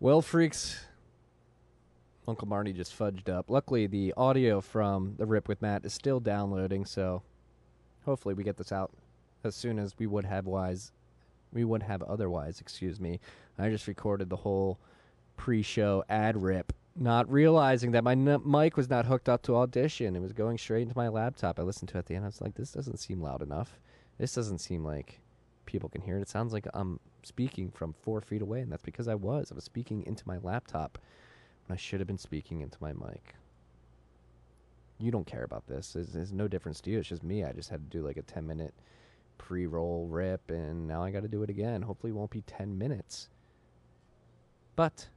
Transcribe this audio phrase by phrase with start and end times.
[0.00, 0.84] Well, freaks,
[2.26, 3.48] Uncle Marty just fudged up.
[3.48, 7.22] Luckily, the audio from the rip with Matt is still downloading, so
[8.04, 8.92] hopefully we get this out
[9.44, 10.92] as soon as we would have wise
[11.52, 13.20] we would have otherwise, excuse me.
[13.58, 14.78] I just recorded the whole
[15.36, 20.16] pre-show ad rip, not realizing that my n- mic was not hooked up to audition.
[20.16, 21.58] It was going straight into my laptop.
[21.58, 22.24] I listened to it at the end.
[22.24, 23.78] I was like, this doesn't seem loud enough.
[24.18, 25.20] This doesn't seem like
[25.66, 26.22] people can hear it.
[26.22, 29.50] It sounds like I'm speaking from four feet away, and that's because I was.
[29.50, 30.98] I was speaking into my laptop
[31.66, 33.34] when I should have been speaking into my mic.
[34.98, 35.92] You don't care about this.
[35.92, 36.98] There's, there's no difference to you.
[36.98, 37.44] It's just me.
[37.44, 38.74] I just had to do like a 10 minute
[39.38, 41.82] pre roll rip, and now I got to do it again.
[41.82, 43.28] Hopefully, it won't be 10 minutes.
[44.76, 45.08] But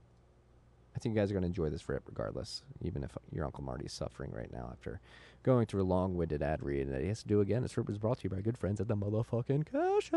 [0.98, 3.64] I think you guys are going to enjoy this rip regardless, even if your Uncle
[3.64, 5.00] Marty's suffering right now after
[5.44, 7.62] going through a long winded ad read that he has to do again.
[7.62, 10.10] This rip was brought to you by good friends at the motherfucking Cash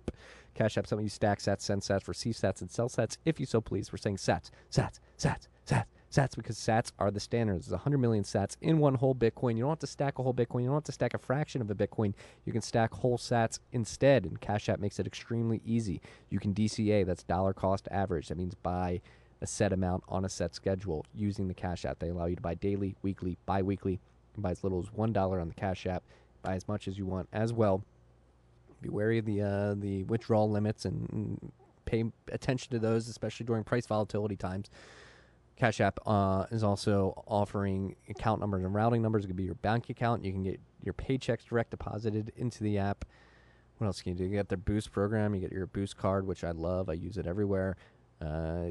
[0.00, 0.14] App.
[0.54, 3.40] Cash App, some of you stack sats, send sats, receive sats, and sell sats if
[3.40, 3.90] you so please.
[3.90, 5.86] We're saying sats, sats, sats, sats,
[6.16, 7.66] sats because sats are the standards.
[7.66, 9.56] There's 100 million sats in one whole Bitcoin.
[9.56, 10.62] You don't have to stack a whole Bitcoin.
[10.62, 12.14] You don't have to stack a fraction of a Bitcoin.
[12.44, 16.00] You can stack whole sats instead, and Cash App makes it extremely easy.
[16.30, 18.28] You can DCA, that's dollar cost average.
[18.28, 19.00] That means buy
[19.42, 21.98] a set amount on a set schedule using the Cash App.
[21.98, 23.92] They allow you to buy daily, weekly, bi weekly.
[23.92, 26.02] You can buy as little as $1 on the Cash App,
[26.42, 27.82] buy as much as you want as well.
[28.80, 31.52] Be wary of the uh, the withdrawal limits and
[31.86, 34.70] pay attention to those, especially during price volatility times.
[35.56, 39.24] Cash App uh, is also offering account numbers and routing numbers.
[39.24, 40.24] It could be your bank account.
[40.24, 43.04] You can get your paychecks direct deposited into the app.
[43.78, 44.24] What else can you do?
[44.24, 45.34] You get their Boost program.
[45.34, 46.88] You get your Boost card, which I love.
[46.88, 47.76] I use it everywhere.
[48.20, 48.66] Uh,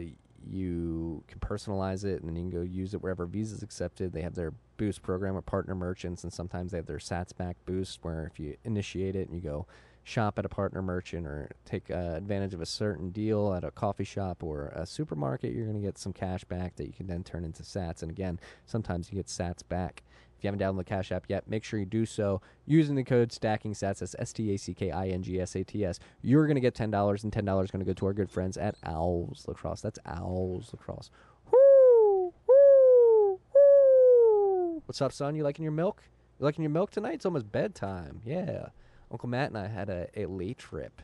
[0.47, 4.13] you can personalize it, and then you can go use it wherever Visa's accepted.
[4.13, 7.58] They have their Boost program with partner merchants, and sometimes they have their Sats Back
[7.66, 9.66] Boost, where if you initiate it and you go
[10.07, 13.71] shop at a partner merchant or take uh, advantage of a certain deal at a
[13.71, 17.07] coffee shop or a supermarket, you're going to get some cash back that you can
[17.07, 18.03] then turn into sats.
[18.03, 20.03] And again, sometimes you get sats back.
[20.37, 23.03] If you haven't downloaded the Cash App yet, make sure you do so using the
[23.03, 23.99] code Stacking Sats.
[23.99, 25.97] That's S T A C K I N G S A T S.
[26.21, 28.13] You're going to get ten dollars, and ten dollars is going to go to our
[28.13, 29.81] good friends at Owls Lacrosse.
[29.81, 31.09] That's Owls Lacrosse.
[31.51, 34.81] Woo, woo, woo.
[34.85, 35.35] What's up, son?
[35.35, 36.03] You liking your milk?
[36.38, 37.15] You liking your milk tonight?
[37.15, 38.21] It's almost bedtime.
[38.25, 38.67] Yeah.
[39.15, 41.01] Uncle Matt and I had a, a late trip.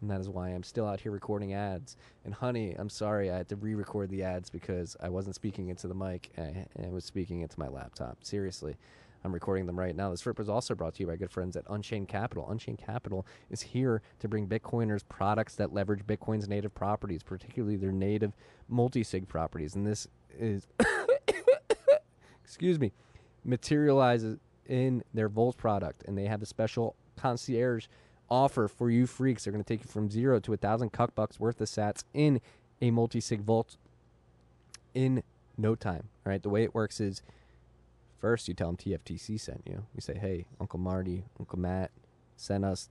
[0.00, 1.96] And that is why I'm still out here recording ads.
[2.24, 5.88] And honey, I'm sorry I had to re-record the ads because I wasn't speaking into
[5.88, 6.30] the mic.
[6.38, 8.18] I, I was speaking into my laptop.
[8.22, 8.76] Seriously,
[9.24, 10.10] I'm recording them right now.
[10.10, 12.48] This trip was also brought to you by good friends at Unchained Capital.
[12.48, 17.90] Unchained Capital is here to bring Bitcoiners products that leverage Bitcoin's native properties, particularly their
[17.90, 18.34] native
[18.68, 19.74] multi-sig properties.
[19.74, 20.06] And this
[20.38, 20.68] is,
[22.44, 22.92] excuse me,
[23.44, 26.04] materializes in their Vault product.
[26.06, 27.86] And they have a special concierge
[28.28, 29.44] offer for you freaks.
[29.44, 32.04] They're going to take you from zero to a thousand cuck bucks worth of sats
[32.14, 32.40] in
[32.80, 33.76] a multi sig vault
[34.94, 35.22] in
[35.56, 36.08] no time.
[36.24, 36.42] Right?
[36.42, 37.22] The way it works is
[38.20, 39.84] first you tell them TFTC sent you.
[39.94, 41.90] You say, hey, Uncle Marty, Uncle Matt
[42.36, 42.88] sent us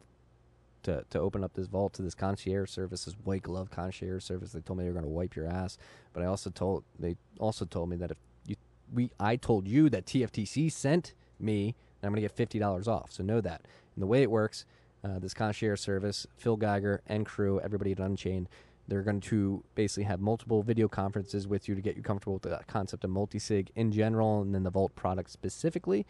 [0.83, 4.51] to, to open up this vault to this concierge service, this white glove concierge service.
[4.51, 5.77] They told me they were going to wipe your ass,
[6.13, 8.55] but I also told they also told me that if you
[8.93, 13.11] we I told you that TFTC sent me, I'm going to get fifty dollars off.
[13.11, 13.61] So know that.
[13.95, 14.65] And the way it works,
[15.03, 18.47] uh, this concierge service, Phil Geiger and crew, everybody at Unchained,
[18.87, 22.43] they're going to basically have multiple video conferences with you to get you comfortable with
[22.43, 26.05] the concept of multi-sig in general and then the Vault product specifically.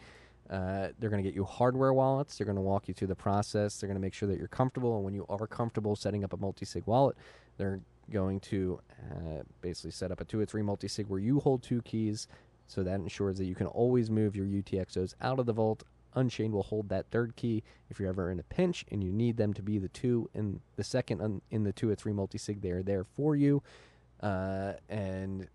[0.50, 2.36] Uh, they're going to get you hardware wallets.
[2.36, 3.78] They're going to walk you through the process.
[3.78, 4.96] They're going to make sure that you're comfortable.
[4.96, 7.16] And when you are comfortable setting up a multi-sig wallet,
[7.56, 11.62] they're going to uh, basically set up a two or three multi-sig where you hold
[11.62, 12.26] two keys.
[12.66, 15.84] So that ensures that you can always move your UTXOs out of the vault
[16.14, 19.36] Unchained will hold that third key if you're ever in a pinch and you need
[19.36, 22.60] them to be the two and the second un- in the two or three multi-sig.
[22.60, 23.62] They are there for you.
[24.20, 25.48] Uh, and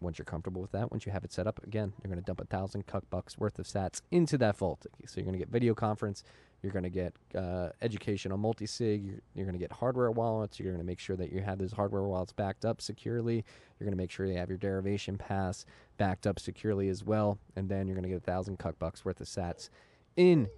[0.00, 2.24] once you're comfortable with that, once you have it set up, again, you're going to
[2.24, 4.86] dump a thousand cuck bucks worth of sats into that vault.
[5.06, 6.22] So you're going to get video conference,
[6.62, 10.58] you're going to get uh, education on multi-sig, you're, you're going to get hardware wallets,
[10.58, 13.44] you're going to make sure that you have those hardware wallets backed up securely,
[13.78, 15.66] you're going to make sure you have your derivation paths
[15.96, 19.04] backed up securely as well, and then you're going to get a thousand cuck bucks
[19.04, 19.68] worth of sats
[20.18, 20.48] in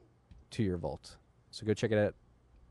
[0.51, 1.17] to your vault.
[1.51, 2.15] So go check it out.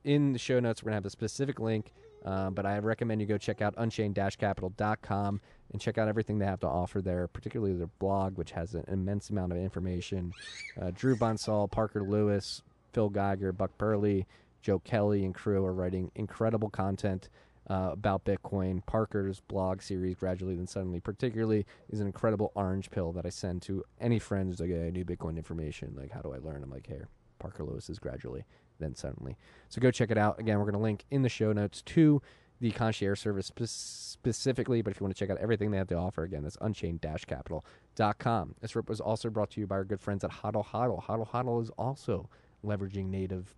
[0.03, 1.93] In the show notes, we're to have a specific link,
[2.25, 5.41] uh, but I recommend you go check out unchained-capital.com
[5.71, 8.85] and check out everything they have to offer there, particularly their blog, which has an
[8.87, 10.33] immense amount of information.
[10.81, 12.63] Uh, Dhruv Bansal, Parker Lewis,
[12.93, 14.25] Phil Geiger, Buck Perley,
[14.61, 17.29] Joe Kelly, and crew are writing incredible content
[17.69, 18.85] uh, about Bitcoin.
[18.85, 23.61] Parker's blog series, Gradually Then Suddenly, particularly, is an incredible orange pill that I send
[23.63, 25.93] to any friend who's like, hey, I need Bitcoin information.
[25.95, 26.63] Like, how do I learn?
[26.63, 27.07] I'm like, here,
[27.37, 28.43] Parker Lewis is Gradually
[28.79, 29.37] Then Suddenly.
[29.69, 30.39] So go check it out.
[30.39, 32.21] Again, we're going to link in the show notes to
[32.59, 34.81] the concierge service spe- specifically.
[34.81, 38.55] But if you want to check out everything they have to offer, again, that's unchained-capital.com.
[38.61, 41.03] This rip was also brought to you by our good friends at Hodl Hodl.
[41.03, 42.29] Hodl Hodl is also
[42.65, 43.55] leveraging native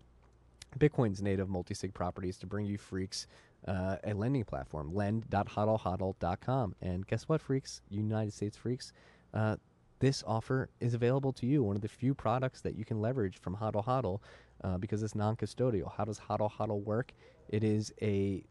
[0.80, 3.28] Bitcoin's native multi-sig properties to bring you freaks
[3.68, 6.75] uh, a lending platform, lend.hodlhodl.com.
[6.81, 7.81] And guess what, freaks?
[7.90, 8.94] United States freaks,
[9.34, 9.58] uh,
[10.00, 11.63] this offer is available to you.
[11.63, 14.19] One of the few products that you can leverage from Hodl Hodl
[14.63, 15.92] uh, because it's non-custodial.
[15.96, 17.13] How does Hodl Hodl work?
[17.50, 18.44] It is a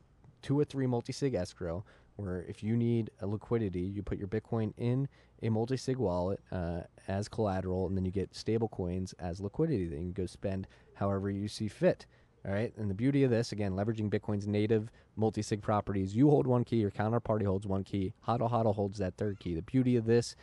[0.43, 1.85] two or three multi-sig escrow
[2.17, 5.09] where if you need a liquidity, you put your Bitcoin in
[5.43, 9.97] a multi-sig wallet uh, as collateral, and then you get stable coins as liquidity that
[9.97, 12.07] you can go spend however you see fit.
[12.47, 12.73] All right.
[12.77, 16.65] And the beauty of this, again, leveraging Bitcoin's native multi sig properties, you hold one
[16.65, 19.55] key, your counterparty holds one key, Hodl Hodl holds that third key.
[19.55, 20.37] The beauty of this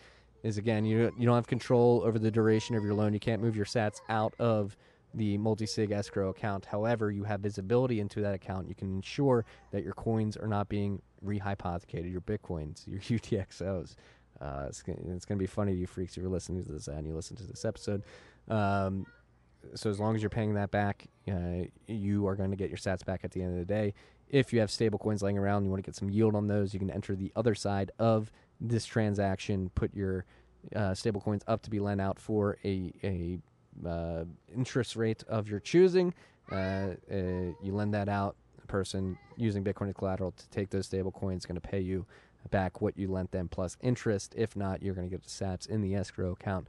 [0.44, 3.14] is, again, you, you don't have control over the duration of your loan.
[3.14, 4.78] You can't move your sats out of
[5.14, 6.66] the multi sig escrow account.
[6.66, 8.68] However, you have visibility into that account.
[8.70, 13.96] You can ensure that your coins are not being rehypothecated, your Bitcoins, your UTXOs.
[14.40, 16.88] Uh, it's, it's going to be funny to you freaks if you're listening to this
[16.88, 18.04] and you listen to this episode.
[18.50, 19.08] Um,
[19.76, 22.78] so as long as you're paying that back, uh, you are going to get your
[22.78, 23.94] sats back at the end of the day.
[24.30, 26.74] If you have stable coins laying around, you want to get some yield on those,
[26.74, 30.26] you can enter the other side of this transaction, put your
[30.76, 33.40] uh, stable coins up to be lent out for a, a
[33.88, 34.26] uh,
[34.56, 36.14] interest rate of your choosing.
[36.52, 38.36] Uh, uh, you lend that out.
[38.60, 42.06] The person using Bitcoin as collateral to take those stable coins going to pay you
[42.50, 44.34] back what you lent them plus interest.
[44.38, 46.68] If not, you're going to get the sats in the escrow account.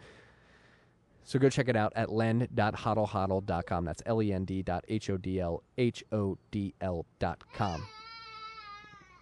[1.28, 3.84] So go check it out at lend.hodlhodl.com.
[3.84, 5.46] That's L-E-N-D dot H-O-D-L-H-O-D-L
[7.18, 7.86] dot com.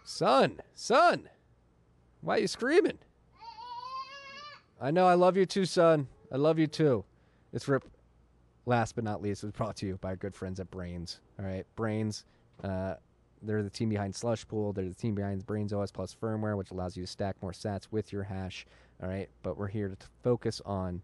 [0.04, 1.28] Son, son,
[2.20, 2.98] why are you screaming?
[4.80, 6.06] I know I love you too, son.
[6.30, 7.04] I love you too.
[7.52, 7.82] It's Rip.
[8.66, 11.18] Last but not least, was brought to you by our good friends at Braiins.
[11.40, 12.22] All right, Braiins.
[12.62, 12.94] Uh,
[13.42, 14.76] they're the team behind Slushpool.
[14.76, 17.88] They're the team behind Braiins OS Plus firmware, which allows you to stack more sats
[17.90, 18.64] with your hash.
[19.02, 21.02] All right, but we're here to focus on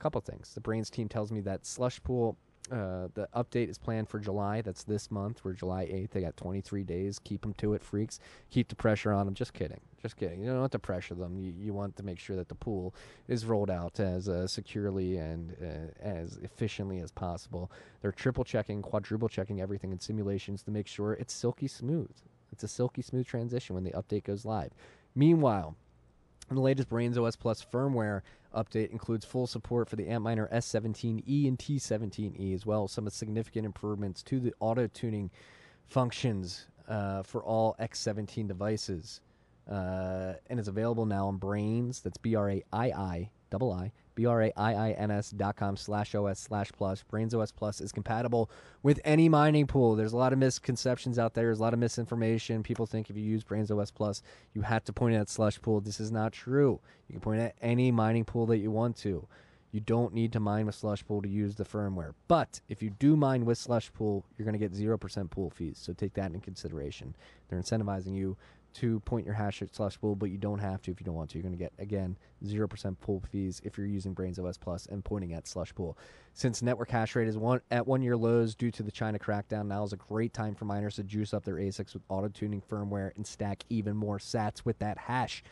[0.00, 0.52] couple things.
[0.54, 2.34] The Braiins team tells me that Slushpool,
[2.70, 4.62] uh, the update is planned for July.
[4.62, 5.44] That's this month.
[5.44, 6.10] We're July 8th.
[6.10, 7.18] They got 23 days.
[7.18, 8.18] Keep them to it, freaks.
[8.50, 9.34] Keep the pressure on them.
[9.34, 9.80] Just kidding.
[10.02, 10.40] Just kidding.
[10.40, 11.38] You don't want to pressure them.
[11.38, 12.94] You, you want to make sure that the pool
[13.28, 17.70] is rolled out as uh, securely and uh, as efficiently as possible.
[18.00, 22.10] They're triple checking, quadruple checking everything in simulations to make sure it's silky smooth.
[22.52, 24.72] It's a silky smooth transition when the update goes live.
[25.14, 25.76] Meanwhile,
[26.48, 28.22] in the latest Braiins OS Plus firmware
[28.54, 34.22] update includes full support for the Antminer S17E and T17E, as well some significant improvements
[34.24, 35.30] to the auto tuning
[35.86, 39.20] functions uh, for all X17 devices.
[39.70, 43.92] Uh, and it's available now on Braiins, That's B R A I I double I
[44.20, 47.02] B-R-A-I-I-N-S dot com slash OS slash plus.
[47.10, 48.50] Braiins OS Plus is compatible
[48.82, 49.96] with any mining pool.
[49.96, 51.46] There's a lot of misconceptions out there.
[51.46, 52.62] There's a lot of misinformation.
[52.62, 55.80] People think if you use Braiins OS Plus, you have to point at slush pool.
[55.80, 56.80] This is not true.
[57.08, 59.26] You can point at any mining pool that you want to.
[59.72, 62.14] You don't need to mine with slush pool to use the firmware.
[62.26, 65.78] But if you do mine with slush pool, you're going to get 0% pool fees.
[65.80, 67.14] So take that in consideration.
[67.48, 68.36] They're incentivizing you
[68.74, 71.30] to point your hash at Slushpool, but you don't have to if you don't want
[71.30, 71.38] to.
[71.38, 75.04] You're going to get, again, 0% pool fees if you're using Braiins OS Plus and
[75.04, 75.98] pointing at slush pool.
[76.34, 79.66] Since network hash rate is one at one year lows due to the China crackdown,
[79.66, 82.62] now is a great time for miners to juice up their ASICs with auto tuning
[82.62, 85.42] firmware and stack even more sats with that hash.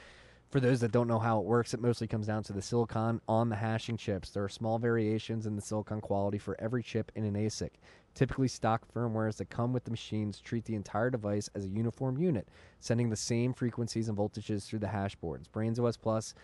[0.51, 3.21] For those that don't know how it works, it mostly comes down to the silicon
[3.29, 4.31] on the hashing chips.
[4.31, 7.73] There are small variations in the silicon quality for every chip in an ASIC.
[8.19, 12.19] Typically, stock firmwares that come with the machines treat the entire device as a uniform
[12.19, 12.49] unit,
[12.81, 15.47] sending the same frequencies and voltages through the hash boards.
[15.47, 16.35] Braiins OS Plus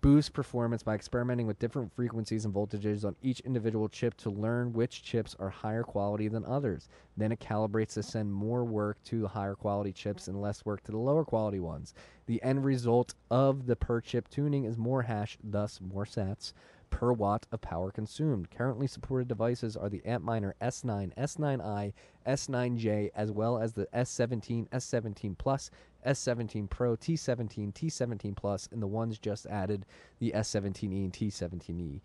[0.00, 4.72] boosts performance by experimenting with different frequencies and voltages on each individual chip to learn
[4.72, 6.88] which chips are higher quality than others.
[7.18, 10.82] Then it calibrates to send more work to the higher quality chips and less work
[10.84, 11.92] to the lower quality ones.
[12.24, 16.54] The end result of the per chip tuning is more hash, thus more sats
[16.90, 18.50] per watt of power consumed.
[18.50, 21.92] Currently supported devices are the Antminer S9, S9i,
[22.26, 25.70] S9J, as well as the S17, S17 Plus,
[26.06, 29.86] S17 Pro, T17, T17 Plus, and the ones just added,
[30.18, 32.00] the S17e and T17e.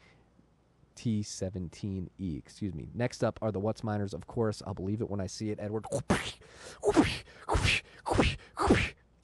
[0.95, 2.87] T17E, excuse me.
[2.93, 4.63] Next up are the WhatsMiners, of course.
[4.65, 5.85] I'll believe it when I see it, Edward.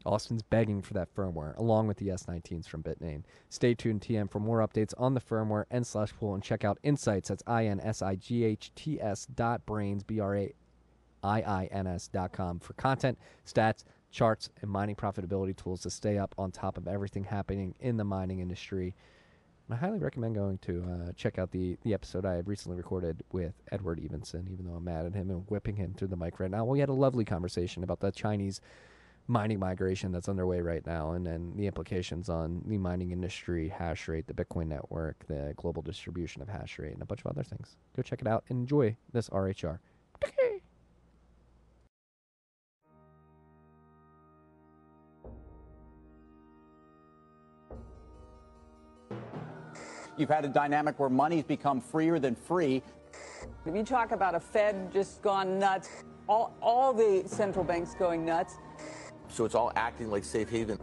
[0.05, 3.23] Austin's begging for that firmware, along with the S19s from Bitmain.
[3.49, 6.79] Stay tuned, TM, for more updates on the firmware and slush pool, and check out
[6.83, 7.29] Insights.
[7.29, 15.81] That's I-N-S-I-G-H-T-S dot braiins, B-R-A-I-I-N-S dot com for content, stats, charts, and mining profitability tools
[15.81, 18.95] to stay up on top of everything happening in the mining industry.
[19.69, 23.53] I highly recommend going to uh, check out the the episode I recently recorded with
[23.71, 24.49] Edward Evenson.
[24.51, 26.81] Even though I'm mad at him and whipping him through the mic right now, we
[26.81, 28.59] had a lovely conversation about the Chinese
[29.27, 34.07] mining migration that's underway right now, and then the implications on the mining industry, hash
[34.07, 37.43] rate, the Bitcoin network, the global distribution of hash rate, and a bunch of other
[37.43, 37.77] things.
[37.95, 39.79] Go check it out enjoy this RHR.
[50.17, 52.83] You've had a dynamic where money's become freer than free.
[53.65, 55.89] If you talk about a Fed just gone nuts,
[56.29, 58.57] all, all the central banks going nuts.
[59.31, 60.77] So it's all acting like safe haven.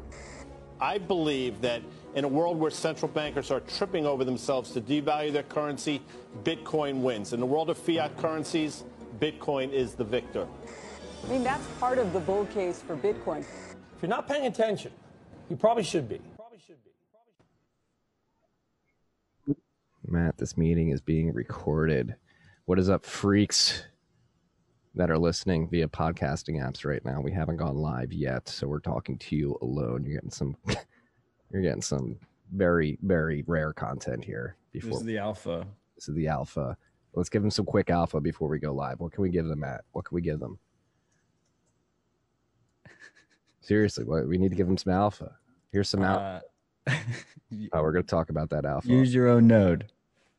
[0.81, 1.83] I believe that
[2.15, 6.01] in a world where central bankers are tripping over themselves to devalue their currency,
[6.45, 7.33] Bitcoin wins.
[7.33, 8.85] In the world of fiat currencies,
[9.21, 10.47] Bitcoin is the victor.
[11.25, 13.41] I mean, that's part of the bull case for Bitcoin.
[13.41, 14.93] If you're not paying attention,
[15.51, 16.21] you probably should be.
[16.37, 16.77] Probably should
[19.47, 19.55] be.
[20.07, 22.15] Matt, this meeting is being recorded.
[22.67, 23.83] What is up, freaks
[24.95, 27.21] that are listening via podcasting apps right now?
[27.21, 30.05] We haven't gone live yet, so we're talking to you alone.
[30.05, 30.57] You're getting some
[31.53, 32.19] you're getting some
[32.53, 35.67] very, very rare content here before This is the alpha.
[35.95, 36.77] this is the alpha.
[37.15, 39.01] Let's give them some quick alpha before we go live.
[39.01, 39.83] What can we give them, at?
[39.93, 40.59] What can we give them?
[43.61, 45.33] Seriously, what we need to give them some alpha.
[45.73, 46.43] Here's some alpha.
[46.87, 46.93] Uh,
[47.73, 48.89] oh, we're gonna talk about that alpha.
[48.89, 49.91] use your own node.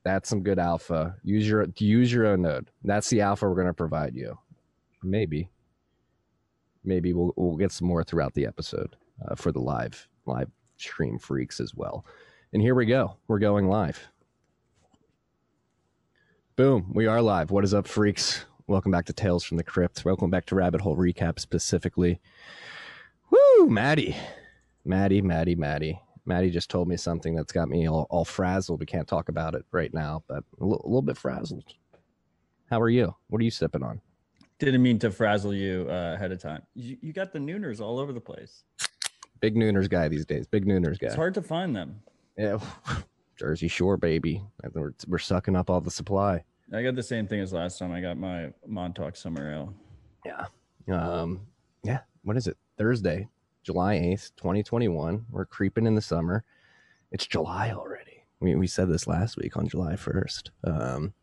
[0.09, 1.15] That's some good alpha.
[1.23, 2.71] Use your use your own node.
[2.83, 4.39] That's the alpha we're going to provide you.
[5.03, 5.51] Maybe,
[6.83, 8.95] maybe we'll we'll get some more throughout the episode
[9.27, 12.05] uh, for the live live stream freaks as well.
[12.53, 13.17] And here we go.
[13.27, 14.07] We're going live.
[16.55, 17.51] Boom, we are live.
[17.51, 18.45] What is up, freaks?
[18.65, 20.03] Welcome back to Tales from the Crypt.
[20.05, 22.19] Welcome back to Rabbit Hole Recap specifically.
[23.29, 24.15] Woo, Maddie,
[24.83, 26.01] Maddie, Maddie, Maddie.
[26.29, 28.79] Maddie just told me something that's got me all, all frazzled.
[28.79, 31.63] We can't talk about it right now, but a little, little bit frazzled.
[32.69, 33.15] How are you?
[33.27, 33.99] What are you sipping on?
[34.59, 36.61] Didn't mean to frazzle you uh, ahead of time.
[36.75, 38.63] You, you got the nooners all over the place.
[39.39, 40.45] Big Nooners guy these days.
[40.45, 41.07] Big Nooners guy.
[41.07, 41.99] It's hard to find them.
[42.37, 42.59] Yeah,
[43.37, 44.43] Jersey Shore, baby.
[44.73, 46.43] We're, we're sucking up all the supply.
[46.73, 47.91] I got the same thing as last time.
[47.91, 49.73] I got my Montauk Summer Ale.
[50.25, 50.45] Yeah.
[50.93, 51.39] Um.
[51.83, 52.01] Yeah.
[52.23, 52.57] What is it?
[52.77, 53.29] Thursday,
[53.69, 55.27] July eighth, twenty twenty one.
[55.29, 56.43] We're creeping in the summer.
[57.11, 58.23] It's July already.
[58.39, 60.49] We we said this last week on July first.
[60.63, 61.13] Um.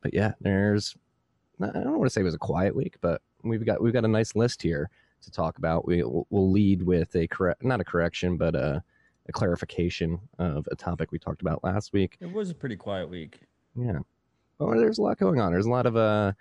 [0.00, 0.96] But yeah, there's.
[1.60, 4.06] I don't want to say it was a quiet week, but we've got we've got
[4.06, 4.88] a nice list here
[5.20, 5.86] to talk about.
[5.86, 8.82] We we'll we'll lead with a correct, not a correction, but a,
[9.28, 12.16] a clarification of a topic we talked about last week.
[12.20, 13.40] It was a pretty quiet week.
[13.76, 13.98] Yeah.
[14.58, 15.52] Well, there's a lot going on.
[15.52, 16.32] There's a lot of uh,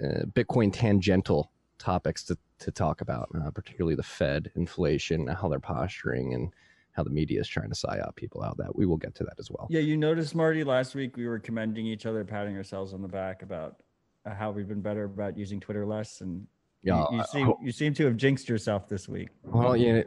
[0.00, 1.51] uh Bitcoin tangential
[1.86, 6.52] topics to, to talk about, uh, particularly the Fed, inflation, how they're posturing, and
[6.92, 8.56] how the media is trying to psyop people out.
[8.58, 9.66] That we will get to that as well.
[9.70, 13.08] Yeah, you noticed, Marty, last week we were commending each other, patting ourselves on the
[13.08, 13.76] back about
[14.24, 16.20] uh, how we've been better about using Twitter less.
[16.20, 16.46] And
[16.82, 19.30] you- Yeah, you, I- seem, you seem to have jinxed yourself this week.
[19.42, 20.02] Well, yeah,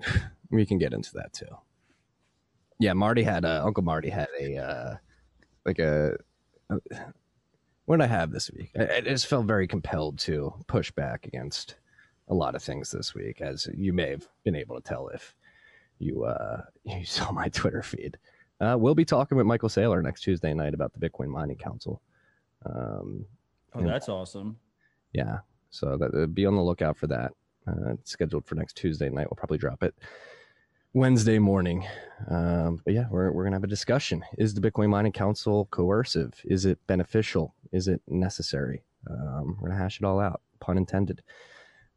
[0.51, 1.47] we can get into that too.
[2.79, 4.95] Yeah, Marty had uh, Uncle Marty had a uh,
[5.65, 6.17] like a.
[7.85, 8.71] what did I have this week?
[8.77, 11.75] I, I just felt very compelled to push back against
[12.27, 15.35] a lot of things this week, as you may have been able to tell if
[15.99, 18.17] you uh, you saw my Twitter feed.
[18.61, 22.01] Uh, we'll be talking with Michael Saylor next Tuesday night about the Bitcoin Mining Council.
[22.65, 23.25] Um,
[23.77, 24.57] Oh, that's awesome.
[25.11, 25.39] yeah,
[25.69, 27.33] so that, uh, be on the lookout for that.
[27.67, 29.27] Uh, it's scheduled for next Tuesday night.
[29.29, 29.93] We'll probably drop it
[30.95, 31.85] Wednesday morning.
[32.29, 34.23] Um, but yeah, we're, we're going to have a discussion.
[34.37, 36.33] Is the Bitcoin Mining Council coercive?
[36.45, 37.53] Is it beneficial?
[37.73, 38.81] Is it necessary?
[39.09, 41.21] Um, we're going to hash it all out, pun intended.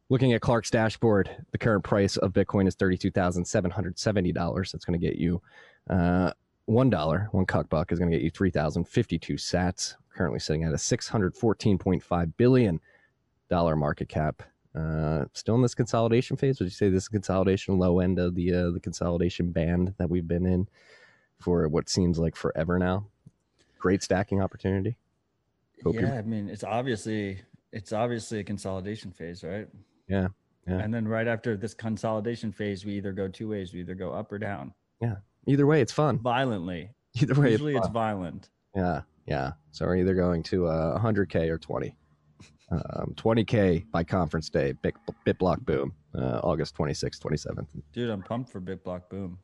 [0.09, 4.71] Looking at Clark's dashboard, the current price of Bitcoin is $32,770.
[4.71, 5.41] That's going to get you
[5.89, 6.33] uh,
[6.69, 7.33] $1.
[7.33, 9.95] One cuck buck is going to get you 3,052 sats.
[10.13, 12.81] Currently sitting at a $614.5 billion
[13.49, 14.43] market cap.
[14.75, 16.59] Uh, still in this consolidation phase.
[16.59, 20.09] Would you say this is consolidation low end of the uh, the consolidation band that
[20.09, 20.67] we've been in
[21.39, 23.07] for what seems like forever now?
[23.79, 24.97] Great stacking opportunity.
[25.83, 29.67] Hope yeah, I mean, it's obviously it's obviously a consolidation phase, right?
[30.07, 30.27] Yeah,
[30.67, 30.77] yeah.
[30.79, 33.73] And then right after this consolidation phase, we either go two ways.
[33.73, 35.15] We either go up or down Yeah.
[35.47, 36.19] Either way, it's fun.
[36.19, 36.91] violently.
[37.21, 38.49] Either way, Usually it's it's violent.
[38.75, 39.53] Yeah, yeah.
[39.71, 41.95] So we're either going to uh, 100k or 20.
[42.71, 44.73] Um, 20k by conference day.
[44.73, 44.95] Bit,
[45.25, 47.67] BitBlock Boom, uh, August 26th, 27th.
[47.93, 49.39] Dude, I'm pumped for BitBlock Boom.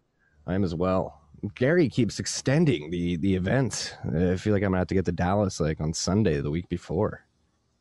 [0.45, 1.21] I am as well.
[1.55, 3.97] Gary keeps extending the the event.
[4.15, 6.69] I feel like I'm gonna have to get to Dallas like on Sunday the week
[6.69, 7.25] before,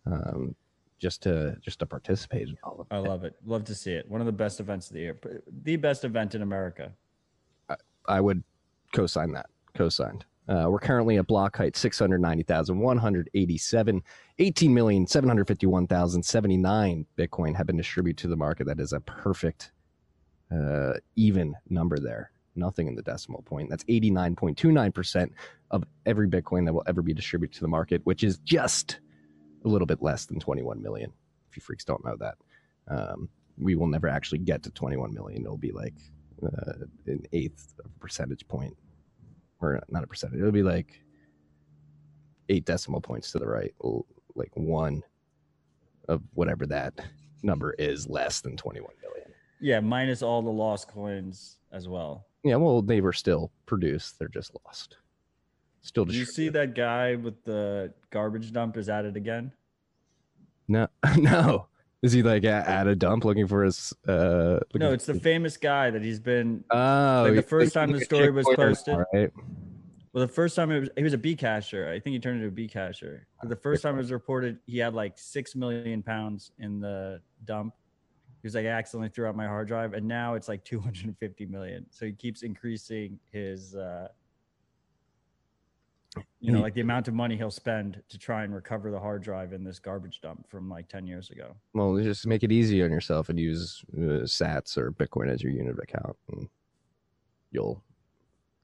[0.07, 0.55] um,
[0.99, 2.95] just to just to participate in all of it.
[2.95, 3.37] I love it.
[3.45, 4.09] Love to see it.
[4.09, 5.19] One of the best events of the year.
[5.63, 6.93] The best event in America.
[8.07, 8.43] I would
[8.93, 10.27] co-sign that co-signed.
[10.47, 14.03] Uh, we're currently at block height 690,187.
[14.39, 18.67] 18,751,079 Bitcoin have been distributed to the market.
[18.67, 19.73] That is a perfect,
[20.53, 22.31] uh, even number there.
[22.57, 23.71] Nothing in the decimal point.
[23.71, 25.31] That's 89.29%
[25.71, 29.01] of every Bitcoin that will ever be distributed to the market, which is just
[29.65, 31.11] a little bit less than 21 million.
[31.51, 32.35] If you freaks don't know that,
[32.89, 35.43] um, we will never actually get to 21 million.
[35.43, 35.95] It'll be like
[36.43, 38.77] uh, an eighth of a percentage point,
[39.65, 40.39] or not a percentage.
[40.39, 41.01] It'll be like
[42.49, 43.75] eight decimal points to the right,
[44.35, 45.03] like one
[46.09, 46.95] of whatever that
[47.43, 49.29] number is less than 21 million.
[49.61, 52.27] Yeah, minus all the lost coins as well.
[52.43, 54.19] Yeah, well, they were still produced.
[54.19, 54.99] They're just lost.
[55.81, 59.53] Still Do you see that guy with the garbage dump is at it again?
[60.69, 61.69] No, no.
[62.05, 63.95] Is he like at, at a dump looking for his?
[64.07, 66.63] uh No, it's the famous guy that he's been.
[66.71, 68.99] Oh, like the first time the story was posted.
[68.99, 69.33] now, Right?
[70.13, 71.89] Well, the first time it was, he was a B casher.
[71.89, 73.23] I think he turned into a B casher.
[73.43, 77.73] The first time it was reported, he had like six million pounds in the dump.
[78.43, 81.47] He was like, I accidentally threw out my hard drive, and now it's like 250
[81.47, 81.87] million.
[81.89, 84.09] So he keeps increasing his, uh,
[86.41, 89.23] you know, like the amount of money he'll spend to try and recover the hard
[89.23, 91.55] drive in this garbage dump from like 10 years ago.
[91.73, 95.53] Well, just make it easy on yourself and use uh, Sats or Bitcoin as your
[95.53, 96.49] unit of account, and
[97.51, 97.83] you'll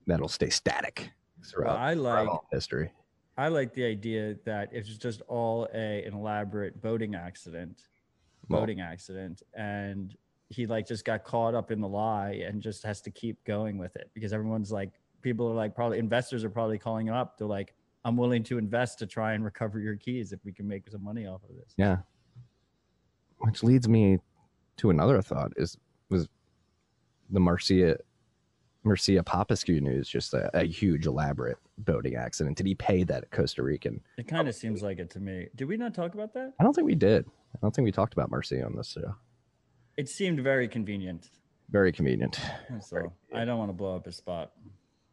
[0.07, 1.11] that'll stay static
[1.45, 2.93] throughout, I like- all history.
[3.39, 7.85] I like the idea that it's just all a an elaborate boating accident,
[8.49, 10.15] Well- boating accident, and
[10.51, 13.79] he like just got caught up in the lie and just has to keep going
[13.79, 14.91] with it because everyone's like,
[15.23, 17.39] people are like, probably investors are probably calling up.
[17.39, 17.75] They're like,
[18.05, 21.05] I'm willing to invest to try and recover your keys if we can make some
[21.05, 21.75] money off of this.
[21.77, 21.99] Yeah.
[23.39, 24.19] Which leads me
[24.79, 25.77] to another thought: is
[26.09, 26.29] was
[27.31, 27.97] the Mircea
[28.85, 32.57] Mircea Popescu news just a, a huge elaborate boating accident?
[32.57, 34.01] Did he pay that Costa Rican?
[34.19, 35.49] It kind of seems like it to me.
[35.55, 36.55] Did we not talk about that?
[36.59, 37.27] I don't think we did.
[37.55, 39.15] I don't think we talked about Mircea on this show.
[39.97, 41.31] It seemed very convenient.
[41.71, 42.41] Very convenient.
[42.81, 44.53] So I don't want to blow up his spot.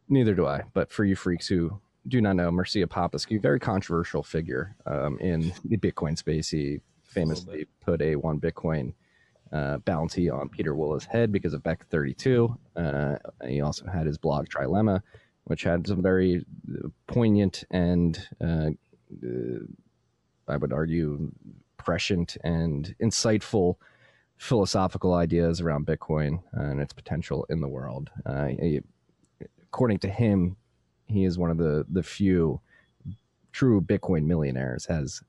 [0.08, 0.62] Neither do I.
[0.72, 5.52] But for you freaks who do not know, Mircea Popescu, very controversial figure um, in
[5.64, 6.48] the Bitcoin space.
[6.48, 8.94] He famously put a one Bitcoin
[9.52, 12.56] uh, bounty on Pieter Wuille's head because of Bech32.
[12.76, 13.16] Uh,
[13.46, 15.00] he also had his blog Trilemma,
[15.44, 16.44] which had some very
[17.06, 18.70] poignant and uh,
[19.22, 19.58] uh,
[20.46, 21.30] I would argue
[21.76, 23.76] prescient and insightful
[24.36, 28.10] philosophical ideas around Bitcoin and its potential in the world.
[28.24, 28.80] Uh, he-
[29.72, 30.56] according to him,
[31.06, 32.60] he is one of the the few
[33.52, 34.86] true Bitcoin millionaires.
[34.86, 35.22] Has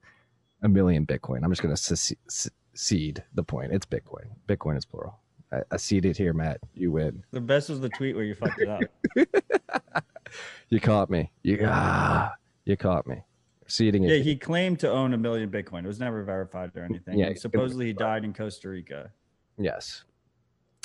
[0.62, 1.44] a million Bitcoin.
[1.44, 3.72] I'm just going to cede the point.
[3.72, 4.28] It's Bitcoin.
[4.48, 5.20] Bitcoin is plural.
[5.52, 6.60] I, I ceded here, Matt.
[6.74, 7.24] You win.
[7.32, 8.82] The best was the tweet where you fucked it up.
[10.70, 11.32] You caught me.
[11.44, 12.34] You ah,
[12.66, 13.24] you caught me.
[13.68, 14.18] Ceding Yeah, it.
[14.18, 15.84] Yeah, he claimed to own a million Bitcoin.
[15.84, 17.18] It was never verified or anything.
[17.18, 19.12] Yeah, supposedly he died in Costa Rica.
[19.58, 20.04] Yes.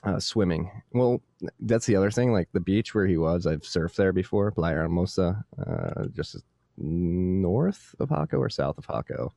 [0.04, 0.70] Uh, swimming.
[0.92, 1.22] Well,
[1.60, 2.32] that's the other thing.
[2.32, 6.42] Like the beach where he was, I've surfed there before, Playa Hermosa, uh, just
[6.76, 9.30] north of Jaco or south of Jaco,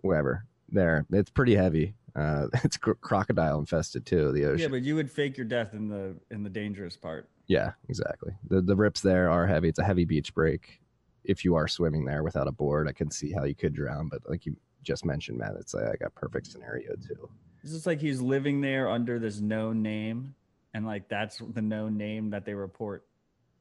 [0.00, 0.44] wherever.
[0.70, 1.94] There, it's pretty heavy.
[2.16, 4.32] Uh, it's cro- crocodile infested too.
[4.32, 4.60] The ocean.
[4.60, 7.28] Yeah, but you would fake your death in the in the dangerous part.
[7.46, 8.32] Yeah, exactly.
[8.48, 9.68] The the rips there are heavy.
[9.68, 10.80] It's a heavy beach break.
[11.24, 14.08] If you are swimming there without a board, I can see how you could drown.
[14.08, 17.28] But like you just mentioned, Matt, it's like a perfect scenario too.
[17.62, 20.34] It's just like he's living there under this known name,
[20.74, 23.04] and like that's the known name that they report.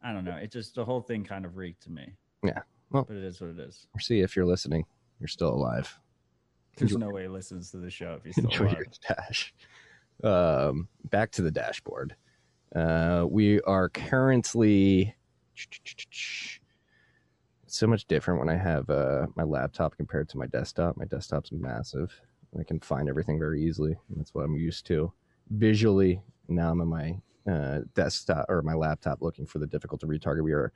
[0.04, 0.36] I don't know.
[0.36, 2.14] It just the whole thing kind of reeked to me.
[2.44, 2.60] Yeah.
[2.92, 3.88] Well, But it is what it is.
[3.96, 4.86] or see if you're listening,
[5.20, 5.98] you're still alive.
[6.78, 8.78] There's no way he listens to the show if he's still Enjoy alive.
[8.78, 9.54] your dash.
[10.24, 12.16] Um, back to the dashboard.
[12.76, 15.16] Uh, we are currently
[17.66, 20.96] so much different when I have uh, my laptop compared to my desktop.
[20.98, 22.22] My desktop's massive.
[22.60, 23.96] I can find everything very easily.
[24.16, 25.12] That's what I'm used to.
[25.50, 27.18] Visually, now I'm on my
[27.52, 30.44] uh, desktop or my laptop looking for the difficult to retarget.
[30.44, 30.72] We are,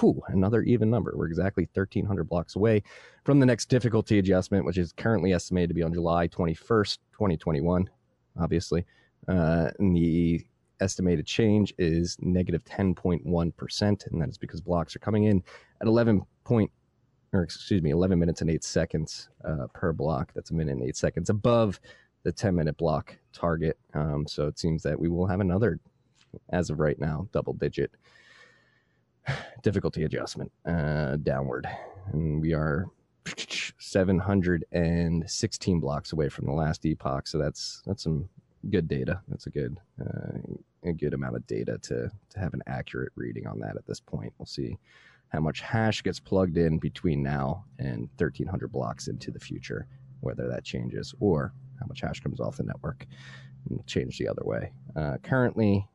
[0.00, 1.12] whew, another even number.
[1.16, 2.82] We're exactly 1,300 blocks away
[3.24, 7.88] from the next difficulty adjustment, which is currently estimated to be on July 21st, 2021,
[8.40, 8.84] obviously.
[9.28, 10.44] Uh, and the
[10.80, 15.42] estimated change is negative 10.1, and that is because blocks are coming in
[15.80, 16.70] at 11 point,
[17.34, 20.32] or excuse me, 11 minutes and 8 seconds uh, per block.
[20.34, 21.80] That's a minute and 8 seconds above
[22.22, 23.78] the 10 minute block target.
[23.92, 25.80] Um, so it seems that we will have another,
[26.50, 27.90] as of right now, double digit
[29.62, 31.68] difficulty adjustment uh, downward.
[32.12, 32.86] And we are
[33.78, 37.26] 716 blocks away from the last epoch.
[37.26, 38.28] So that's that's some
[38.70, 39.20] good data.
[39.28, 40.38] That's a good uh,
[40.84, 44.00] a good amount of data to to have an accurate reading on that at this
[44.00, 44.32] point.
[44.38, 44.78] We'll see
[45.34, 49.88] how much hash gets plugged in between now and 1300 blocks into the future,
[50.20, 53.04] whether that changes or how much hash comes off the network
[53.68, 54.70] and change the other way.
[54.94, 55.88] Uh, currently,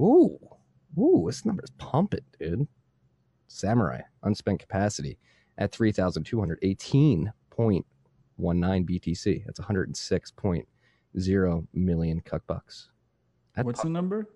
[0.00, 0.38] ooh,
[0.98, 2.66] ooh, this number's pumping, dude.
[3.50, 5.18] Samourai unspent capacity
[5.58, 7.82] at 3,218.19
[8.38, 9.44] BTC.
[9.44, 12.88] That's 106.0 million cuck bucks.
[13.56, 14.26] That What's the number?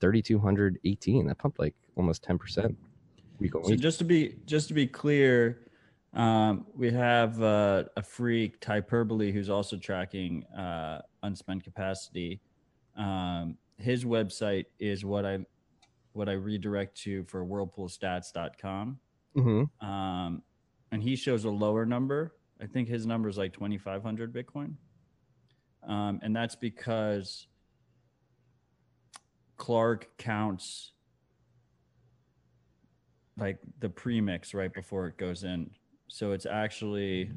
[0.00, 1.26] 3,218.
[1.26, 2.76] That pumped like almost 10%
[3.38, 3.80] week on So week.
[3.80, 5.60] just to be just to be clear,
[6.14, 12.40] um, we have uh, a freak Hyperbole who's also tracking uh, unspent capacity.
[12.96, 15.38] Um, his website is what I
[16.12, 18.98] what I redirect to for whirlpoolstats.com.
[19.36, 19.86] mm-hmm.
[19.86, 20.42] Um,
[20.90, 22.34] and he shows a lower number.
[22.60, 24.74] I think his number is like 2,500 Bitcoin.
[25.86, 27.46] Um, and that's because
[29.56, 30.92] Clark counts
[33.38, 35.70] like the premix right before it goes in.
[36.08, 37.30] So it's actually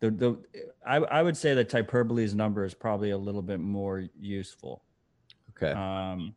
[0.00, 0.38] the the
[0.86, 4.82] I, I would say that hyperbole's number is probably a little bit more useful.
[5.50, 5.72] Okay.
[5.72, 6.34] Um,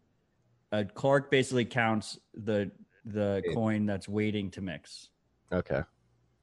[0.71, 2.71] uh, Clark basically counts the
[3.05, 5.09] the coin that's waiting to mix.
[5.51, 5.81] okay.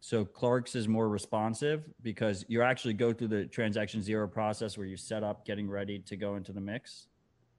[0.03, 4.87] So Clark's is more responsive because you actually go through the transaction zero process where
[4.87, 7.09] you set up getting ready to go into the mix.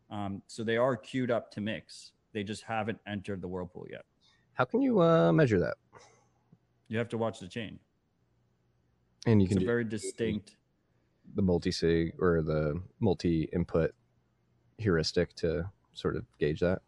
[0.09, 2.13] Um, so they are queued up to mix.
[2.33, 4.05] They just haven't entered the whirlpool yet.
[4.53, 5.75] How can you uh, measure that?
[6.87, 7.79] You have to watch the chain.
[9.25, 10.57] And you It's can a do very distinct.
[11.35, 13.91] the multi-sig or the multi-input
[14.77, 16.81] heuristic to sort of gauge that.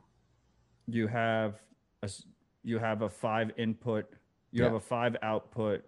[0.87, 1.61] You have
[2.01, 2.09] a
[2.63, 4.05] you have a five input.
[4.51, 5.83] You have a five output.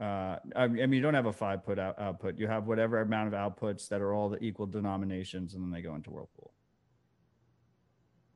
[0.00, 2.38] Uh, I mean, you don't have a five put out output.
[2.38, 5.82] You have whatever amount of outputs that are all the equal denominations, and then they
[5.82, 6.52] go into whirlpool.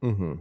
[0.03, 0.35] Mm-hmm.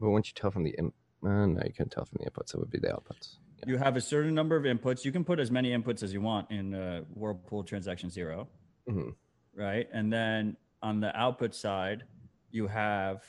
[0.00, 0.92] But once you tell from the in,
[1.24, 2.54] uh, no, you can't tell from the inputs.
[2.54, 3.36] It would be the outputs.
[3.66, 5.04] You have a certain number of inputs.
[5.04, 8.48] You can put as many inputs as you want in uh, Whirlpool Transaction 0
[8.88, 9.14] Mhm.
[9.54, 9.88] right?
[9.92, 12.04] And then on the output side,
[12.50, 13.24] you have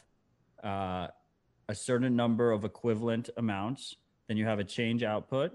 [0.63, 1.07] uh,
[1.67, 3.95] a certain number of equivalent amounts.
[4.27, 5.51] Then you have a change output,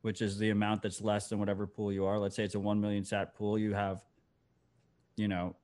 [0.00, 2.18] which is the amount that's less than whatever pool you are.
[2.18, 3.56] Let's say it's a 1 million sat pool.
[3.58, 4.02] You have,
[5.16, 5.54] you know,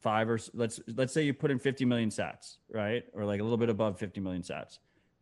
[0.00, 3.04] five or let's let's say you put in 50 million sats, right?
[3.12, 4.78] Or like a little bit above 50 million sats.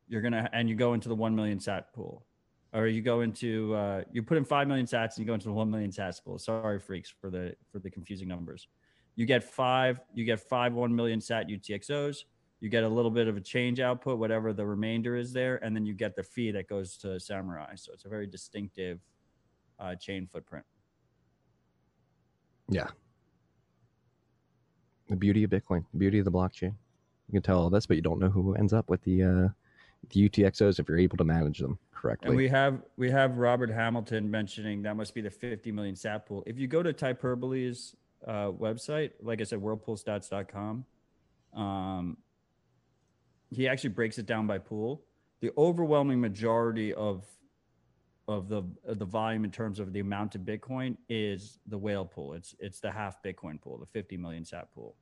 [0.08, 2.26] You're gonna and you go into the 1 million sat pool.
[2.72, 5.46] Or you go into uh, you put in five million sats and you go into
[5.46, 6.38] the one million sats pool.
[6.38, 8.68] Sorry, freaks, for the for the confusing numbers.
[9.14, 12.24] You get five, you get five one million sat UTXOs.
[12.60, 15.74] You get a little bit of a change output, whatever the remainder is there, and
[15.74, 17.78] then you get the fee that goes to Samourai.
[17.78, 19.00] So it's a very distinctive
[19.78, 20.64] uh, chain footprint.
[22.68, 22.88] Yeah.
[25.08, 26.74] The beauty of Bitcoin, the beauty of the blockchain.
[27.28, 29.48] You can tell all this, but you don't know who ends up with the uh,
[30.10, 32.28] the UTXOs if you're able to manage them correctly.
[32.28, 36.26] And we have we have Robert Hamilton mentioning that must be the 50 million sat
[36.26, 36.42] pool.
[36.46, 40.84] If you go to Hyperbole's uh, website, like I said, whirlpoolstats.com,
[41.54, 42.16] um,
[43.50, 45.02] he actually breaks it down by pool.
[45.40, 47.24] The overwhelming majority of
[48.28, 52.04] of the of the volume in terms of the amount of Bitcoin is the whale
[52.04, 52.34] pool.
[52.34, 54.96] It's it's the half Bitcoin pool, the 50 million sat pool.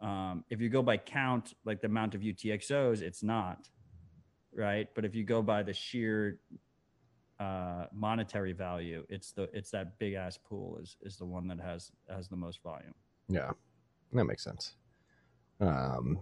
[0.00, 3.68] Um, if you go by count, like the amount of UTXOs, it's not
[4.56, 4.88] right?
[4.94, 6.40] But if you go by the sheer
[7.38, 11.60] uh, monetary value, it's the it's that big ass pool is is the one that
[11.60, 12.94] has has the most volume.
[13.28, 13.50] Yeah,
[14.12, 14.74] that makes sense.
[15.60, 16.20] Um,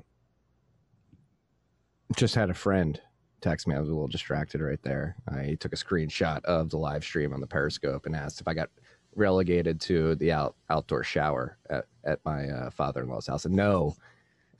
[2.17, 3.01] just had a friend
[3.45, 3.75] text me.
[3.75, 5.17] I was a little distracted right there.
[5.29, 8.55] I took a screenshot of the live stream on the Periscope and asked if I
[8.55, 8.71] got
[9.15, 13.45] relegated to the out outdoor shower at at my uh, father in law's house.
[13.45, 13.95] And no,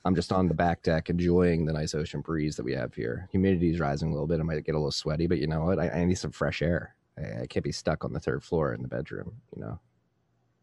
[0.05, 3.27] I'm just on the back deck enjoying the nice ocean breeze that we have here.
[3.31, 4.39] Humidity is rising a little bit.
[4.39, 5.79] I might get a little sweaty, but you know what?
[5.79, 6.95] I, I need some fresh air.
[7.17, 9.33] I, I can't be stuck on the third floor in the bedroom.
[9.55, 9.79] You know.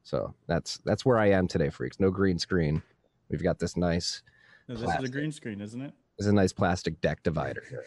[0.05, 1.99] So that's that's where I am today, freaks.
[1.99, 2.83] No green screen.
[3.29, 4.23] We've got this nice.
[4.69, 5.93] No, this is a green screen, isn't it?
[6.19, 7.85] This is a nice plastic deck divider here.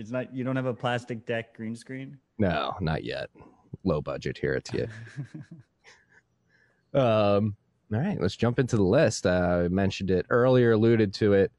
[0.00, 0.34] It's not.
[0.34, 2.16] You don't have a plastic deck green screen.
[2.38, 3.28] No, not yet.
[3.84, 4.88] Low budget here at you.
[6.98, 7.54] um.
[7.92, 9.26] All right, let's jump into the list.
[9.26, 11.52] Uh, I mentioned it earlier, alluded to it.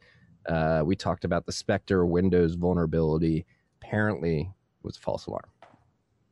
[0.48, 3.46] Uh, we talked about the Specter Windows vulnerability.
[3.80, 5.50] Apparently, it was a false alarm.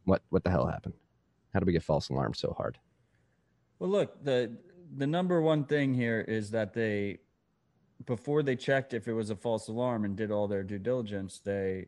[0.05, 0.95] What what the hell happened?
[1.53, 2.79] How did we get false alarm so hard?
[3.77, 4.51] Well, look the
[4.97, 7.19] the number one thing here is that they
[8.07, 11.37] before they checked if it was a false alarm and did all their due diligence,
[11.37, 11.85] they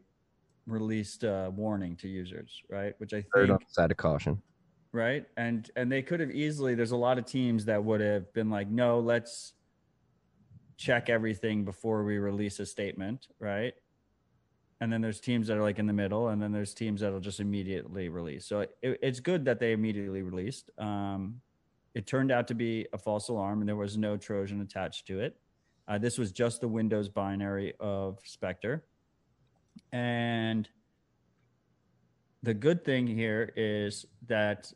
[0.72, 2.94] released a warning to users, right?
[3.00, 4.42] Which I on think side of caution.
[4.94, 8.34] right and and they could have easily there's a lot of teams that would have
[8.34, 9.54] been like no let's
[10.82, 13.74] check everything before we release a statement, right?
[14.82, 17.20] And then there's teams that are like in the middle, and then there's teams that'll
[17.20, 18.48] just immediately release.
[18.48, 20.72] So it, it's good that they immediately released.
[20.80, 21.40] Um,
[21.94, 25.20] it turned out to be a false alarm, and there was no Trojan attached to
[25.20, 25.38] it.
[25.88, 28.84] Uh, this was just the Windows binary of Specter.
[29.92, 30.68] And
[32.44, 34.72] the good thing here is that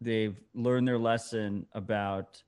[0.00, 2.42] they've learned their lesson about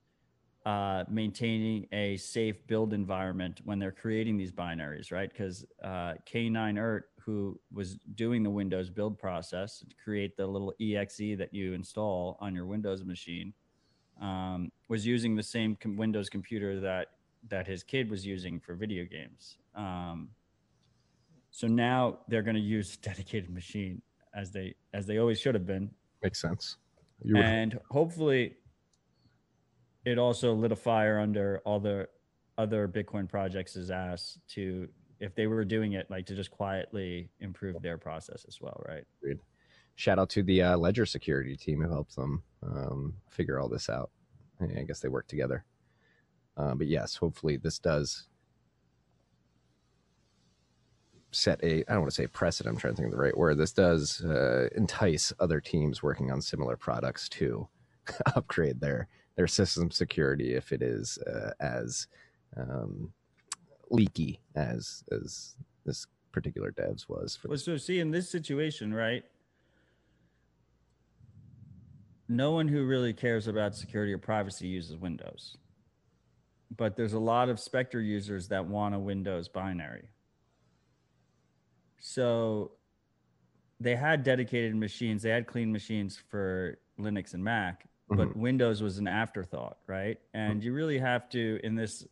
[0.66, 5.30] uh, maintaining a safe build environment when they're creating these binaries, right?
[5.30, 11.18] Because uh, K9ERT, who was doing the Windows build process to create the little exe
[11.38, 13.52] that you install on your Windows machine,
[14.20, 17.08] um, was using the same com- Windows computer that
[17.48, 19.58] that his kid was using for video games.
[19.76, 20.30] Um,
[21.56, 24.02] so now they're going to use dedicated machine
[24.34, 25.90] as they as they always should have been,
[26.22, 26.76] Makes sense.
[27.22, 28.56] You would- and hopefully
[30.04, 32.08] it also lit a fire under all the
[32.58, 34.86] other bitcoin projects' ass to
[35.18, 39.04] if they were doing it like to just quietly improve their process as well right
[39.94, 43.88] shout out to the uh, Ledger security team who helped them um, figure all this
[43.88, 44.10] out.
[44.60, 45.64] I guess they work together.
[46.58, 48.28] Uh, but yes, hopefully this does
[51.36, 52.74] set a I don't want to say precedent.
[52.74, 53.58] I'm trying to think of the right word.
[53.58, 57.68] This does uh, entice other teams working on similar products to
[58.34, 62.08] upgrade their their system security if it is uh, as
[62.56, 63.12] um,
[63.90, 67.36] leaky as as this particular devs was.
[67.36, 69.24] For well so see in this situation right
[72.28, 75.56] no one who really cares about security or privacy uses windows
[76.76, 80.08] but there's a lot of Specter users that want a windows binary
[81.98, 82.72] so
[83.80, 85.22] they had dedicated machines.
[85.22, 90.18] They had clean machines for linux and mac but windows was an afterthought right?
[90.32, 92.06] And you really have to in this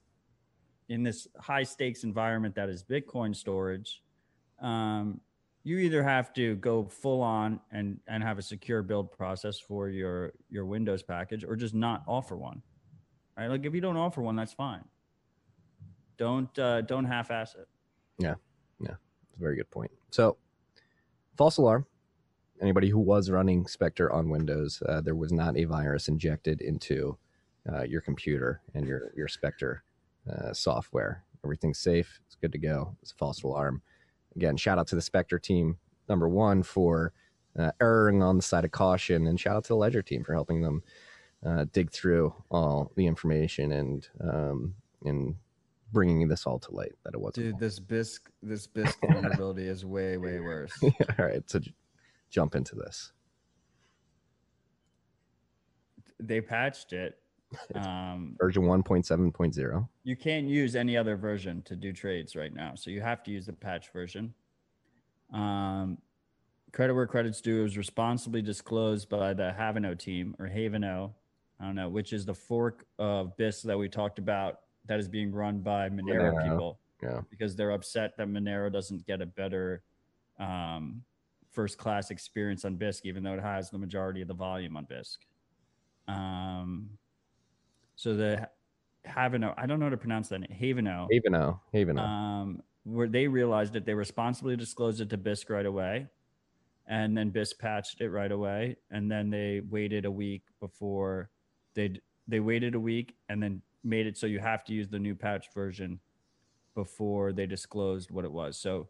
[0.88, 4.03] in this high stakes environment that is bitcoin storage
[4.61, 5.20] um,
[5.62, 9.88] you either have to go full on and and have a secure build process for
[9.88, 12.61] your your windows package or just not offer one
[13.37, 13.49] right?
[13.49, 14.85] Like if you don't offer one that's fine.
[16.16, 17.68] Don't uh, don't half-ass it.
[18.18, 18.35] Yeah,
[18.79, 18.94] yeah,
[19.38, 19.90] very good point.
[20.11, 20.37] So,
[21.37, 21.87] false alarm.
[22.61, 27.18] Anybody who was running Specter on Windows, uh, there was not a virus injected into
[27.70, 29.83] uh, your computer and your your Specter
[30.31, 31.25] uh, software.
[31.44, 32.20] Everything's safe.
[32.27, 32.97] It's good to go.
[33.03, 33.83] It's a false alarm.
[34.37, 37.12] Again, shout out to the Specter team, number one, for
[37.59, 40.33] uh, erring on the side of caution, and shout out to the Ledger team for
[40.33, 40.83] helping them
[41.44, 45.37] uh, dig through all the information and um, and
[45.92, 47.47] bringing this all to light that it wasn't.
[47.47, 51.75] dude this Bisq this Bisq vulnerability is way way worse all right, so j-
[52.31, 53.12] jump into this.
[56.20, 57.18] they patched it
[57.77, 59.88] um, Version 1.7.0.
[60.03, 62.73] you can't use any other version to do trades right now.
[62.75, 64.35] So you have to use the patch version.
[65.33, 65.99] Um,
[66.73, 71.12] credit where credit's due is responsibly disclosed by the Haveno team or Haveno,
[71.61, 75.09] I don't know, which is the fork of Bisq that we talked about that is
[75.09, 76.42] being run by Monero, Monero.
[76.51, 77.20] people Yeah.
[77.31, 79.83] because they're upset that Monero doesn't get a better
[80.38, 81.03] um,
[81.51, 84.87] first class experience on Bisq, even though it has the majority of the volume on
[84.87, 85.18] Bisq.
[86.09, 86.90] Um,
[87.97, 88.49] so the
[89.07, 91.61] Haveno, I don't know how to pronounce that name, Haveno, Haveno.
[91.73, 91.99] Haveno.
[92.01, 96.07] um, where they realized that they responsibly disclosed it to Bisq right away.
[96.87, 98.77] And then Bisq patched it right away.
[98.90, 101.31] And then they waited a week before
[101.75, 104.99] they they waited a week and then made it so you have to use the
[104.99, 106.01] new patch version
[106.75, 108.57] before they disclosed what it was.
[108.57, 108.88] So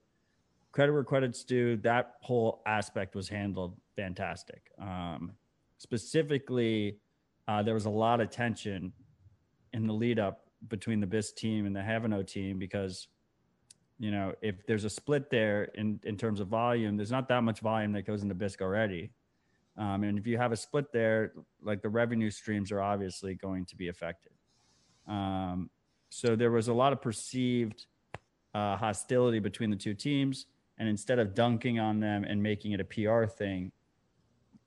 [0.73, 4.71] credit where credit's due, that whole aspect was handled fantastic.
[4.81, 5.33] Um,
[5.79, 6.99] specifically,
[7.47, 8.93] uh, there was a lot of tension
[9.73, 13.09] in the lead up between the Bisq team and the Haveno team because,
[13.99, 17.43] you know, if there's a split there in, in terms of volume, there's not that
[17.43, 19.11] much volume that goes into Bisq already.
[19.77, 23.65] Um, and if you have a split there, like the revenue streams are obviously going
[23.67, 24.33] to be affected.
[25.07, 25.71] Um,
[26.11, 27.87] so there was a lot of perceived
[28.55, 30.47] uh, hostility between the two teams.
[30.79, 33.71] And instead of dunking on them and making it a PR thing,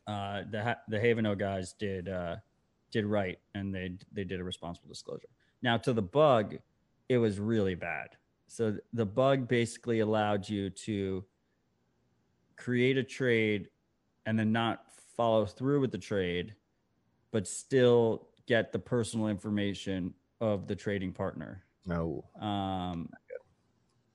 [0.07, 2.37] uh, the Ha- the Haveno guys did uh,
[2.91, 5.27] did right, and they they did a responsible disclosure.
[5.61, 6.57] Now to the bug,
[7.09, 8.09] it was really bad.
[8.47, 11.25] So the bug basically allowed you to
[12.55, 13.69] create a trade
[14.25, 14.83] and then not
[15.17, 16.55] follow through with the trade,
[17.31, 21.63] but still get the personal information of the trading partner.
[21.85, 22.25] no.
[22.39, 23.09] Um,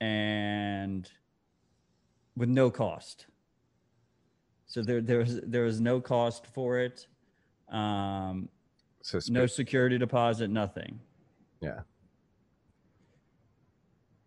[0.01, 1.09] and
[2.37, 3.27] with no cost.
[4.67, 7.07] So there, there was there was no cost for it.
[7.69, 8.49] Um,
[9.03, 10.99] So no security deposit, nothing.
[11.61, 11.81] Yeah.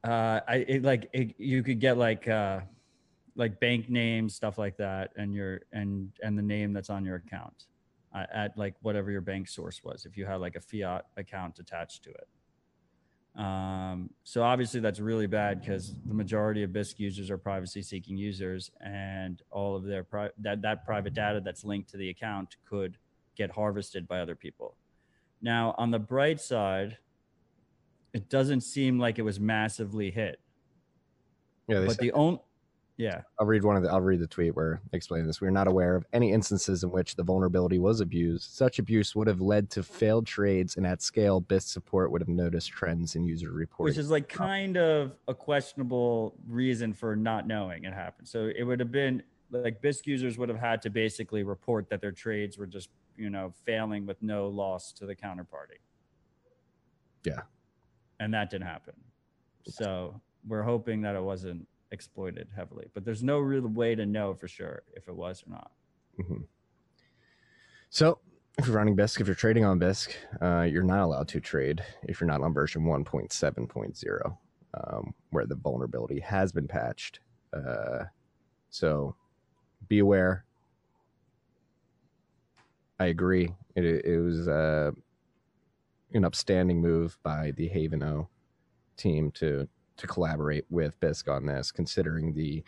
[0.04, 2.62] uh, I it, like it, you could get like uh,
[3.36, 7.18] like bank names, stuff like that, and your and and the name that's on your
[7.18, 7.66] account
[8.16, 10.06] at like whatever your bank source was.
[10.06, 12.28] If you had like a fiat account attached to it.
[13.40, 18.72] Um, so obviously that's really bad because the majority of Bisq users are privacy-seeking users,
[18.80, 22.98] and all of their pri- that that private data that's linked to the account could
[23.36, 24.78] get harvested by other people.
[25.42, 26.98] Now, on the bright side,
[28.14, 30.40] it doesn't seem like it was massively hit.
[31.68, 32.40] Yeah, But the only,
[32.98, 33.90] yeah, I'll read one of the.
[33.90, 35.42] I'll read the tweet where explaining this.
[35.42, 38.52] We are not aware of any instances in which the vulnerability was abused.
[38.52, 42.30] Such abuse would have led to failed trades, and at scale, Bisq support would have
[42.30, 43.92] noticed trends in user reporting.
[43.92, 48.30] which is like kind of a questionable reason for not knowing it happened.
[48.30, 52.00] So it would have been like Bisq users would have had to basically report that
[52.00, 55.80] their trades were just, you know, failing with no loss to the counterparty.
[57.26, 57.42] Yeah.
[58.20, 58.94] And that didn't happen.
[59.68, 64.34] So we're hoping that it wasn't exploited heavily, but there's no real way to know
[64.34, 65.72] for sure if it was or not.
[66.20, 66.48] Mhm.
[67.90, 68.20] So,
[68.58, 71.84] if you're running Bisq, if you're trading on Bisq, uh, you're not allowed to trade
[72.04, 74.38] if you're not on version 1.7.0,
[74.74, 77.20] um, where the vulnerability has been patched.
[77.54, 78.06] Uh,
[78.70, 79.16] so,
[79.88, 80.46] be aware.
[83.00, 83.54] I agree.
[83.76, 84.92] It, it was uh,
[86.14, 88.28] an upstanding move by the Haveno
[88.96, 92.64] team to to collaborate with Bisq on this, considering the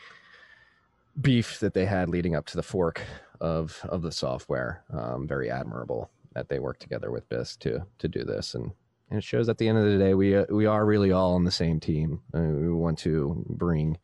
[1.20, 3.02] beef that they had leading up to the fork
[3.40, 4.84] of of the software.
[4.92, 8.72] Um, very admirable that they worked together with Bisq to to do this, and,
[9.10, 11.36] and it shows at the end of the day we uh, we are really all
[11.36, 12.22] on the same team.
[12.34, 13.98] Uh, we want to bring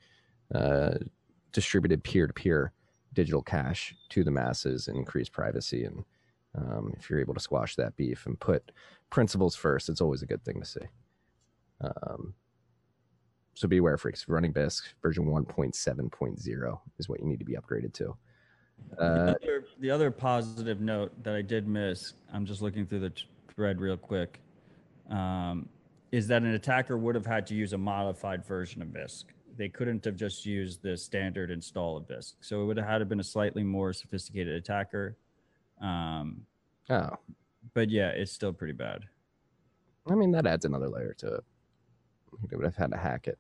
[0.54, 0.96] uh,
[1.52, 2.74] distributed peer to peer
[3.14, 5.86] digital cash to the masses and increase privacy.
[5.86, 6.04] And
[6.56, 8.72] um, if you're able to squash that beef and put
[9.10, 10.82] principles first, it's always a good thing to see.
[11.82, 12.34] Um,
[13.54, 14.28] so be aware, freaks.
[14.28, 18.16] Running Bisq version 1.7.0 is what you need to be upgraded to.
[18.98, 23.02] Uh, the, other, the other positive note that I did miss, I'm just looking through
[23.02, 23.14] the
[23.54, 24.40] thread real quick,
[25.10, 25.70] um,
[26.12, 29.26] is that an attacker would have had to use a modified version of Bisq.
[29.56, 32.34] They couldn't have just used the standard install of Bisq.
[32.42, 35.16] So it would have had to been a slightly more sophisticated attacker.
[35.80, 36.42] Um,
[36.90, 37.12] oh,
[37.74, 39.06] but yeah, it's still pretty bad.
[40.10, 41.44] I mean, that adds another layer to it.
[42.50, 43.40] They would have had to hack it.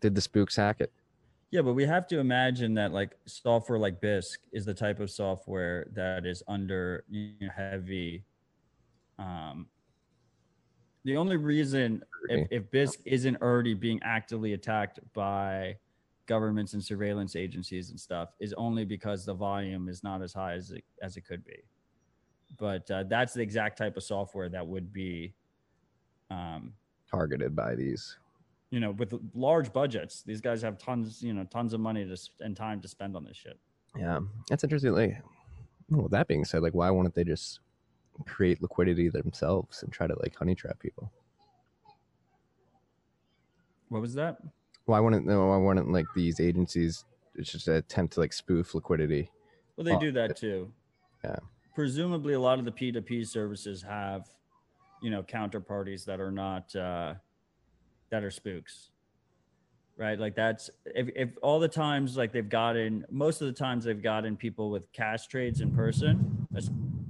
[0.00, 0.92] Did the spooks hack it?
[1.50, 5.10] Yeah, but we have to imagine that like software like Bisq is the type of
[5.10, 8.24] software that is under you know, heavy.
[9.18, 9.66] Um,
[11.04, 15.76] the only reason if, if Bisq isn't already being actively attacked by
[16.26, 20.54] governments and surveillance agencies and stuff is only because the volume is not as high
[20.54, 21.58] as it, as it could be.
[22.58, 25.34] But uh, that's the exact type of software that would be,
[26.32, 26.72] um,
[27.10, 28.16] Targeted by these.
[28.70, 30.22] you know, with large budgets.
[30.22, 33.24] These guys have tons, you know, tons of money to and time to spend on
[33.24, 33.58] this shit.
[33.98, 34.92] Yeah, that's interesting.
[34.94, 35.22] Like,
[35.90, 37.60] well, that being said, like, why wouldn't they just
[38.26, 41.12] create liquidity themselves and try to like honey trap people?
[43.88, 44.38] What was that?
[44.86, 45.48] Why wouldn't no?
[45.48, 47.04] Why wouldn't like these agencies
[47.40, 49.30] just attempt to like spoof liquidity?
[49.76, 50.72] Well, they Oh, do that too.
[51.24, 51.36] Yeah.
[51.74, 54.28] Presumably, a lot of the P2P services have,
[55.02, 57.14] you know, counterparties that are not uh,
[58.10, 58.90] that are spooks,
[59.96, 60.18] right?
[60.18, 64.02] Like that's if if all the times like they've gotten most of the times they've
[64.02, 66.46] gotten people with cash trades in person.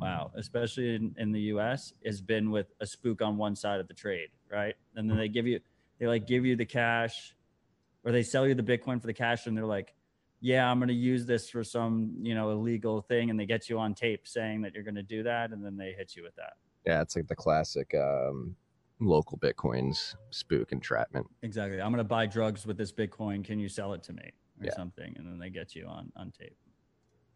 [0.01, 1.93] Wow, especially in, in the U.S.
[2.05, 4.75] has been with a spook on one side of the trade, right?
[4.97, 5.61] And then they give you
[6.01, 7.37] they like give you the cash,
[8.05, 9.95] or they sell you the Bitcoin for the cash, and they're like,
[10.43, 13.31] yeah, I'm going to use this for some, you know, illegal thing.
[13.31, 15.53] And they get you on tape saying that you're going to do that.
[15.53, 16.55] And then they hit you with that.
[16.87, 18.57] Yeah, it's like the classic um,
[19.01, 21.27] local bitcoins spook entrapment.
[21.43, 21.81] Exactly.
[21.81, 23.45] I'm going to buy drugs with this Bitcoin.
[23.45, 24.23] Can you sell it to me
[24.61, 24.75] or Yeah.
[24.75, 25.15] something?
[25.17, 26.57] And then they get you on, on tape.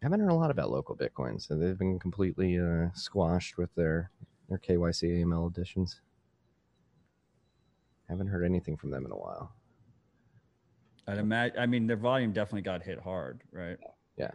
[0.01, 1.47] I haven't heard a lot about local bitcoins.
[1.47, 4.11] They've been completely uh, squashed with their
[4.49, 6.01] their KYC AML additions.
[8.07, 9.53] Haven't heard anything from them in a while.
[11.07, 13.77] I'd imagine, I mean, their volume definitely got hit hard, right?
[14.17, 14.31] Yeah,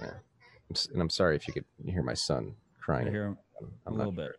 [0.00, 0.10] yeah.
[0.14, 3.06] I'm s- And I'm sorry if you could hear my son I crying.
[3.12, 3.38] hear 'em
[3.86, 4.34] I'm, a little sure.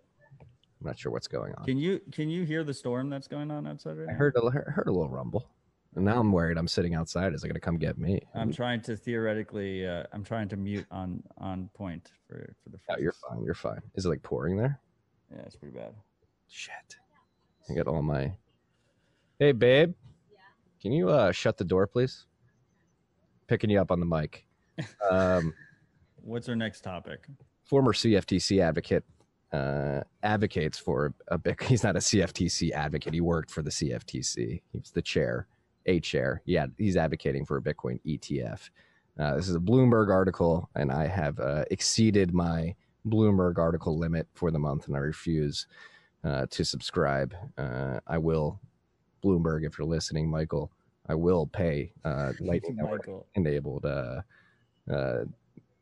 [0.81, 1.65] I'm not sure what's going on.
[1.65, 4.17] Can you, can you hear the storm that's going on outside right I now?
[4.17, 5.49] heard a, heard a little rumble,
[5.95, 6.57] and now I'm worried.
[6.57, 7.33] I'm sitting outside.
[7.33, 8.21] Is it going to come get me?
[8.33, 12.77] I'm trying to theoretically, uh, I'm trying to mute on, on point for, for the,
[12.89, 13.43] Yeah, you're fine.
[13.43, 13.81] You're fine.
[13.95, 14.79] Is it like pouring there?
[15.31, 15.93] yeah, it's pretty bad.
[16.49, 16.97] Shit.
[17.69, 18.33] I got all my.
[19.39, 19.93] Hey, babe.
[20.81, 22.25] Can you uh, shut the door, please?
[23.47, 24.45] Picking you up on the mic.
[25.09, 25.53] Um,
[26.21, 27.27] What's our next topic?
[27.63, 29.03] former CFTC advocate
[29.51, 31.61] uh, advocates for a big.
[31.63, 33.13] He's not a CFTC advocate.
[33.13, 34.61] He worked for the CFTC.
[34.71, 35.47] He was the chair,
[35.85, 36.41] a chair.
[36.45, 38.69] Yeah, he's advocating for a Bitcoin ETF.
[39.17, 42.75] Uh, this is a Bloomberg article, and I have uh, exceeded my
[43.07, 45.67] Bloomberg article limit for the month, and I refuse
[46.23, 47.33] uh, to subscribe.
[47.57, 48.59] Uh, I will,
[49.23, 50.71] Bloomberg, if you're listening, Michael,
[51.07, 54.21] I will pay uh, Lightning Network enabled uh,
[54.89, 55.25] uh,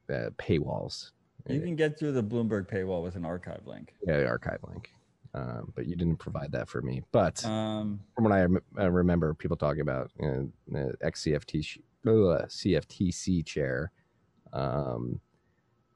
[0.09, 1.11] uh, paywalls.
[1.48, 3.94] You can get through the Bloomberg paywall with an archive link.
[4.08, 4.91] Yeah, the archive link.
[5.34, 7.02] Um, but you didn't provide that for me.
[7.12, 11.78] But Um, from what I, rem- I remember, people talking about you know, ex sh-
[12.06, 13.91] uh, CFTC chair.
[14.54, 15.20] Um,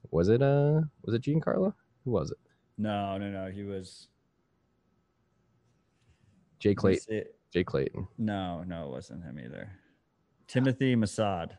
[0.09, 1.73] was it uh was it Giancarlo?
[2.03, 2.37] Who was it?
[2.77, 3.51] no, no, no.
[3.51, 4.07] He was.
[6.59, 7.23] Jay Clayton.
[7.53, 8.07] Jay Clayton.
[8.17, 9.69] No, no, it wasn't him either.
[10.47, 11.51] Timothy Massad.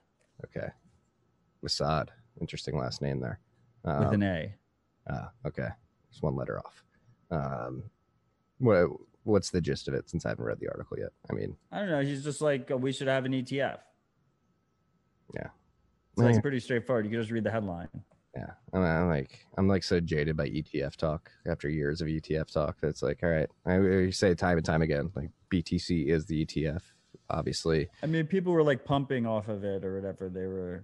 [0.44, 0.68] Okay.
[1.64, 2.08] Massad.
[2.40, 3.38] Interesting last name there.
[3.84, 4.54] With Um, an A.
[5.10, 5.68] Ah, okay.
[6.10, 6.84] Just one letter off.
[7.30, 7.84] Um,
[8.58, 8.88] what
[9.24, 10.08] what's the gist of it?
[10.08, 11.10] Since I haven't read the article yet.
[11.30, 12.00] I mean, I don't know.
[12.00, 13.78] He's just like, we should have an ETF.
[15.34, 15.48] Yeah.
[16.12, 16.40] It's like Yeah.
[16.40, 17.04] pretty straightforward.
[17.04, 17.88] You can just read the headline.
[18.34, 18.52] yeah.
[18.72, 22.78] I'm, I'm like I'm like so jaded by ETF talk after years of ETF talk.
[22.80, 23.48] That's like, all right.
[23.66, 23.76] I,
[24.06, 26.82] I say time and time again, like BTC is the ETF.
[27.30, 30.30] Obviously, I mean, people were like pumping off of it or whatever.
[30.30, 30.82] They were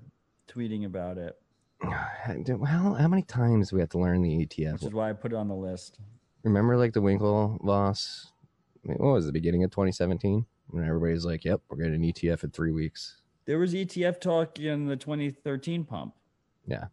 [0.48, 1.40] tweeting about it,
[1.82, 4.84] well, how many times do we have to learn the which ETF?
[4.86, 5.98] is why I put it on the list.
[6.42, 8.26] Remember, like the Winklevoss.
[8.84, 11.94] I mean, what was it, the beginning of 2017 when everybody's like, "Yep, we're getting
[11.94, 16.14] an ETF in three weeks." There was ETF talk in the 2013 pump.
[16.66, 16.86] Yeah.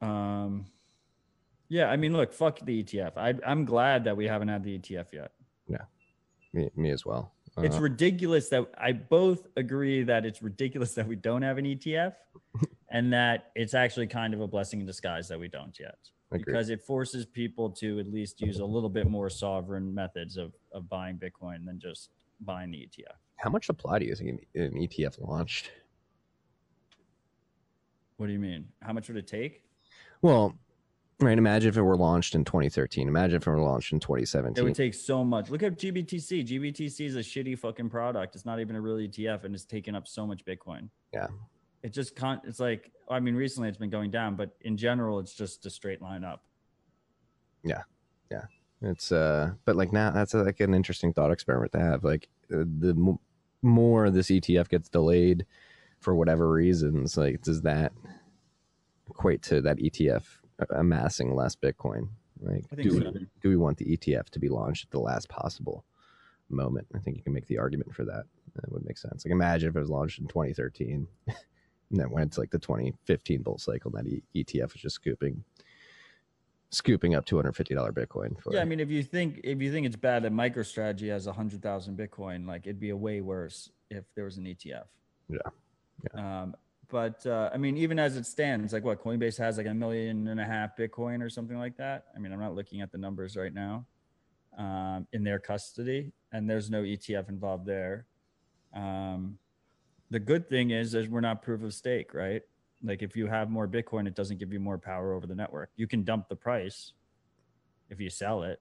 [0.00, 0.66] Um,
[1.68, 3.12] yeah, I mean, look, fuck the ETF.
[3.16, 5.32] I, I'm glad that we haven't had the ETF yet.
[5.68, 5.84] Yeah,
[6.52, 7.32] me, me as well.
[7.58, 11.64] It's Uh, ridiculous that I both agree that it's ridiculous that we don't have an
[11.64, 12.14] ETF
[12.90, 15.98] and that it's actually kind of a blessing in disguise that we don't yet
[16.30, 20.52] because it forces people to at least use a little bit more sovereign methods of,
[20.72, 22.10] of buying Bitcoin than just
[22.40, 23.16] buying the ETF.
[23.36, 25.70] How much supply do you think an, ETF launched?
[28.16, 28.66] What do you mean?
[28.82, 29.62] How much would it take?
[30.20, 30.54] Well,
[31.20, 31.38] right.
[31.38, 33.06] Imagine if it were launched in 2013.
[33.06, 35.50] Imagine if it were launched in 2017 It would take so much.
[35.50, 36.46] Look at GBTC.
[36.46, 38.34] GBTC is a shitty fucking product.
[38.34, 40.88] It's not even a real ETF and it's taking up so much Bitcoin.
[41.14, 41.28] Yeah.
[41.82, 45.18] It just can't, it's like, I mean, recently it's been going down, but in general,
[45.18, 46.44] it's just a straight line up.
[47.64, 47.82] Yeah.
[48.30, 48.44] Yeah.
[48.80, 52.04] It's uh, but like now that's uh like an interesting thought experiment to have.
[52.04, 53.18] Like uh, the m-
[53.62, 55.46] more this ETF gets delayed
[55.98, 57.92] for whatever reasons, like does that
[59.08, 60.22] equate to that ETF
[60.70, 62.08] amassing less Bitcoin?
[62.40, 63.10] Like, do so.
[63.10, 65.84] we, do we want the ETF to be launched at the last possible
[66.48, 66.86] moment?
[66.94, 68.24] I think you can make the argument for that.
[68.54, 69.24] That would make sense.
[69.24, 71.08] Like, imagine if it was launched in 2013
[71.90, 75.42] and then went to like the 2015 bull cycle, that ETF was just scooping,
[76.70, 78.52] scooping up $250 Bitcoin for.
[78.52, 81.62] Yeah, I mean, if you think if you think it's bad that MicroStrategy has hundred
[81.62, 84.84] thousand Bitcoin, like it'd be a way worse if there was an ETF.
[85.28, 85.38] Yeah.
[86.14, 86.54] Um,
[86.88, 90.28] but uh, I mean, even as it stands, like what Coinbase has like a million
[90.28, 92.06] and a half Bitcoin or something like that.
[92.16, 93.84] I mean, I'm not looking at the numbers right now
[94.56, 98.06] um, in their custody, and there's no ETF involved there.
[98.74, 99.38] Um,
[100.10, 102.42] the good thing is, is we're not proof of stake, right?
[102.82, 105.70] Like if you have more Bitcoin, it doesn't give you more power over the network.
[105.76, 106.92] You can dump the price
[107.90, 108.60] if you sell it.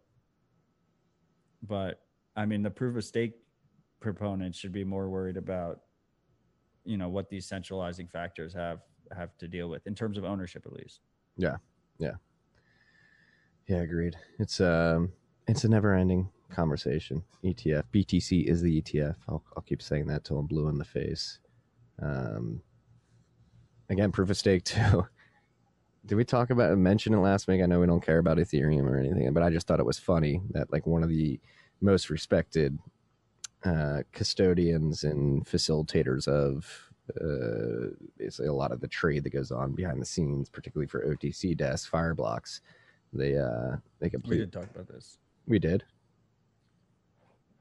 [1.63, 2.01] But
[2.35, 3.33] I mean, the proof of stake
[3.99, 5.81] proponents should be more worried about,
[6.83, 8.79] you know, what these centralizing factors have
[9.15, 11.01] have to deal with in terms of ownership, at least.
[11.37, 11.57] Yeah,
[11.99, 12.15] Yeah.
[13.67, 14.15] Yeah, agreed.
[14.39, 15.11] It's um,
[15.47, 17.23] it's a never-ending conversation.
[17.43, 19.15] ETF, BTC is the ETF.
[19.27, 21.39] I'll I'll keep saying that till I'm blue in the face.
[22.01, 22.61] Um,
[23.89, 25.07] again, proof of stake too.
[26.05, 27.61] Did we talk about mention it last week?
[27.61, 29.99] I know we don't care about Ethereum or anything, but I just thought it was
[29.99, 31.39] funny that like one of the
[31.81, 32.77] most respected
[33.65, 39.73] uh, custodians and facilitators of uh, basically a lot of the trade that goes on
[39.73, 42.61] behind the scenes, particularly for OTC desks, Fireblocks.
[43.13, 45.17] They uh they We completely did talk about this.
[45.47, 45.83] we did.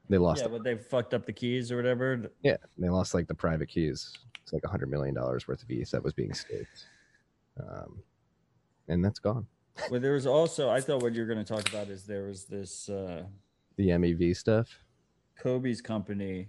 [0.09, 2.31] They lost Yeah, but they fucked up the keys or whatever.
[2.43, 4.13] yeah, they lost like the private keys.
[4.43, 6.87] It's like a hundred million dollars worth of ETH that was being staked.
[7.59, 8.03] Um
[8.89, 9.47] and that's gone.
[9.91, 12.23] Well, there was also I thought what you were going to talk about is there
[12.25, 13.25] was this uh,
[13.77, 14.69] The MEV stuff.
[15.39, 16.49] Kobe's company,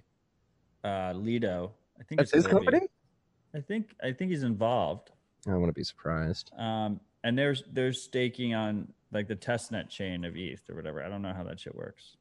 [0.86, 1.74] uh, Lido.
[2.00, 2.66] I think That's it's his Kobe.
[2.66, 2.88] company?
[3.54, 5.12] I think I think he's involved.
[5.46, 6.52] I wouldn't be surprised.
[6.58, 11.04] Um, and there's there's staking on like the testnet chain of ETH or whatever.
[11.04, 12.16] I don't know how that shit works.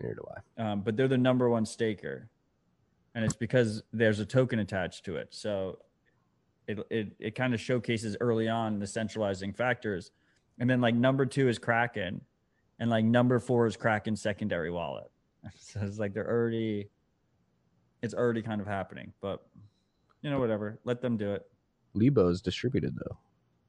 [0.00, 0.24] Neither do
[0.58, 0.62] I.
[0.62, 2.28] Um, but they're the number one staker,
[3.14, 5.28] and it's because there's a token attached to it.
[5.30, 5.78] So
[6.66, 10.10] it it it kind of showcases early on the centralizing factors.
[10.58, 12.20] and then like number two is Kraken,
[12.78, 15.10] and like number four is Kraken secondary wallet.
[15.58, 16.90] So it's like they're already,
[18.02, 19.12] it's already kind of happening.
[19.22, 19.46] But
[20.22, 20.78] you know, whatever.
[20.84, 21.46] Let them do it.
[21.94, 23.16] Lido is distributed though.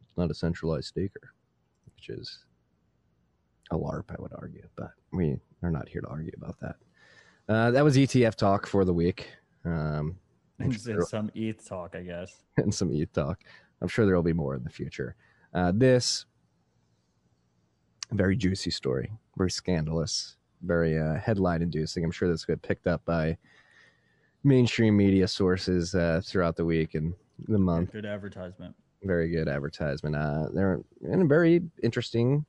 [0.03, 1.33] It's not a centralized staker,
[1.95, 2.39] which is
[3.71, 4.67] a LARP, I would argue.
[4.75, 6.75] But we are not here to argue about that.
[7.49, 9.27] Uh, that was ETF talk for the week.
[9.65, 10.17] Um,
[10.59, 12.43] I'm sure- some ETH talk, I guess.
[12.57, 13.39] and some ETH talk.
[13.81, 15.15] I'm sure there will be more in the future.
[15.53, 16.25] Uh, this
[18.11, 22.03] very juicy story, very scandalous, very uh, headline inducing.
[22.03, 23.37] I'm sure this got picked up by
[24.43, 27.13] mainstream media sources uh, throughout the week and
[27.47, 27.91] the month.
[27.91, 28.75] Good advertisement.
[29.03, 30.15] Very good advertisement.
[30.15, 32.45] Uh, they're in a very interesting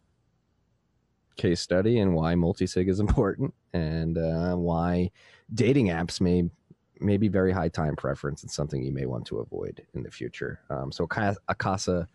[1.36, 5.10] case study and why multi-sig is important and uh, why
[5.54, 9.82] dating apps may be very high time preference and something you may want to avoid
[9.94, 10.60] in the future.
[10.70, 11.08] Um, so
[11.48, 12.08] a Casa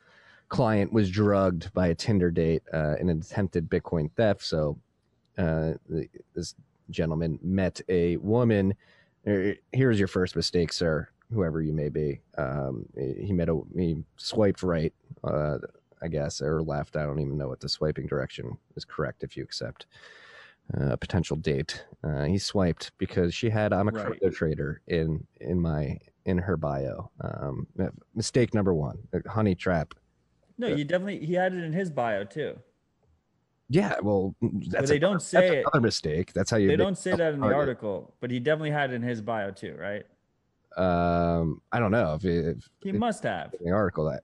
[0.50, 4.44] client was drugged by a Tinder date uh, in an attempted Bitcoin theft.
[4.44, 4.78] So
[5.38, 5.74] uh,
[6.34, 6.56] this
[6.90, 8.74] gentleman met a woman.
[9.28, 11.10] Er, Here's your first mistake, sir.
[11.34, 14.94] Whoever you may be, um, he met a he swiped right,
[15.26, 15.58] uh,
[16.02, 16.96] I guess, or left.
[16.96, 19.86] I don't even know what the swiping direction is correct if you accept
[20.80, 21.86] uh, a potential date.
[22.04, 24.06] Uh, he swiped because she had "I'm a Right.
[24.06, 27.10] crypto trader" in in my in her bio.
[27.22, 27.68] Um,
[28.14, 29.94] mistake number one: honey trap.
[30.58, 32.58] No, you definitely he had it in his bio too.
[33.70, 35.66] Yeah, well, that's they a- don't say it.
[35.82, 36.32] mistake.
[36.34, 36.68] That's how you.
[36.70, 39.52] They don't say that in the article, but he definitely had it in his bio
[39.52, 40.06] too, right?
[40.78, 43.54] Um, I don't know if, if He must have.
[43.60, 44.24] in the article that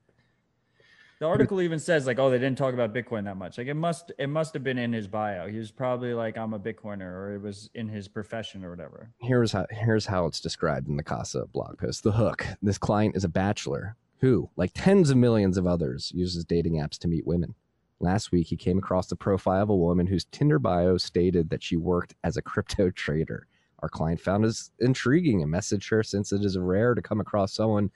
[1.24, 3.58] The article even says like, oh, they didn't talk about Bitcoin that much.
[3.58, 5.48] Like it must it must have been in his bio.
[5.48, 9.10] He was probably like, I'm a Bitcoiner, or it was in his profession or whatever.
[9.22, 12.04] here's how here's how it's described in the Casa blog post.
[12.04, 16.44] The hook: This client is a bachelor who, like tens of millions of others, uses
[16.44, 17.56] dating apps to meet women.
[18.02, 21.64] Last week, he came across the profile of a woman whose Tinder bio stated that
[21.64, 23.48] she worked as a crypto trader.
[23.80, 27.54] Our client found this intriguing and messaged her since it is rare to come across
[27.54, 27.92] someone,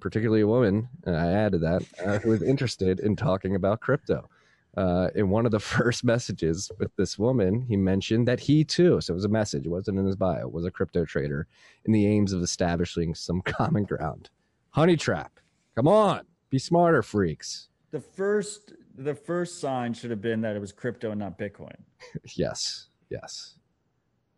[0.00, 4.28] particularly a woman, and I added that, uh, who is interested in talking about crypto.
[4.76, 9.00] Uh, in one of the first messages with this woman, he mentioned that he too,
[9.00, 11.46] so it was a message, it wasn't in his bio, was a crypto trader
[11.84, 14.30] in the aims of establishing some common ground.
[14.70, 15.40] Honey trap.
[15.74, 16.22] Come on.
[16.50, 17.68] Be smarter, freaks.
[17.90, 21.76] The first the first sign should have been that it was crypto and not Bitcoin.
[22.36, 22.88] Yes.
[23.10, 23.58] Yes.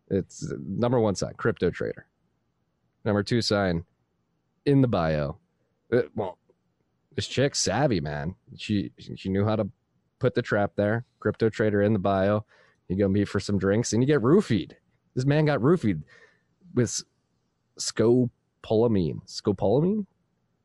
[0.09, 2.05] It's uh, number one sign, crypto trader.
[3.05, 3.83] Number two sign,
[4.65, 5.37] in the bio.
[5.91, 6.37] Uh, well,
[7.15, 8.35] this chick's savvy, man.
[8.57, 9.69] She she knew how to
[10.19, 11.05] put the trap there.
[11.19, 12.45] Crypto trader in the bio.
[12.87, 14.73] You go meet for some drinks and you get roofied.
[15.15, 16.03] This man got roofied
[16.73, 17.01] with
[17.79, 19.25] scopolamine.
[19.25, 20.05] Scopolamine?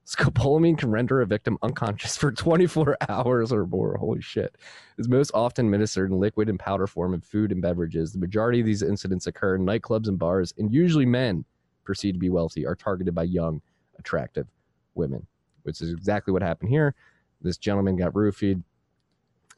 [0.07, 3.97] Scopolamine can render a victim unconscious for 24 hours or more.
[3.97, 4.57] Holy shit.
[4.99, 8.13] Is most often administered in liquid and powder form in food and beverages.
[8.13, 11.45] The majority of these incidents occur in nightclubs and bars, and usually men
[11.85, 13.61] perceived to be wealthy are targeted by young,
[13.99, 14.47] attractive
[14.97, 15.27] women,
[15.63, 16.95] which is exactly what happened here.
[17.43, 18.63] This gentleman got roofied.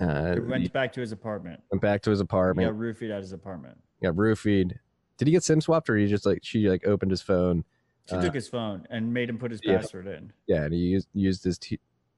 [0.01, 1.61] Uh, He went back to his apartment.
[1.71, 2.67] went back to his apartment.
[2.67, 3.79] He got roofied at his apartment.
[4.03, 4.75] got roofied.
[5.17, 7.65] Did he get SIM swapped, or he just like she like opened his phone?
[8.09, 9.79] She Uh, took his phone and made him put his yeah.
[9.79, 10.33] password in.
[10.47, 11.59] Yeah, and he used used his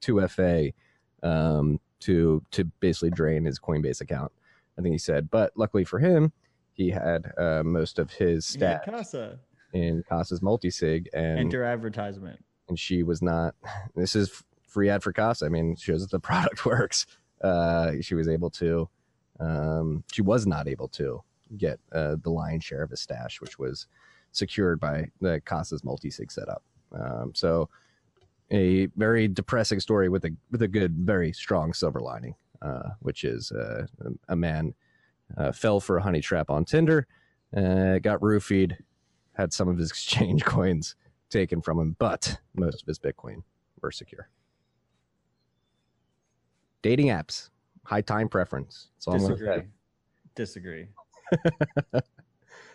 [0.03, 0.75] 2FA
[1.23, 4.33] um, to to basically drain his Coinbase account.
[4.79, 6.33] I think he said, but luckily for him,
[6.75, 9.39] he had uh, most of his stats Casa.
[9.73, 12.43] in Casa's multisig, and Enter advertisement.
[12.71, 13.55] And she was not.
[13.95, 15.45] This is free ad for Casa.
[15.45, 17.07] I mean, shows that the product works.
[17.43, 18.89] Uh, she was able to.
[19.39, 21.23] Um, she was not able to
[21.57, 23.87] get uh, the lion's share of his stash, which was
[24.33, 26.63] secured by the Casa's multi-sig setup.
[26.93, 27.69] Um, so,
[28.53, 33.25] a very depressing story with a with a good, very strong silver lining, uh, which
[33.25, 33.87] is uh,
[34.29, 34.75] a man
[35.37, 37.07] uh, fell for a honey trap on Tinder,
[37.57, 38.77] uh, got roofied,
[39.35, 40.95] had some of his exchange coins
[41.31, 43.43] taken from him, but most of his Bitcoin
[43.81, 44.29] were secure.
[46.83, 47.51] Dating apps,
[47.85, 48.89] high time preference.
[48.97, 49.63] That's all I'm Disagree.
[50.35, 50.89] Disagree.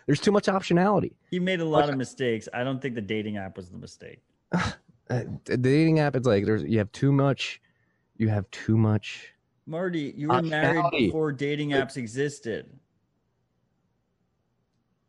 [0.06, 1.12] There's too much optionality.
[1.30, 2.48] He made a lot of mistakes.
[2.54, 4.20] I don't think the dating app was the mistake.
[5.08, 7.60] Uh, the dating app, it's like there's you have too much.
[8.16, 9.32] You have too much.
[9.64, 12.66] Marty, you were married before dating apps existed.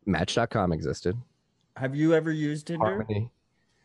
[0.06, 1.16] Match.com existed.
[1.76, 2.86] Have you ever used Tinder?
[2.86, 3.32] Harmony.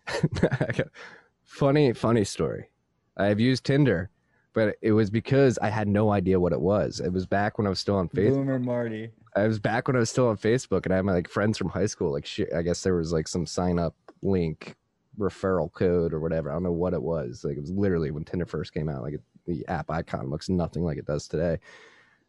[1.43, 2.69] funny, funny story.
[3.17, 4.09] I've used Tinder,
[4.53, 6.99] but it was because I had no idea what it was.
[6.99, 8.35] It was back when I was still on Facebook.
[8.35, 9.11] Boomer Marty.
[9.35, 11.57] I was back when I was still on Facebook, and I had my like friends
[11.57, 12.11] from high school.
[12.11, 14.75] Like, shit, I guess there was like some sign up link,
[15.17, 16.49] referral code, or whatever.
[16.49, 17.43] I don't know what it was.
[17.43, 20.83] Like, it was literally when Tinder first came out, like the app icon looks nothing
[20.83, 21.59] like it does today.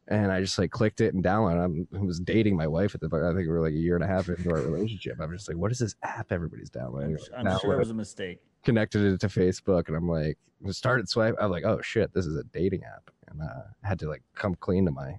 [0.09, 1.87] And I just like clicked it and downloaded.
[1.95, 3.07] I was dating my wife at the.
[3.07, 5.19] I think we were like a year and a half into our relationship.
[5.21, 7.17] I was just like, what is this app everybody's downloading?
[7.35, 8.41] I'm Now sure it was a mistake.
[8.65, 10.37] connected it to Facebook, and I'm like,
[10.71, 11.35] started swipe.
[11.41, 14.23] I'm like, oh shit, this is a dating app, and uh, I had to like
[14.35, 15.17] come clean to my.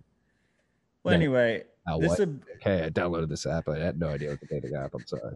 [1.04, 1.18] Well, Yeah.
[1.18, 2.20] anyway, Uh, this what?
[2.20, 3.68] is a Okay, I downloaded this app.
[3.68, 4.94] I had no idea what the dating app.
[4.94, 5.36] I'm sorry.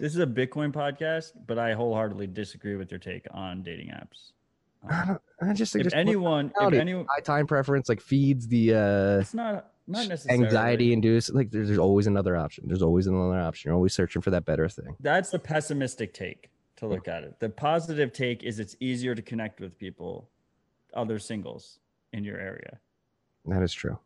[0.00, 4.32] this is a Bitcoin podcast, but I wholeheartedly disagree with your take on dating apps.
[4.88, 8.48] I, Um, don't, I just think if anyone, if anyone, high time preference like feeds
[8.48, 11.34] the uh it's not not necessarily anxiety induced.
[11.34, 12.64] Like there's, there's always another option.
[12.66, 13.68] There's always another option.
[13.68, 14.96] You're always searching for that better thing.
[15.00, 17.38] That's the pessimistic take to look at it.
[17.40, 20.30] The positive take is it's easier to connect with people,
[20.94, 21.78] other singles
[22.12, 22.78] in your area.
[23.46, 23.98] That is true.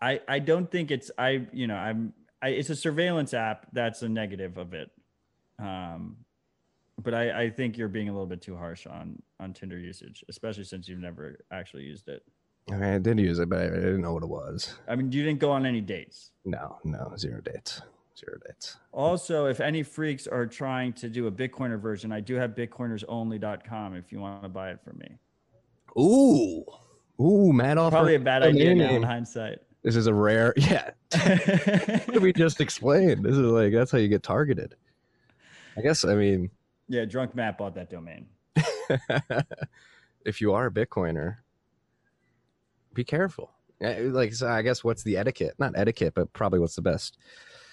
[0.00, 4.02] I I don't think it's I you know I'm I it's a surveillance app that's
[4.02, 4.90] a negative of it.
[5.58, 6.16] Um
[7.02, 10.24] but I, I think you're being a little bit too harsh on on Tinder usage,
[10.28, 12.22] especially since you've never actually used it.
[12.70, 14.74] I mean, I did use it, but I, didn't know what it was.
[14.86, 16.30] I mean, you didn't go on any dates.
[16.44, 17.82] No, no, zero dates,
[18.18, 18.76] zero dates.
[18.92, 23.96] Also, if any freaks are trying to do a Bitcoiner version, I do have bitcoinersonly.com
[23.96, 25.18] if you want to buy it from me.
[25.98, 26.64] Ooh,
[27.20, 27.96] ooh, Matt offer.
[27.96, 29.58] Probably a bad idea now in hindsight.
[29.82, 30.90] This is a rare, yeah.
[31.10, 33.22] what did we just explain?
[33.22, 34.76] This is like that's how you get targeted.
[35.76, 36.04] I guess.
[36.04, 36.50] I mean,
[36.90, 38.26] yeah, drunk Matt bought that domain.
[40.26, 41.36] if you are a Bitcoiner,
[42.92, 43.52] be careful.
[43.80, 45.54] Like, so I guess what's the etiquette?
[45.58, 47.16] Not etiquette, but probably what's the best.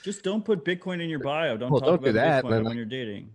[0.03, 1.57] Just don't put Bitcoin in your bio.
[1.57, 3.31] Don't Well, talk don't do about that, Bitcoin when you're dating.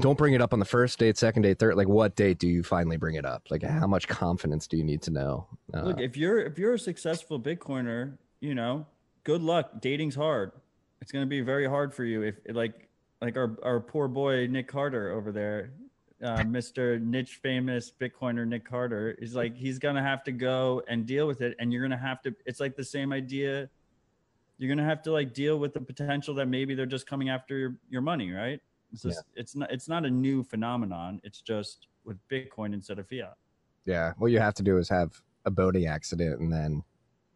[0.00, 1.76] Don't bring it up on the first date, second date, third.
[1.76, 3.46] Like, what date do you finally bring it up?
[3.50, 5.46] Like, how much confidence do you need to know?
[5.72, 8.86] Uh, Look, if you're if you're a successful Bitcoiner, you know,
[9.24, 9.80] good luck.
[9.80, 10.52] Dating's hard.
[11.00, 12.88] It's gonna be very hard for you if like
[13.22, 15.70] like our our poor boy Nick Carter over there,
[16.22, 17.00] uh, Mr.
[17.00, 21.40] niche famous Bitcoiner Nick Carter is like he's gonna have to go and deal with
[21.40, 22.34] it, and you're gonna have to.
[22.44, 23.70] It's like the same idea.
[24.58, 27.56] You're gonna have to like deal with the potential that maybe they're just coming after
[27.56, 28.60] your, your money, right?
[28.92, 31.20] It's just it's not it's not a new phenomenon.
[31.22, 33.36] It's just with Bitcoin instead of fiat.
[33.84, 36.82] yeah, what you have to do is have a boating accident and then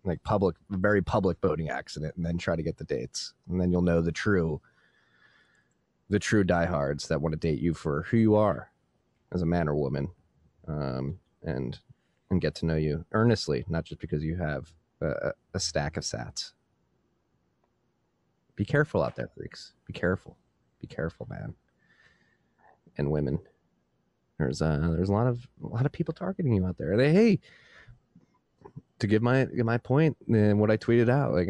[0.04, 3.70] like public, very public boating accident, and then try to get the dates, and then
[3.72, 4.60] you'll know the true,
[6.08, 8.70] the true diehards that want to date you for who you are,
[9.32, 10.08] as a man or woman,
[10.68, 11.78] um, and
[12.30, 16.04] and get to know you earnestly, not just because you have a, a stack of
[16.04, 16.52] sats.
[18.56, 19.72] Be careful out there, freaks.
[19.86, 20.36] Be careful.
[20.80, 21.54] Be careful, man.
[22.96, 23.38] And women.
[24.38, 26.96] There's uh there's a lot of a lot of people targeting you out there.
[26.96, 27.40] They hey
[28.98, 31.48] to give my my point and what I tweeted out, like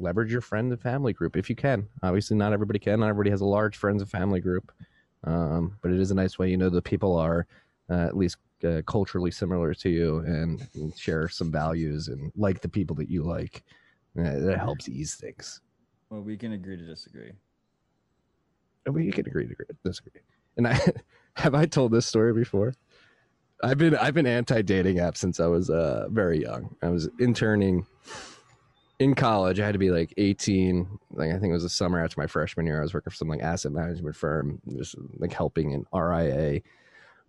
[0.00, 1.88] leverage your friend and family group if you can.
[2.02, 3.00] Obviously, not everybody can.
[3.00, 4.72] Not everybody has a large friends and family group,
[5.24, 6.50] um, but it is a nice way.
[6.50, 7.46] You know, the people are
[7.90, 12.60] uh, at least uh, culturally similar to you and, and share some values and like
[12.60, 13.62] the people that you like.
[14.18, 15.60] Uh, that helps ease things.
[16.10, 17.32] Well, we can agree to disagree.
[18.86, 20.20] Mean, can agree to agree, disagree.
[20.56, 20.80] And I
[21.34, 22.74] have I told this story before.
[23.62, 26.74] I've been I've been anti dating apps since I was uh, very young.
[26.82, 27.86] I was interning
[29.00, 29.58] in college.
[29.58, 30.98] I had to be like 18.
[31.12, 32.78] Like I think it was the summer after my freshman year.
[32.78, 36.60] I was working for some like asset management firm, just like helping an RIA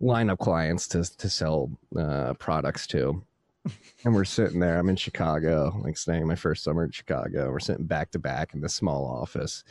[0.00, 3.24] line up clients to to sell uh, products to.
[4.04, 4.80] And we're sitting there.
[4.80, 7.48] I'm in Chicago, like staying my first summer in Chicago.
[7.48, 9.62] We're sitting back to back in this small office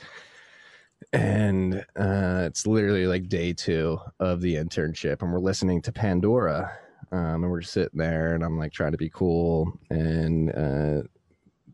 [1.13, 6.71] and uh, it's literally like day two of the internship and we're listening to pandora
[7.11, 11.01] um, and we're just sitting there and i'm like trying to be cool and uh,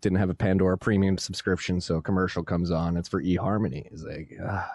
[0.02, 3.88] didn't have a pandora premium subscription so a commercial comes on it's for eharmony.
[3.92, 4.70] It's like ah.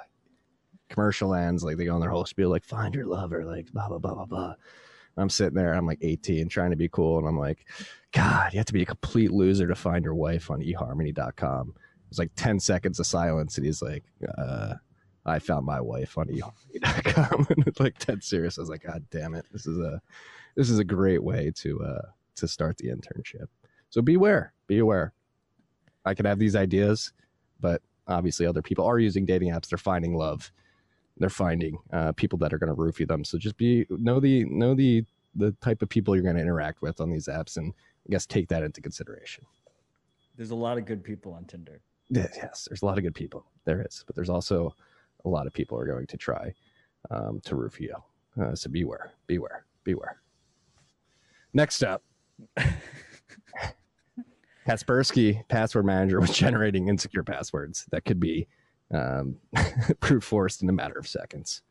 [0.89, 3.89] commercial ends like they go on their whole spiel like find your lover like blah
[3.89, 4.55] blah blah blah blah.
[5.17, 7.67] I'm sitting there i'm like 18 trying to be cool and i'm like
[8.13, 11.75] god you have to be a complete loser to find your wife on eharmony.com
[12.09, 14.05] it's like 10 seconds of silence and he's like
[14.39, 14.75] uh
[15.27, 18.59] i found my wife on eharmony.com and it's like dead serious.
[18.59, 19.47] I was like god damn it.
[19.53, 20.01] This is a
[20.57, 22.07] this is a great way to uh
[22.37, 23.47] to start the internship
[23.93, 25.13] so beware be aware
[26.05, 27.13] i could have these ideas
[27.61, 30.51] but obviously other people are using dating apps they're finding love
[31.19, 34.45] they're finding uh, people that are going to roofie them so just be know the
[34.47, 35.05] know the
[35.37, 37.73] the type of people you're going to interact with on these apps and
[38.07, 39.45] i guess take that into consideration
[40.37, 41.81] There's a lot of good people on Tinder.
[42.09, 43.45] yes, there's a lot of good people.
[43.65, 44.75] There is, but there's also
[45.25, 46.55] a lot of people are going to try
[47.11, 47.95] um, to roof you.
[48.41, 50.21] Uh, so beware, beware, beware.
[51.53, 52.03] Next up,
[54.67, 58.47] Kaspersky Password Manager was generating insecure passwords that could be
[58.93, 59.37] um,
[60.01, 61.63] brute forced in a matter of seconds.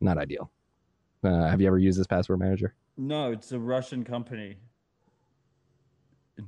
[0.00, 0.50] Not ideal.
[1.24, 2.74] Uh, have you ever used this password manager?
[2.96, 4.56] No, it's a Russian company.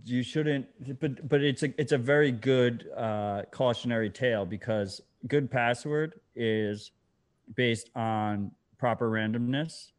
[0.04, 0.66] You shouldn't,
[0.98, 6.90] but but it's a it's a very good uh, cautionary tale because good password is
[7.54, 9.92] based on proper randomness,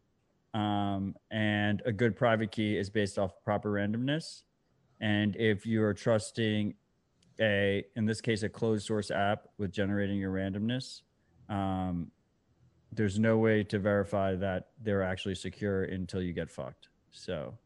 [0.54, 4.44] um, and a good private key is based off proper randomness.
[5.00, 6.74] And if you are trusting
[7.40, 11.02] a, in this case, a closed source app with generating your randomness,
[11.50, 12.12] um,
[12.92, 16.90] there's no way to verify that they're actually secure until you get fucked.
[17.12, 17.58] So,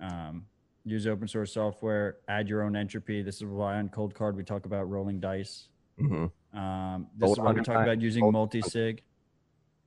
[0.00, 0.46] um,
[0.84, 3.22] use open source software, add your own entropy.
[3.22, 5.68] This is why on Cold Card we talk about rolling dice.
[6.00, 6.58] Mm-hmm.
[6.58, 9.02] Um, this Hold is why we talk about using multi sig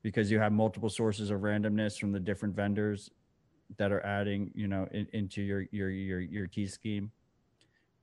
[0.01, 3.09] because you have multiple sources of randomness from the different vendors
[3.77, 7.11] that are adding, you know, in, into your your your your key scheme.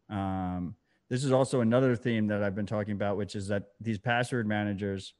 [0.09, 0.75] Um,
[1.09, 4.47] this is also another theme that I've been talking about, which is that these password
[4.47, 5.15] managers,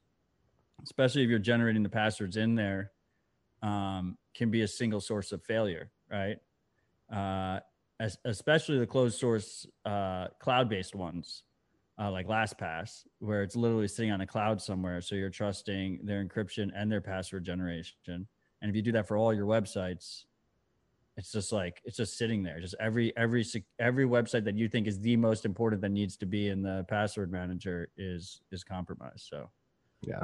[0.85, 2.93] especially if you're generating the passwords in there,
[3.63, 6.37] um, can be a single source of failure, right?
[7.13, 7.61] Uh,
[7.99, 11.43] es- especially the closed source uh, cloud-based ones,
[12.01, 15.01] uh, like LastPass, where it's literally sitting on a cloud somewhere.
[15.01, 18.29] So you're trusting their encryption and their password generation.
[18.63, 20.25] And if you do that for all your websites,
[21.21, 22.61] it's just like it's just sitting there.
[22.61, 23.45] Just every every
[23.79, 26.87] every website that you think is the most important that needs to be in the
[26.89, 29.27] password manager is is compromised.
[29.29, 29.51] So
[30.01, 30.23] Yeah.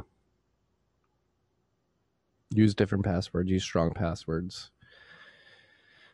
[2.50, 4.70] use different passwords, use strong passwords.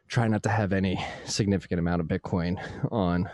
[0.08, 2.60] Try not to have any significant amount of Bitcoin
[2.90, 3.30] on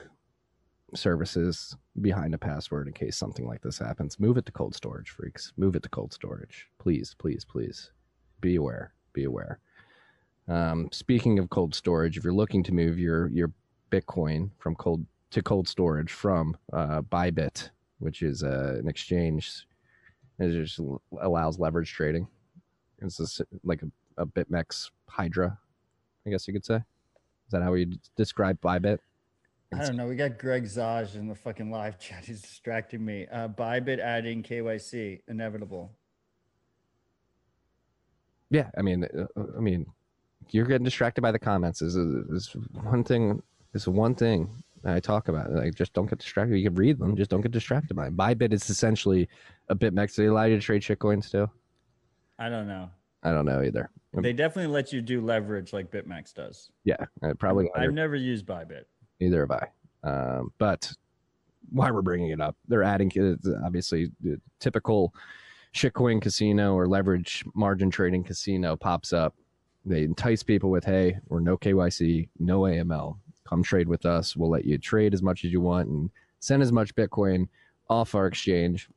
[0.95, 4.21] services behind a password in case something like this happens.
[4.21, 5.55] Move it to cold storage, freaks.
[5.57, 6.69] Move it to cold storage.
[6.79, 7.91] Please, please, please.
[8.43, 8.93] Be aware.
[9.15, 9.61] Be aware.
[10.49, 13.53] Um, speaking of cold storage, if you're looking to move your your
[13.91, 19.67] Bitcoin from cold to cold storage from uh, Bybit, which is uh, an exchange,
[20.39, 20.81] it just
[21.21, 22.27] allows leverage trading.
[23.01, 25.59] It's like a, a BitMEX Hydra,
[26.27, 26.77] I guess you could say.
[26.77, 28.99] Is that how you describe Bybit?
[29.75, 30.07] I don't know.
[30.07, 32.25] We got Greg Zaj in the fucking live chat.
[32.25, 33.27] He's distracting me.
[33.31, 35.93] Uh, Bybit adding KYC inevitable.
[38.51, 39.85] Yeah, I mean, uh, I mean,
[40.51, 41.83] you're getting distracted by the comments.
[41.83, 43.43] Is is one thing.
[43.75, 44.51] Is one thing
[44.83, 45.53] that I talk about.
[45.53, 46.57] Like, just don't get distracted.
[46.57, 48.17] You can read them, just don't get distracted by them.
[48.17, 49.29] Bybit is essentially
[49.69, 50.15] a BitMEX.
[50.15, 51.51] They allow you to trade shitcoins too.
[52.39, 52.89] I don't know.
[53.23, 53.91] I don't know either.
[54.15, 56.71] They definitely let you do leverage like BitMEX does.
[56.85, 58.85] Yeah, I probably I've never used Bybit.
[59.21, 59.69] neither have I.
[60.09, 60.91] Um, but
[61.71, 65.13] why we're bringing it up, they're adding it's obviously the typical
[65.75, 69.35] shitcoin casino or leverage margin trading casino pops up.
[69.89, 73.19] They entice people with, "Hey, we're no KYC, no AML.
[73.49, 74.37] Come trade with us.
[74.37, 76.11] We'll let you trade as much as you want and
[76.41, 77.49] send as much Bitcoin
[77.89, 78.89] off our exchange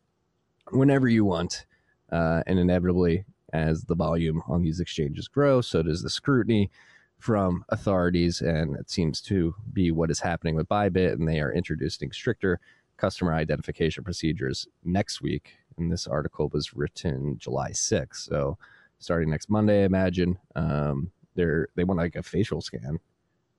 [0.72, 1.66] whenever you want."
[2.12, 3.24] Uh, and inevitably,
[3.54, 6.70] as the volume on these exchanges grow, so does the scrutiny
[7.18, 11.54] from authorities, and it seems to be what is happening with Bybit, and they are
[11.54, 12.60] introducing stricter
[12.98, 15.58] customer identification procedures next week.
[15.78, 18.58] And this article was written July 6th, so
[19.02, 20.38] starting next Monday, I imagine.
[20.56, 23.00] Um, they're they want like a facial scan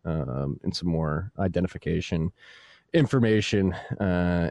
[0.05, 2.33] um, and some more identification
[2.93, 4.51] information uh,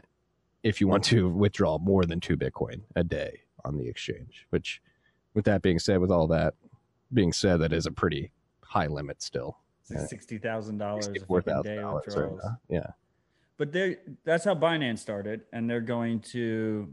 [0.62, 4.46] if you want to withdraw more than two Bitcoin a day on the exchange.
[4.50, 4.80] Which,
[5.34, 6.54] with that being said, with all that
[7.12, 8.32] being said, that is a pretty
[8.62, 9.58] high limit still.
[9.90, 12.02] Like sixty thousand dollars a Sixty-four fucking thousand day dollars.
[12.06, 12.40] withdrawals.
[12.68, 12.86] Yeah,
[13.58, 16.92] But they that's how Binance started, and they're going to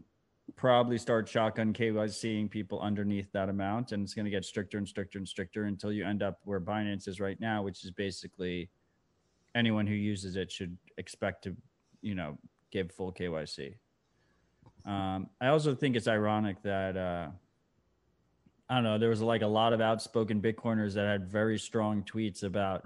[0.59, 4.85] probably start shotgun KYCing people underneath that amount, and it's going to get stricter and
[4.85, 8.69] stricter and stricter until you end up where Binance is right now, which is basically
[9.55, 11.55] anyone who uses it should expect to,
[12.01, 12.37] you know,
[12.71, 13.75] give full KYC.
[14.85, 17.29] Um, I also think it's ironic that uh,
[18.69, 18.97] I don't know.
[18.97, 22.83] There was like a lot of outspoken Bitcoiners that had very strong tweets about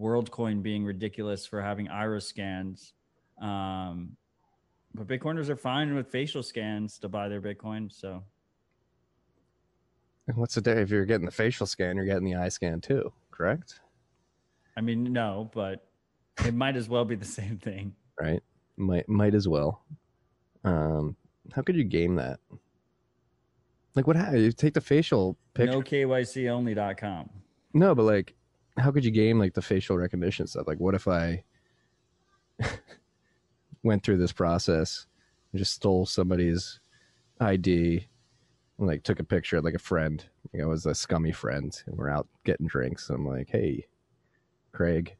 [0.00, 2.92] WorldCoin being ridiculous for having iris scans.
[3.40, 4.16] Um,
[4.94, 7.92] but Bitcoiners are fine with facial scans to buy their Bitcoin.
[7.92, 8.22] So
[10.28, 12.80] And what's the day if you're getting the facial scan, you're getting the eye scan
[12.80, 13.80] too, correct?
[14.76, 15.86] I mean, no, but
[16.44, 17.94] it might as well be the same thing.
[18.20, 18.42] Right?
[18.76, 19.82] Might might as well.
[20.64, 21.16] Um,
[21.52, 22.40] how could you game that?
[23.94, 24.16] Like what?
[24.16, 25.72] ha- You take the facial picture.
[25.72, 27.30] No KYConly.com.
[27.74, 28.34] No, but like,
[28.78, 30.66] how could you game like the facial recognition stuff?
[30.66, 31.44] Like, what if I
[33.84, 35.06] went through this process
[35.52, 36.80] and just stole somebody's
[37.40, 38.08] ID
[38.78, 40.24] and like took a picture of like a friend?
[40.52, 43.10] Like I was a scummy friend, and we're out getting drinks.
[43.10, 43.86] I'm like, hey,
[44.72, 45.14] Craig,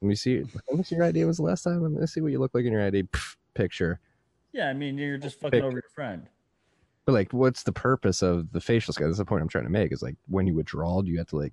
[0.00, 0.42] let me see.
[0.68, 1.24] Let me see your ID.
[1.24, 1.82] Was the last time?
[1.82, 4.00] Let me see what you look like in your ID Pff, picture.
[4.52, 6.28] Yeah, I mean, you're just fucking Pick- over your friend.
[7.04, 9.06] But like, what's the purpose of the facial scan?
[9.06, 9.92] That's the point I'm trying to make.
[9.92, 11.52] Is like when you withdraw, do you have to like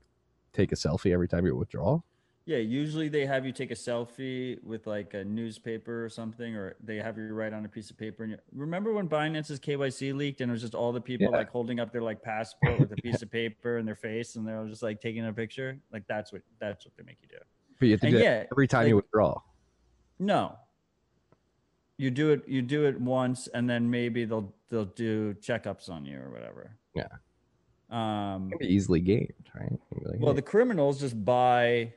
[0.52, 2.00] take a selfie every time you withdraw?
[2.46, 6.76] Yeah, usually they have you take a selfie with like a newspaper or something, or
[6.84, 8.24] they have you write on a piece of paper.
[8.26, 11.38] And remember when Binance's KYC leaked, and it was just all the people Yeah.
[11.38, 14.46] like holding up their like passport with a piece of paper in their face, and
[14.46, 15.80] they were just like taking a picture.
[15.94, 17.38] Like that's what that's what they make you do.
[17.80, 19.40] But you have to And do yeah, every time you withdraw.
[20.20, 20.58] No.
[21.98, 22.44] You do it.
[22.48, 26.76] You do it once, and then maybe they'll they'll do checkups on you or whatever.
[26.94, 27.08] Yeah.
[27.90, 28.48] Um.
[28.48, 29.72] It can be easily gained, right?
[30.02, 31.94] Like, Well, hey, the criminals just buy.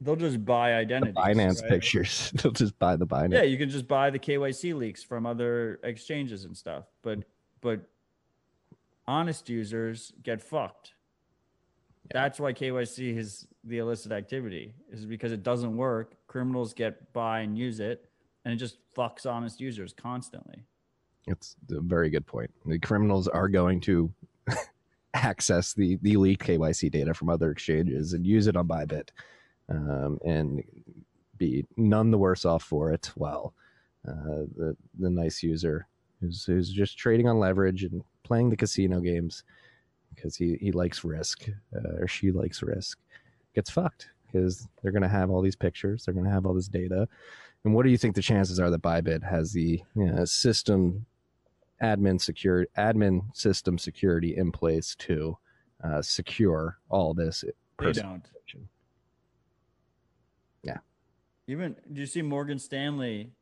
[0.00, 1.16] They'll just buy the identities.
[1.16, 1.70] Binance right?
[1.70, 2.30] pictures.
[2.34, 3.32] They'll just buy the Binance.
[3.32, 6.84] Yeah, you can just buy the KYC leaks from other exchanges and stuff.
[7.02, 7.24] But
[7.60, 7.80] but
[9.06, 10.92] honest users get fucked.
[12.12, 16.14] That's why KYC is the illicit activity, is because it doesn't work.
[16.26, 18.08] Criminals get by and use it,
[18.44, 20.64] and it just fucks honest users constantly.
[21.26, 22.50] It's a very good point.
[22.64, 24.10] The criminals are going to
[25.14, 29.08] access the the leaked KYC data from other exchanges and use it on Bybit,
[29.68, 30.62] um, and
[31.36, 33.10] be none the worse off for it.
[33.14, 33.54] While
[34.06, 35.86] uh, the the nice user
[36.20, 39.44] who's who's just trading on leverage and playing the casino games
[40.14, 42.98] because he he likes risk uh, or she likes risk
[43.54, 46.54] gets fucked because they're going to have all these pictures, they're going to have all
[46.54, 47.08] this data.
[47.64, 51.06] And what do you think the chances are that Bybit has the you know, system
[51.82, 55.36] admin secure admin system security in place to
[55.82, 57.44] uh, secure all this?
[57.78, 58.14] They don't.
[58.14, 58.68] information?
[61.48, 63.32] Even do you see Morgan Stanley?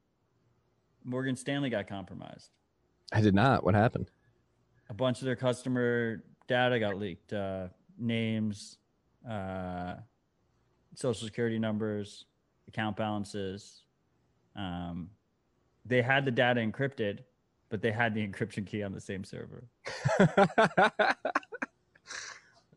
[1.05, 2.51] Morgan Stanley got compromised.
[3.13, 3.65] I did not.
[3.65, 4.11] What happened?
[4.89, 7.67] a bunch of their customer data got leaked uh,
[7.99, 8.79] names
[9.29, 9.95] uh,
[10.95, 12.27] social security numbers
[12.69, 13.83] account balances
[14.55, 15.11] um,
[15.85, 17.19] they had the data encrypted
[17.69, 19.65] but they had the encryption key on the same server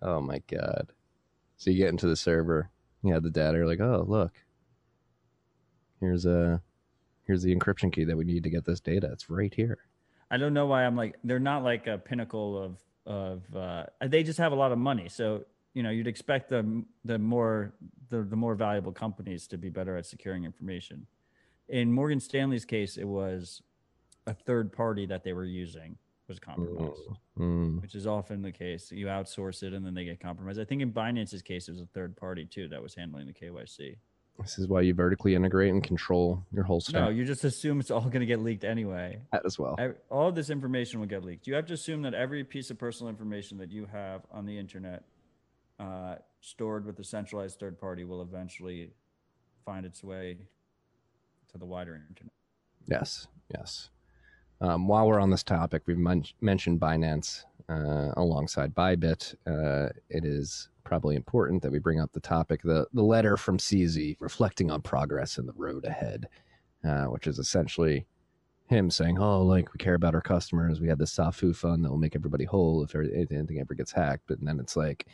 [0.02, 0.92] oh my god!
[1.58, 2.70] So you get into the server,
[3.04, 3.58] you have the data.
[3.58, 4.32] You're like, oh look,
[6.00, 6.62] here's a
[7.26, 9.10] here's the encryption key that we need to get this data.
[9.12, 9.78] It's right here.
[10.32, 14.22] i don't know why i'm like they're not like a pinnacle of of uh, they
[14.24, 15.44] just have a lot of money so
[15.74, 17.74] you know you'd expect the the more
[18.10, 21.08] the, the more valuable companies to be better at securing information
[21.70, 23.62] in morgan stanley's case it was
[24.28, 25.98] a third party that they were using
[26.28, 27.02] was compromised
[27.40, 27.82] Mm.
[27.82, 30.82] which is often the case you outsource it and then they get compromised i think
[30.82, 33.96] in binance's case it was a third party too that was handling the kyc
[34.42, 37.80] This is why you vertically integrate and control your whole stack no you just assume
[37.80, 39.78] it's all going to get leaked anyway that as well.
[40.10, 41.48] All of this information will get leaked.
[41.48, 44.58] You have to assume that every piece of personal information that you have on the
[44.58, 45.04] internet,
[45.80, 48.92] uh, stored with a centralized third party, will eventually
[49.66, 50.38] find its way
[51.52, 52.34] to the wider internet.
[52.88, 53.90] Yes, yes.
[54.62, 59.36] Um, while we're on this topic, we've men- mentioned Binance uh, alongside Bybit.
[59.48, 63.60] Uh, it is probably important that we bring up the topic the, the letter from
[63.60, 66.28] CZ reflecting on progress in the road ahead,
[66.84, 68.08] uh, which is essentially
[68.70, 70.82] him saying, Oh, like we care about our customers.
[70.82, 73.92] We have this SAFU fund that will make everybody whole if if anything ever gets
[73.92, 74.24] hacked.
[74.28, 75.06] But then it's like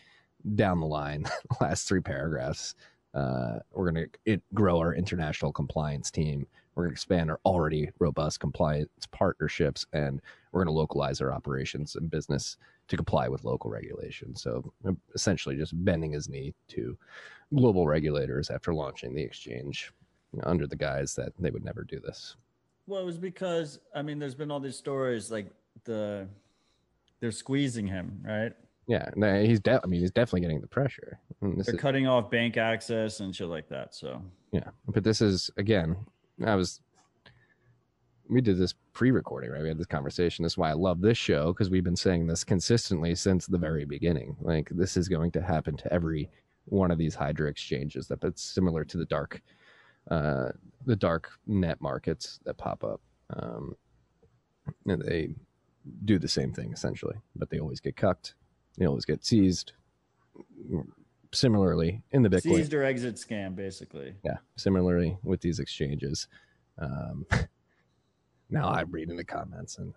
[0.55, 1.25] down the line,
[1.61, 2.75] last three paragraphs,
[3.13, 7.89] uh, we're going to grow our international compliance team we're going to expand our already
[7.99, 10.21] robust compliance partnerships, and
[10.51, 12.57] we're going to localize our operations and business
[12.87, 14.41] to comply with local regulations.
[14.41, 16.97] So um, essentially, just bending his knee to
[17.55, 19.91] global regulators after launching the exchange
[20.33, 22.35] you know, under the guise that they would never do this.
[22.87, 25.47] Well, it was because I mean, there's been all these stories like
[25.85, 26.27] the
[27.21, 28.51] they're squeezing him, right?
[28.87, 31.19] Yeah, no, he's de- I mean, he's definitely getting the pressure.
[31.41, 33.95] They're is- cutting off bank access and shit like that.
[33.95, 34.21] So
[34.51, 35.95] Yeah, but this is again.
[36.43, 36.81] I was.
[38.27, 39.61] We did this pre-recording, right?
[39.61, 40.43] We had this conversation.
[40.43, 43.85] That's why I love this show because we've been saying this consistently since the very
[43.85, 44.35] beginning.
[44.41, 46.29] Like this is going to happen to every
[46.65, 48.07] one of these Hydra exchanges.
[48.07, 49.41] That it's similar to the dark,
[50.09, 50.49] uh,
[50.85, 53.01] the dark net markets that pop up.
[53.31, 53.75] Um,
[54.87, 55.29] and they
[56.05, 58.33] do the same thing essentially, but they always get cucked.
[58.77, 59.73] They always get seized.
[61.35, 64.15] Similarly, in the Bitcoin seized or exit scam, basically.
[64.23, 66.27] yeah similarly with these exchanges
[66.79, 67.25] um
[68.49, 69.93] now i'm reading the comments and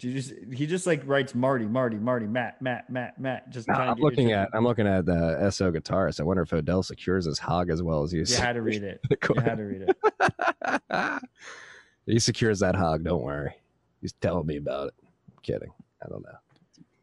[0.00, 3.48] you just he just like writes Marty, Marty, Marty, Matt, Matt, Matt, Matt.
[3.48, 6.82] Just to i'm looking at i'm looking at the so guitarist i wonder if odell
[6.82, 9.00] secures his hog as well as you You had to read it.
[9.10, 11.22] You had to read it.
[12.06, 13.54] he secures that hog don't worry
[14.02, 15.72] he's telling me about it i'm kidding
[16.04, 16.38] i don't know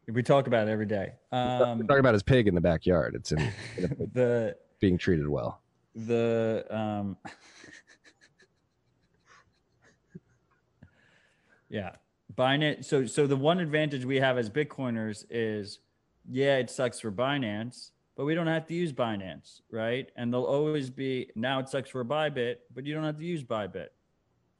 [0.06, 1.12] We talk about it every day.
[1.32, 3.38] we're Um, talking about his pig in the backyard it's in,
[4.12, 5.62] the being treated well
[5.94, 7.16] the um,
[11.68, 11.92] yeah,
[12.34, 12.84] Binance.
[12.86, 15.78] So so the one advantage we have as Bitcoiners is,
[16.30, 20.10] yeah, it sucks for Binance, but we don't have to use Binance, right?
[20.16, 23.44] And there'll always be now it sucks for Bybit, but you don't have to use
[23.44, 23.88] Bybit.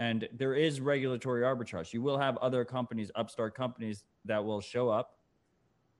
[0.00, 1.92] And there is regulatory arbitrage.
[1.92, 5.18] You will have other companies, upstart companies, that will show up,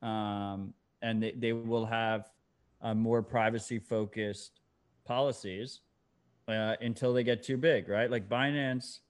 [0.05, 2.31] um, and they, they will have
[2.83, 4.61] uh, more privacy focused
[5.05, 5.81] policies
[6.47, 8.11] uh, until they get too big, right?
[8.11, 9.01] Like Binance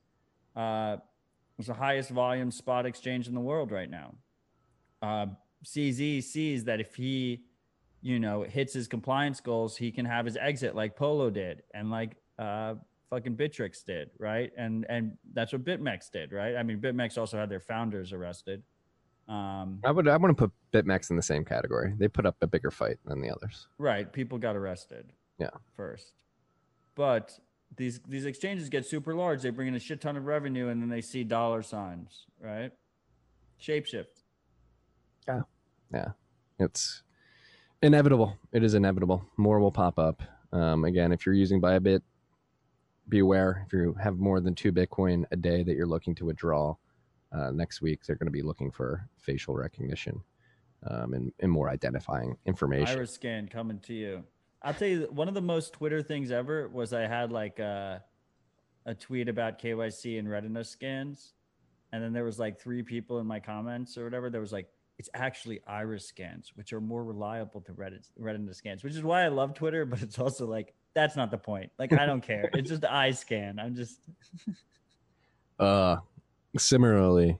[0.56, 0.96] uh,
[1.58, 4.14] is the highest volume spot exchange in the world right now.
[5.02, 5.26] Uh,
[5.64, 7.42] CZ sees that if he,
[8.00, 11.90] you know, hits his compliance goals, he can have his exit like Polo did and
[11.90, 12.74] like uh,
[13.10, 14.52] fucking Bittrex did, right?
[14.56, 16.56] And and that's what BitMEX did, right?
[16.56, 18.62] I mean, BitMEX also had their founders arrested.
[19.28, 21.94] Um, I would I want to put BitMEX in the same category.
[21.96, 23.68] They put up a bigger fight than the others.
[23.78, 24.12] Right.
[24.12, 25.06] People got arrested.
[25.38, 25.50] Yeah.
[25.76, 26.12] First.
[26.94, 27.38] But
[27.76, 29.42] these these exchanges get super large.
[29.42, 32.70] They bring in a shit ton of revenue and then they see dollar signs, right?
[33.60, 34.06] Shapeshift.
[35.26, 35.40] Yeah,
[35.92, 36.08] Yeah.
[36.58, 37.02] it's
[37.82, 38.36] inevitable.
[38.52, 39.24] It is inevitable.
[39.38, 40.22] More will pop up.
[40.52, 42.02] Um, again, if you're using Bybit,
[43.08, 43.64] be aware.
[43.66, 46.74] If you have more than two Bitcoin a day that you're looking to withdraw,
[47.34, 50.20] uh, next week they're going to be looking for facial recognition
[50.88, 52.96] um, and, and more identifying information.
[52.96, 54.24] Iris scan coming to you.
[54.62, 58.02] I'll tell you one of the most Twitter things ever was I had like a,
[58.86, 61.34] a tweet about KYC and retina scans.
[61.92, 64.30] And then there was like three people in my comments or whatever.
[64.30, 64.68] There was like,
[64.98, 69.24] it's actually iris scans, which are more reliable to retina, retina scans, which is why
[69.24, 69.84] I love Twitter.
[69.84, 71.70] But it's also like, that's not the point.
[71.78, 72.48] Like, I don't care.
[72.54, 73.58] It's just eye scan.
[73.58, 73.98] I'm just,
[75.58, 75.96] Uh,
[76.56, 77.38] similarly,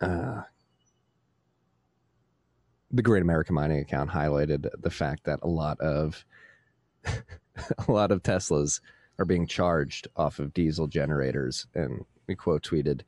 [0.00, 0.42] uh,
[2.90, 6.24] the Great American Mining account highlighted the fact that a lot of
[7.04, 8.80] a lot of Teslas
[9.18, 13.02] are being charged off of diesel generators, and we quote tweeted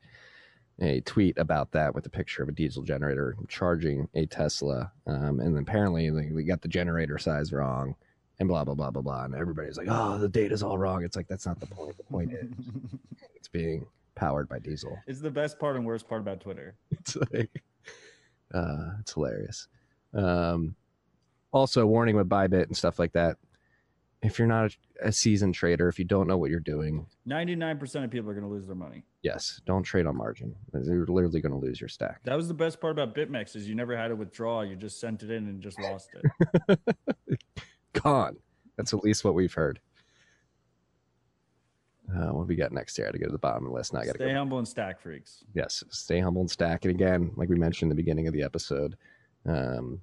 [0.79, 5.39] a tweet about that with a picture of a diesel generator charging a Tesla, um,
[5.39, 7.95] and apparently we got the generator size wrong.
[8.39, 11.15] And blah blah blah blah blah, and everybody's like, "Oh, the data's all wrong." It's
[11.15, 11.97] like that's not the point.
[11.97, 12.51] The point is,
[13.35, 13.87] it's being
[14.17, 14.97] powered by diesel.
[15.07, 16.75] it's the best part and worst part about Twitter.
[16.91, 17.63] It's like,
[18.53, 19.67] uh, it's hilarious.
[20.13, 20.75] Um,
[21.51, 23.37] also, warning with Bybit and stuff like that.
[24.23, 28.03] If you're not a, a seasoned trader, if you don't know what you're doing, 99%
[28.03, 29.03] of people are going to lose their money.
[29.21, 30.55] yes, don't trade on margin.
[30.73, 32.21] You're literally going to lose your stack.
[32.23, 34.61] That was the best part about BitMEX is you never had to withdraw.
[34.61, 36.09] You just sent it in and just lost
[36.67, 36.79] it.
[37.93, 38.37] Gone.
[38.75, 39.79] That's at least what we've heard.
[42.09, 43.05] Uh, what do we got next here?
[43.05, 43.93] I got to go to the bottom of the list.
[43.93, 44.37] Now I got to Stay go.
[44.37, 45.43] humble and stack freaks.
[45.53, 46.85] yes, stay humble and stack.
[46.85, 48.95] And again, like we mentioned in the beginning of the episode,
[49.45, 49.99] um,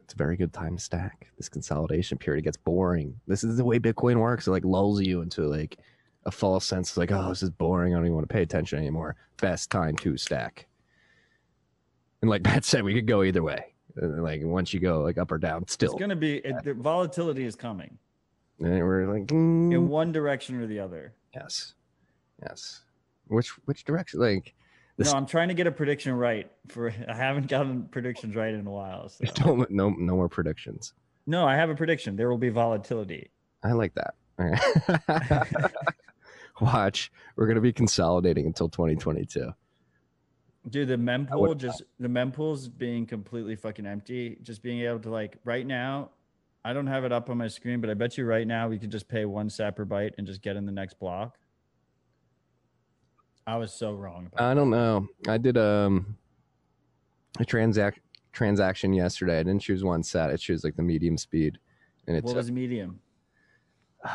[0.00, 1.28] it's a very good time to stack.
[1.38, 3.18] This consolidation period gets boring.
[3.26, 4.46] This is the way Bitcoin works.
[4.46, 5.78] It like lulls you into like
[6.26, 7.94] a false sense, of like oh, this is boring.
[7.94, 9.16] I don't even want to pay attention anymore.
[9.38, 10.66] Best time to stack.
[12.20, 13.72] And like Pat said, we could go either way.
[14.00, 16.62] Uh, Like once you go like up or down, still, It's going to be, it,
[16.62, 17.96] the volatility is coming
[18.60, 21.14] and we're like, mm, in one direction or the other.
[21.34, 21.74] yes,
[22.42, 22.82] yes.
[23.26, 24.20] Which which direction?
[24.20, 24.54] Like
[24.96, 26.50] This- No, I'm trying to get a prediction right.
[26.68, 29.08] For I haven't gotten predictions right in a while.
[29.08, 29.24] So.
[29.34, 30.92] don't no no more predictions.
[31.26, 32.16] No, I have a prediction.
[32.16, 33.30] There will be volatility.
[33.62, 34.14] I like that.
[36.60, 39.52] Watch, we're gonna be consolidating until 2022.
[40.68, 44.38] Dude, the mempool just the mempool's being completely fucking empty.
[44.42, 46.10] Just being able to like right now,
[46.64, 48.78] I don't have it up on my screen, but I bet you right now we
[48.78, 51.38] could just pay one sat per byte and just get in the next block.
[53.46, 54.26] I was so wrong.
[54.26, 55.08] About I don't know.
[55.26, 56.16] I did um
[57.38, 58.00] a transact
[58.32, 59.40] transaction yesterday.
[59.40, 60.30] I didn't choose one set.
[60.30, 61.58] I choose like the medium speed,
[62.06, 63.00] and it's What was medium?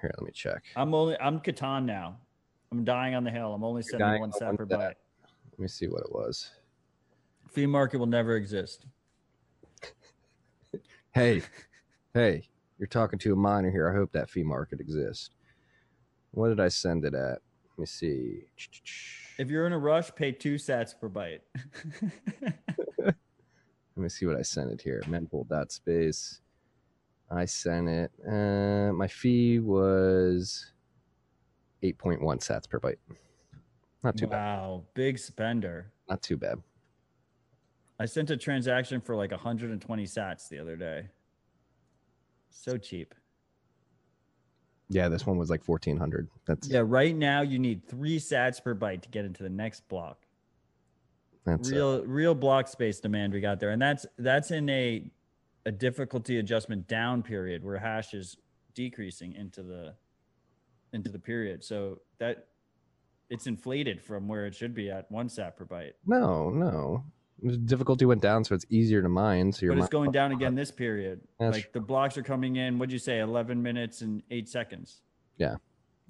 [0.00, 0.12] here.
[0.16, 0.64] Let me check.
[0.76, 2.18] I'm only I'm Catan now.
[2.70, 3.54] I'm dying on the hill.
[3.54, 4.78] I'm only sending one on sat one per sat.
[4.78, 4.94] byte.
[5.52, 6.50] Let me see what it was.
[7.50, 8.86] Fee market will never exist.
[11.12, 11.42] Hey,
[12.18, 12.42] hey,
[12.78, 13.88] you're talking to a miner here.
[13.88, 15.30] I hope that fee market exists.
[16.32, 17.38] What did I send it at?
[17.70, 18.40] Let me see.
[19.38, 21.40] If you're in a rush, pay two sats per byte.
[22.98, 23.14] Let
[23.96, 25.00] me see what I sent it here.
[25.06, 26.40] Mempool dot space.
[27.30, 28.10] I sent it.
[28.26, 30.72] Uh, my fee was
[31.84, 32.96] 8.1 sats per byte.
[34.02, 34.36] Not too bad.
[34.36, 35.92] wow, big spender.
[36.08, 36.58] Not too bad.
[38.00, 41.08] I sent a transaction for like 120 sats the other day.
[42.60, 43.14] So cheap.
[44.88, 46.28] Yeah, this one was like 1400.
[46.46, 49.86] That's Yeah, right now you need three sats per byte to get into the next
[49.88, 50.24] block.
[51.44, 55.10] that's real real block space demand we got there, and that's that's in a
[55.66, 58.36] a difficulty adjustment down period where hash is
[58.74, 59.94] decreasing into the
[60.92, 61.62] into the period.
[61.62, 62.48] So that
[63.30, 65.92] it's inflated from where it should be at one sat per byte.
[66.06, 67.04] No, no.
[67.42, 69.52] The difficulty went down, so it's easier to mine.
[69.52, 71.20] So you're But it's going down again this period.
[71.38, 72.78] That's like the blocks are coming in.
[72.78, 73.20] What'd you say?
[73.20, 75.02] 11 minutes and eight seconds.
[75.36, 75.56] Yeah.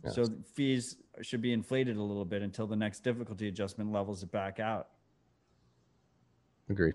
[0.04, 0.10] Yeah.
[0.10, 0.24] So
[0.54, 4.60] fees should be inflated a little bit until the next difficulty adjustment levels it back
[4.60, 4.88] out.
[6.70, 6.94] Agreed.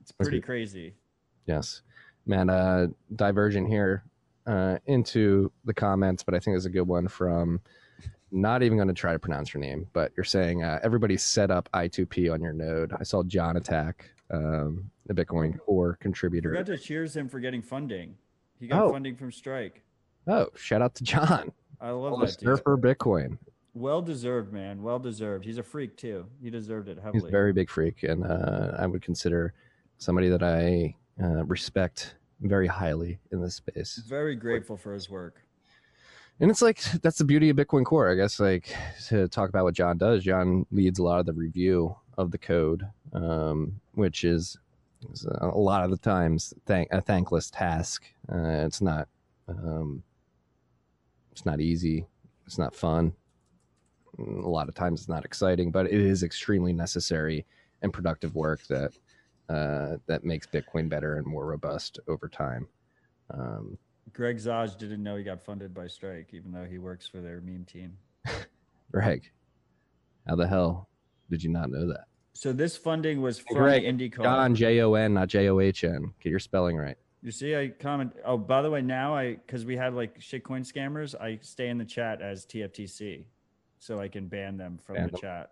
[0.00, 0.44] It's pretty Agreed.
[0.44, 0.94] crazy.
[1.46, 1.82] Yes,
[2.26, 2.50] man.
[2.50, 4.04] Uh, divergent here
[4.46, 7.60] uh, into the comments, but I think there's a good one from.
[8.30, 11.50] Not even going to try to pronounce your name, but you're saying uh, everybody set
[11.50, 12.92] up I2P on your node.
[12.98, 13.94] I saw Jon Atack,
[14.30, 16.50] um, the Bitcoin core contributor.
[16.50, 18.14] Forgot to cheers him for getting funding.
[18.60, 18.92] He got Oh.
[18.92, 19.82] funding from Strike.
[20.26, 23.38] Oh, shout out to Jon, I love the that surfer Bitcoin.
[23.72, 24.82] Well deserved, man.
[24.82, 25.44] Well deserved.
[25.44, 26.26] He's a freak too.
[26.42, 27.20] He deserved it heavily.
[27.20, 29.54] He's a very big freak, and uh, I would consider
[29.98, 34.02] somebody that I uh, respect very highly in this space.
[34.06, 35.40] very grateful for his work.
[36.40, 38.38] And it's like that's the beauty of Bitcoin Core, I guess.
[38.38, 38.72] Like
[39.08, 42.38] to talk about what Jon does, Jon leads a lot of the review of the
[42.38, 44.56] code, um, which is,
[45.12, 48.04] is a lot of the times thank, a thankless task.
[48.32, 49.08] Uh, it's not,
[49.48, 50.02] um,
[51.32, 52.06] it's not easy.
[52.46, 53.12] It's not fun.
[54.18, 57.46] A lot of times it's not exciting, but it is extremely necessary
[57.82, 58.92] and productive work that
[59.48, 62.68] uh, that makes Bitcoin better and more robust over time.
[63.32, 63.78] Um,
[64.12, 67.40] Greg Zaj didn't know he got funded by Strike, even though he works for their
[67.40, 67.96] meme team.
[68.92, 69.30] Greg,
[70.26, 70.88] how the hell
[71.30, 72.04] did you not know that?
[72.32, 74.22] So this funding was from Greg, IndyCar.
[74.22, 76.12] Jon J O N, not J O H N.
[76.20, 76.96] Get your spelling right.
[77.22, 78.12] You see, I comment.
[78.24, 81.78] Oh, by the way, now I because we had like shitcoin scammers, I stay in
[81.78, 83.24] the chat as TFTC,
[83.80, 85.20] so I can ban them from Ban the them.
[85.20, 85.50] chat.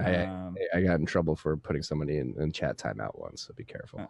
[0.00, 3.52] I, Um, I got in trouble for putting somebody in, in chat timeout once, so
[3.54, 4.00] be careful.
[4.00, 4.06] Uh,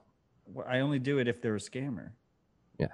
[0.47, 2.11] Well, I only do it if they're a scammer.
[2.79, 2.89] Yeah.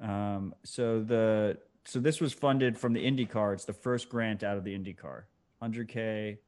[0.00, 0.54] Um.
[0.64, 3.54] So the so this was funded from the IndyCar.
[3.54, 5.24] It's the first grant out of the IndyCar.
[5.62, 6.38] 100k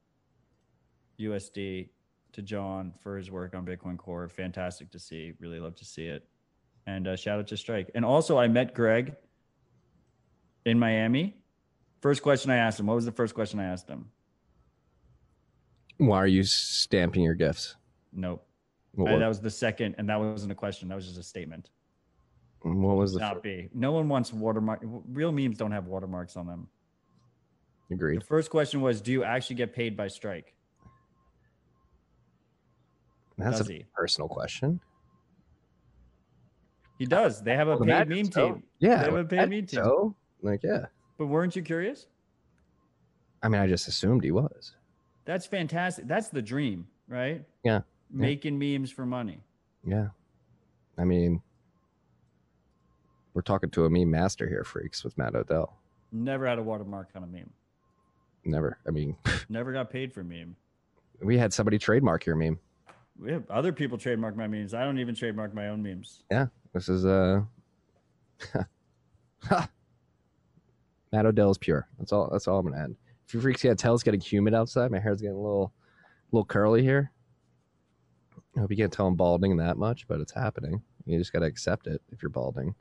[1.19, 1.89] USD
[2.33, 4.27] to Jon for his work on Bitcoin Core.
[4.27, 5.33] Fantastic to see.
[5.39, 6.27] Really love to see it.
[6.85, 7.91] And uh, shout out to Strike.
[7.95, 9.15] And also, I met Greg
[10.65, 11.35] in Miami.
[12.01, 12.85] First question I asked him.
[12.85, 14.11] What was the first question I asked him?
[15.97, 17.75] Why are you stamping your gifts?
[18.11, 18.45] Nope.
[18.99, 20.87] Uh, that was the second, and that wasn't a question.
[20.89, 21.69] That was just a statement.
[22.73, 23.69] What was the not be.
[23.73, 24.81] No one wants watermark.
[24.83, 26.67] Real memes don't have watermarks on them.
[27.91, 28.21] agreed?
[28.21, 30.55] The first question was, do you actually get paid by Strike?
[33.37, 33.85] That's does a he?
[33.93, 34.79] personal question.
[36.97, 37.43] He does.
[37.43, 38.53] They have a Well, paid meme so.
[38.53, 38.63] team.
[38.79, 39.83] Yeah, They have a paid meme team.
[39.83, 40.85] So, like, yeah.
[41.17, 42.07] But weren't you curious?
[43.43, 44.73] I mean, I just assumed he was.
[45.25, 46.07] That's fantastic.
[46.07, 47.43] That's the dream, right?
[47.63, 47.81] Yeah.
[48.09, 49.43] Making memes for money.
[49.85, 50.07] Yeah.
[50.97, 51.41] I mean,
[53.35, 55.77] we're talking to a meme master here, freaks, with Matt Odell.
[56.11, 57.49] Never had a watermark on a meme.
[58.45, 58.79] Never.
[58.87, 59.17] I mean,
[59.49, 60.55] Never got paid for a meme.
[61.21, 62.57] we had somebody trademark your meme.
[63.19, 64.73] We have other people trademark my memes.
[64.73, 66.23] I don't even trademark my own memes.
[66.31, 67.41] Yeah, this is uh
[71.11, 71.87] Matt Odell is pure.
[71.97, 72.29] That's all.
[72.31, 72.95] That's all I'm gonna add.
[73.27, 74.91] If you freaks can't tell, it's getting humid outside.
[74.91, 75.73] My hair's getting a little,
[76.31, 77.11] little curly here.
[78.55, 80.81] I hope you can't tell I'm balding that much, but it's happening.
[81.05, 82.75] You just gotta accept it if you're balding.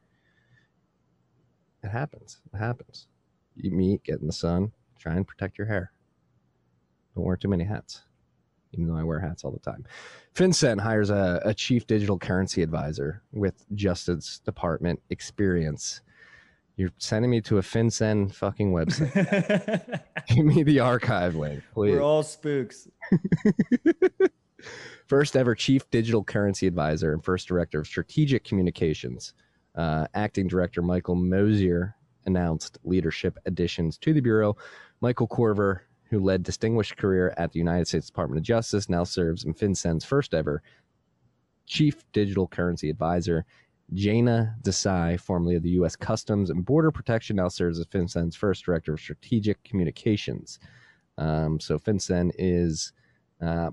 [1.84, 2.38] It happens.
[2.52, 3.08] It happens.
[3.56, 5.92] You meet, get in the sun, try and protect your hair.
[7.14, 8.02] Don't wear too many hats,
[8.72, 9.84] even though I wear hats all the time.
[10.34, 16.00] FinCEN hires a, a chief digital currency advisor with Justice Department experience.
[16.76, 20.00] You're sending me to a FinCEN fucking website.
[20.28, 21.92] Give me the archive link, please.
[21.92, 22.88] We're all spooks.
[25.06, 29.34] First ever chief digital currency advisor and first director of strategic communications.
[29.74, 31.96] Uh, acting director Michael Mosier
[32.26, 34.56] announced leadership additions to the bureau.
[35.00, 35.80] Michael Korver,
[36.10, 40.04] who led distinguished career at the United States Department of Justice, now serves in FinCEN's
[40.04, 40.62] first ever
[41.66, 43.44] chief digital currency advisor.
[43.92, 45.94] Jana Desai, formerly of the U.S.
[45.94, 50.58] Customs and Border Protection, now serves as FinCEN's first director of strategic communications.
[51.18, 52.92] Um, so FinCEN is
[53.42, 53.70] uh,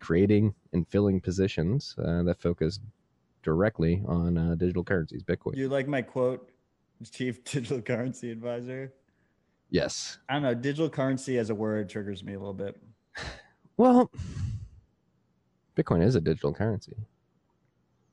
[0.00, 2.80] creating and filling positions uh, that focus
[3.44, 5.54] directly on uh, digital currencies, Bitcoin.
[5.56, 6.50] You like my quote,
[7.12, 8.92] Chief Digital Currency Advisor?
[9.70, 10.18] yes.
[10.28, 10.54] I don't know.
[10.54, 12.80] Digital currency as a word triggers me a little bit.
[13.76, 14.08] Well,
[15.76, 16.94] Bitcoin is a digital currency.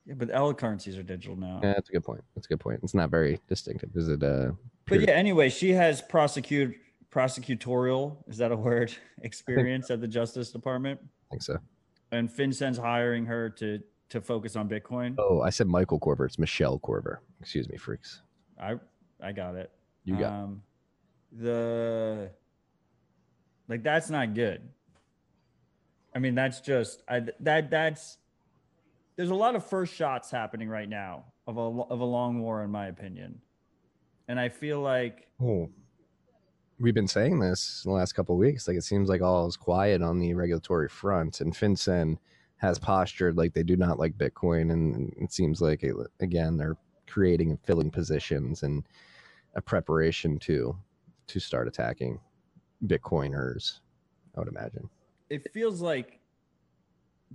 [0.04, 1.60] Yeah, but all currencies are digital now.
[1.62, 2.24] Yeah, that's a good point.
[2.34, 2.80] That's a good point.
[2.82, 3.90] It's not very distinctive.
[3.94, 4.24] Is it?
[4.24, 4.50] Uh,
[4.88, 6.74] But yeah, anyway, she has prosecute
[7.12, 8.92] prosecutorial is that a word
[9.22, 11.58] experience at the Justice Department, I think so.
[12.10, 13.78] and FinCEN's hiring her to
[14.12, 15.14] to focus on Bitcoin.
[15.18, 16.26] Oh, I said Michael Korver.
[16.26, 17.18] It's Michelle Korver.
[17.40, 18.22] Excuse me, freaks.
[18.60, 18.74] I
[19.20, 19.70] I got it.
[20.04, 20.32] You got.
[20.32, 20.62] Um,
[21.32, 22.30] the
[23.68, 24.68] like that's not good.
[26.14, 28.18] I mean, that's just I, that that's
[29.16, 32.62] there's a lot of first shots happening right now of a of a long war,
[32.62, 33.40] in my opinion,
[34.28, 35.70] and I feel like Oh,
[36.78, 38.68] we've been saying this in the last couple of weeks.
[38.68, 42.18] Like it seems like all is quiet on the regulatory front, and FinCEN
[42.62, 45.84] has postured like they do not like Bitcoin, and it seems like
[46.20, 48.84] again they're creating and filling positions and
[49.56, 50.74] a preparation to
[51.26, 52.18] to start attacking
[52.86, 53.80] Bitcoiners.
[54.34, 54.88] I would imagine.
[55.28, 56.20] it feels like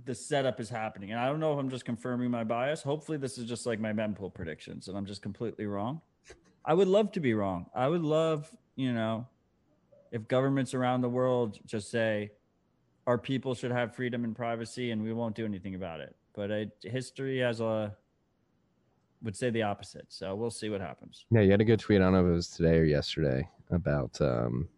[0.04, 1.10] the setup is happening.
[1.10, 2.82] And I don't know if I'm just confirming my bias.
[2.82, 6.00] Hopefully, this is just like my mempool predictions and I'm just completely wrong.
[6.64, 7.66] I would love to be wrong.
[7.74, 9.26] I would love, you know,
[10.12, 12.30] if governments around the world just say
[13.08, 16.14] our people should have freedom and privacy and we won't do anything about it.
[16.34, 17.96] But it, history has a
[19.22, 20.04] would say the opposite.
[20.10, 21.24] So we'll see what happens.
[21.30, 22.02] Yeah, you had a good tweet.
[22.02, 24.68] I don't know if it was today or yesterday about um,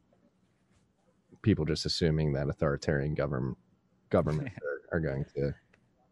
[1.43, 3.59] people just assuming that authoritarian government
[4.11, 4.55] governments
[4.93, 5.53] are, are going to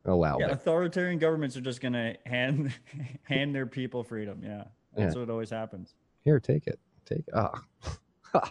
[0.04, 2.72] allow Yeah, authoritarian governments are just gonna hand
[3.22, 4.40] hand their people freedom.
[4.42, 4.64] Yeah,
[4.96, 5.20] that's Yeah.
[5.20, 5.94] what always happens.
[6.24, 6.80] Here, take it.
[7.06, 7.34] Take it.
[7.34, 7.62] Ah.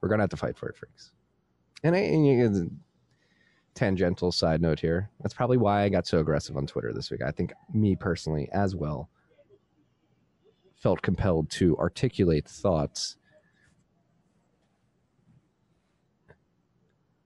[0.00, 1.12] We're gonna have to fight for it, freaks.
[1.86, 2.70] And, I, and you,
[3.74, 5.08] tangential side note here.
[5.20, 7.22] That's probably why I got so aggressive on Twitter this week.
[7.22, 9.08] I think me personally, as well,
[10.74, 13.16] felt compelled to articulate thoughts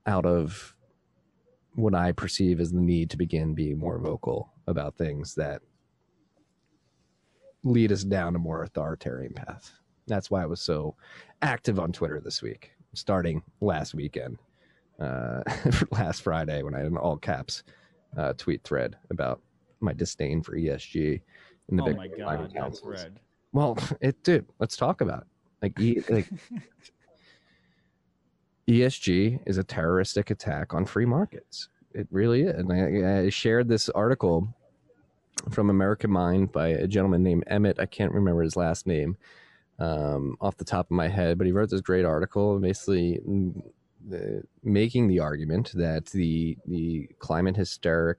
[0.05, 0.75] out of
[1.73, 5.63] what I perceive as the need to begin being more vocal about things that
[7.63, 9.71] lead us down a more authoritarian path.
[10.05, 10.95] That's why I was so
[11.41, 14.37] active on Twitter this week, starting last weekend,
[15.01, 15.41] uh,
[15.91, 17.63] last Friday when I had an all caps
[18.17, 19.41] uh, tweet thread about
[19.79, 21.21] my disdain for ESG
[21.69, 23.01] and the oh big my god, councils.
[23.01, 23.19] thread.
[23.51, 25.27] Well, it dude, let's talk about it.
[25.61, 26.29] like e, like
[28.69, 31.69] ESG is a terroristic attack on free markets.
[31.93, 32.57] It really is.
[32.57, 34.47] And I, I shared this article
[35.49, 37.79] from American Mind by a gentleman named Emmett.
[37.79, 39.17] I can't remember his last name
[39.79, 43.19] um, off the top of my head, but he wrote this great article, basically
[44.07, 48.17] the, making the argument that the the climate hysteric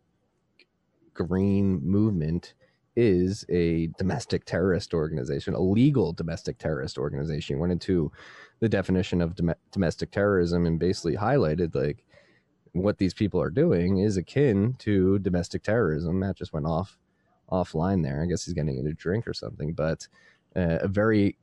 [1.15, 2.55] green movement
[2.95, 7.59] is a domestic terrorist organization, a legal domestic terrorist organization.
[7.59, 8.13] Went into
[8.61, 12.05] the definition of dom- domestic terrorism and basically highlighted like
[12.73, 16.19] what these people are doing is akin to domestic terrorism.
[16.19, 16.99] Matt just went off
[17.51, 18.23] offline there.
[18.23, 20.07] I guess he's getting a drink or something, but
[20.57, 21.37] uh, a very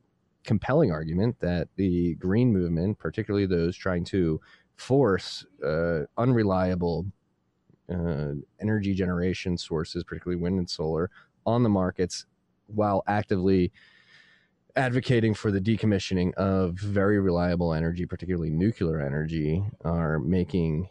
[0.44, 4.40] compelling argument that the green movement, particularly those trying to
[4.76, 7.06] force uh, unreliable
[7.90, 11.10] uh, energy generation sources, particularly wind and solar,
[11.44, 12.26] on the markets
[12.66, 13.72] while actively
[14.76, 20.88] advocating for the decommissioning of very reliable energy, particularly nuclear energy, are making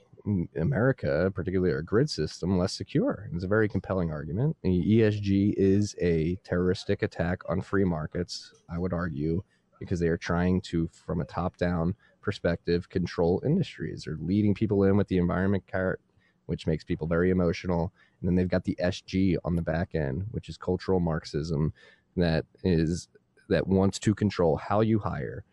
[0.56, 3.30] America, particularly our grid system, less secure.
[3.34, 4.58] It's a very compelling argument.
[4.64, 9.44] ESG is a terroristic attack on free markets, I would argue,
[9.80, 14.04] because they are trying to, from a top down perspective, control industries.
[14.06, 16.00] They're leading people in with the environment carrot,
[16.48, 17.94] which makes people very emotional.
[18.20, 21.74] And then they've got the SG on the back end, which is cultural Marxism
[22.18, 23.08] that is
[23.50, 25.44] that wants to control how you hire,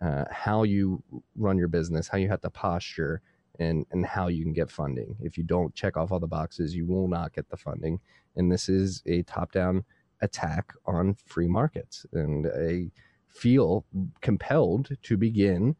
[0.00, 1.02] uh, how you
[1.36, 3.22] run your business, how you have to posture,
[3.58, 5.16] and and how you can get funding.
[5.20, 8.00] If you don't check off all the boxes, you will not get the funding.
[8.36, 9.84] And this is a top-down
[10.20, 12.06] attack on free markets.
[12.12, 12.90] And I
[13.28, 13.84] feel
[14.20, 15.76] compelled to begin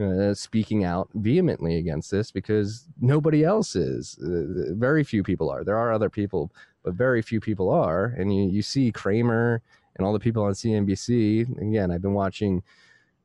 [0.00, 4.18] uh, speaking out vehemently against this because nobody else is.
[4.22, 5.64] Uh, very few people are.
[5.64, 6.52] There are other people,
[6.84, 8.06] but very few people are.
[8.16, 9.60] And you, you see Cramer
[9.96, 11.58] and all the people on CNBC.
[11.60, 12.62] Again, I've been watching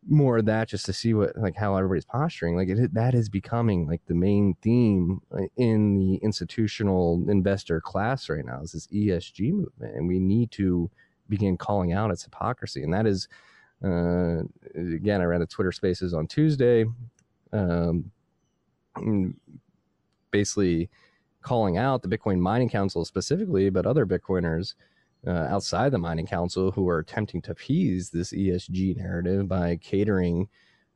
[0.07, 2.55] more of that just to see what like how everybody's posturing.
[2.55, 5.21] Like it, that is becoming like the main theme
[5.57, 8.61] in the institutional investor class right now.
[8.61, 10.89] Is this ESG movement, and we need to
[11.29, 12.83] begin calling out its hypocrisy.
[12.83, 13.27] And that is,
[13.83, 14.43] uh,
[14.75, 16.85] again, I ran the Twitter Spaces on Tuesday,
[17.51, 18.11] um,
[20.31, 20.89] basically
[21.41, 24.75] calling out the Bitcoin Mining Council specifically, but other Bitcoiners
[25.25, 30.49] uh, outside the mining council who are attempting to appease this ESG narrative by catering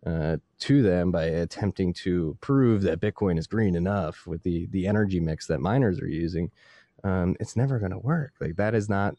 [0.06, 4.88] uh, to them by attempting to prove that Bitcoin is green enough with the the
[4.88, 6.52] energy mix that miners are using.
[7.04, 8.34] Um, it's never going to work.
[8.40, 9.16] Like that is not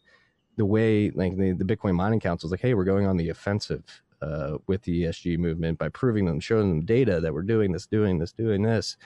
[0.57, 1.11] the way.
[1.11, 4.59] Like the, the Bitcoin Mining Council is like, hey, we're going on the offensive uh,
[4.67, 8.19] with the ESG movement by proving them, showing them data that we're doing this, doing
[8.19, 8.97] this, doing this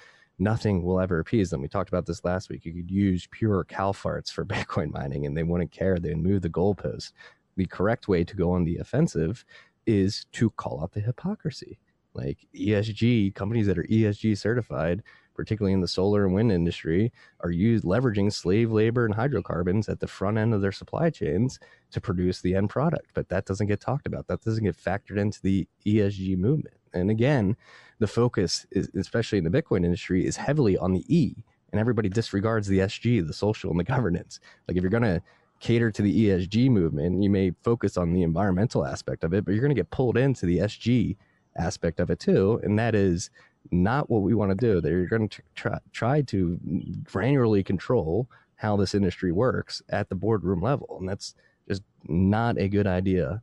[0.42, 1.62] nothing will ever appease them.
[1.62, 2.64] We talked about this last week.
[2.64, 5.98] You could use pure cow farts for Bitcoin mining and they wouldn't care.
[5.98, 7.12] They'd move the goalpost.
[7.56, 9.44] The correct way to go on the offensive
[9.86, 11.78] is to call out the hypocrisy.
[12.14, 15.02] Like ESG companies that are ESG certified,
[15.34, 20.00] particularly in the solar and wind industry, are used leveraging slave labor and hydrocarbons at
[20.00, 21.58] the front end of their supply chains
[21.90, 23.10] to produce the end product.
[23.14, 24.26] But that doesn't get talked about.
[24.26, 26.76] That doesn't get factored into the ESG movement.
[26.92, 27.56] And again,
[28.02, 32.08] the focus is, especially in the Bitcoin industry, is heavily on the E, and everybody
[32.08, 34.40] disregards the SG, the social, and the governance.
[34.68, 35.22] Like if you're gonna
[35.60, 39.52] cater to the ESG movement, you may focus on the environmental aspect of it, but
[39.54, 41.16] you're gonna get pulled into the SG
[41.56, 43.30] aspect of it too, and that is
[43.70, 44.80] not what we want to do.
[44.80, 46.58] They're going to try, try to
[47.04, 51.36] granularly control how this industry works at the boardroom level, and that's
[51.68, 53.40] just not a good idea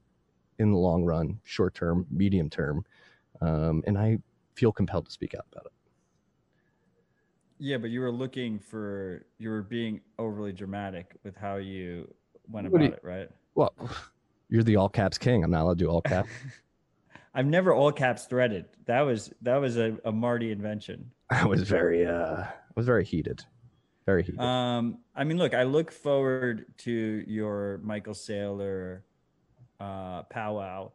[0.57, 2.83] in the long run, short term, medium term.
[3.41, 4.19] Um, and I
[4.59, 5.71] feel compelled to speak out about it.
[7.59, 12.13] Yeah, but you were looking for you were being overly dramatic with how you
[12.49, 13.29] went about you- it, right?
[13.55, 13.73] Well,
[14.49, 15.43] you're the all caps king.
[15.43, 16.29] I'm not allowed to do all caps.
[17.33, 18.65] I've never all caps threaded.
[18.85, 21.11] That was that was a, a Marty invention.
[21.29, 23.43] I was very, uh, I was very heated,
[24.05, 24.39] very heated.
[24.39, 26.91] Um, I mean, look, I look forward to
[27.27, 29.01] your Michael Saylor
[29.79, 30.91] uh, powwow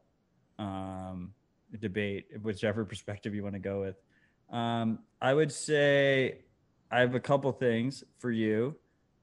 [0.59, 1.32] um,
[1.78, 3.96] debate, whichever perspective you want to go with.
[4.51, 6.38] Um, I would say
[6.90, 8.76] I have a couple things for you,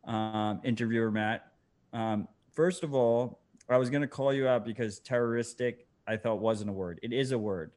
[0.06, 1.52] um, interviewer Matt.
[1.94, 6.40] Um, first of all, I was going to call you out because terroristic I thought
[6.40, 7.00] wasn't a word.
[7.04, 7.72] It is a word,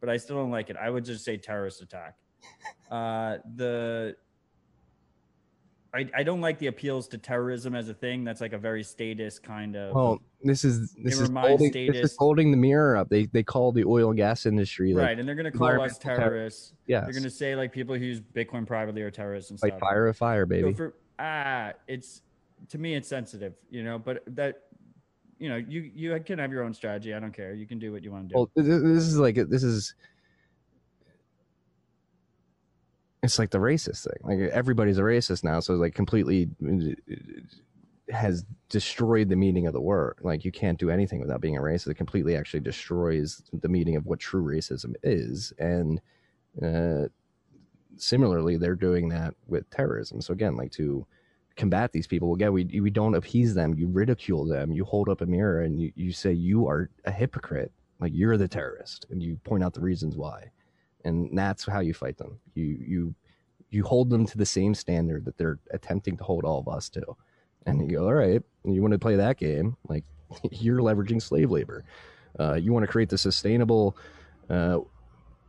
[0.00, 0.76] but I still don't like it.
[0.76, 2.16] I would just say terrorist attack.
[2.90, 4.14] Uh, the
[5.94, 8.24] I, I don't like the appeals to terrorism as a thing.
[8.24, 9.94] That's like a very statist kind of.
[9.94, 13.08] well, this is this is holding, this is holding the mirror up.
[13.08, 15.80] They they call the oil and gas industry like right, and they're going to call
[15.80, 16.72] us terrorists.
[16.86, 19.72] yes, They're going to say like people who use Bitcoin privately are terrorists and like
[19.72, 19.80] stuff.
[19.80, 20.72] fire a fire, So baby.
[20.74, 22.22] for ah, it's
[22.70, 23.98] to me it's sensitive, you know.
[23.98, 24.62] But that,
[25.38, 27.14] you know, you you can have your own strategy.
[27.14, 27.54] I don't care.
[27.54, 28.36] You can do what you want to do.
[28.36, 29.94] Well, th- th- this is like this is
[33.24, 34.20] it's like the racist thing.
[34.22, 36.48] Like everybody's a racist now, so it's like completely
[38.10, 40.18] has destroyed the meaning of the word.
[40.20, 41.88] Like you can't do anything without being a racist.
[41.88, 45.52] It completely actually destroys the meaning of what true racism is.
[45.58, 46.00] And
[46.62, 47.08] uh,
[47.96, 50.20] similarly, they're doing that with terrorism.
[50.20, 51.06] So again, like to
[51.56, 55.20] combat these people again we we don't appease them you ridicule them you hold up
[55.20, 57.70] a mirror and you, you say you are a hypocrite
[58.00, 60.50] like you're the terrorist and you point out the reasons why
[61.04, 62.38] and that's how you fight them.
[62.54, 63.14] You you
[63.70, 66.88] you hold them to the same standard that they're attempting to hold all of us
[66.90, 67.02] to.
[67.66, 69.76] And you go all right you want to play that game?
[69.88, 70.04] Like
[70.50, 71.84] you're leveraging slave labor.
[72.38, 73.96] Uh, you want to create the sustainable
[74.50, 74.78] uh,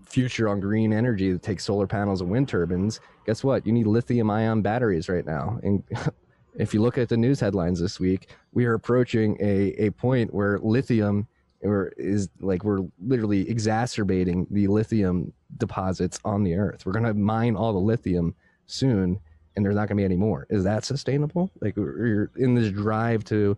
[0.05, 2.99] future on green energy that takes solar panels and wind turbines?
[3.25, 3.65] Guess what?
[3.65, 5.59] You need lithium ion batteries right now.
[5.63, 5.83] And
[6.55, 10.33] if you look at the news headlines this week we are approaching a, a point
[10.33, 11.27] where lithium
[11.65, 17.13] or is like we're literally exacerbating the lithium deposits on the earth we're going to
[17.13, 18.33] mine all the lithium
[18.67, 19.19] soon
[19.55, 22.71] and there's not going to be any more is that sustainable like we're in this
[22.71, 23.57] drive to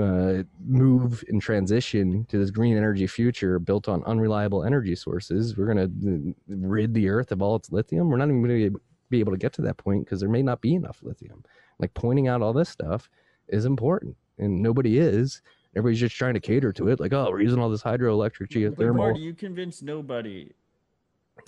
[0.00, 5.56] uh, move and transition to this green energy future built on unreliable energy sources.
[5.56, 8.08] We're going to rid the earth of all its lithium.
[8.08, 10.42] We're not even going to be able to get to that point because there may
[10.42, 11.44] not be enough lithium.
[11.78, 13.10] Like pointing out all this stuff
[13.48, 15.42] is important, and nobody is.
[15.74, 17.00] Everybody's just trying to cater to it.
[17.00, 18.96] Like, oh, we're using all this hydroelectric geothermal.
[18.96, 20.52] Marty, you convinced nobody.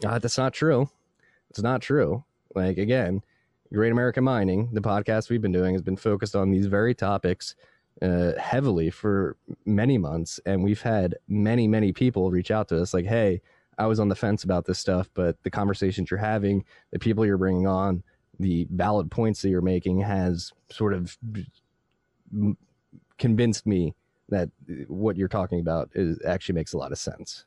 [0.04, 0.88] Uh, that's not true.
[1.50, 2.24] It's not true.
[2.54, 3.22] Like again,
[3.72, 7.54] Great American Mining, the podcast we've been doing, has been focused on these very topics
[8.02, 9.36] uh, heavily for
[9.66, 13.40] many months, and we've had many, many people reach out to us like, "Hey,
[13.78, 17.26] I was on the fence about this stuff, but the conversations you're having, the people
[17.26, 18.02] you're bringing on,
[18.38, 21.16] the valid points that you're making, has sort of
[23.18, 23.94] convinced me
[24.28, 24.50] that
[24.88, 27.44] what you're talking about is actually makes a lot of sense."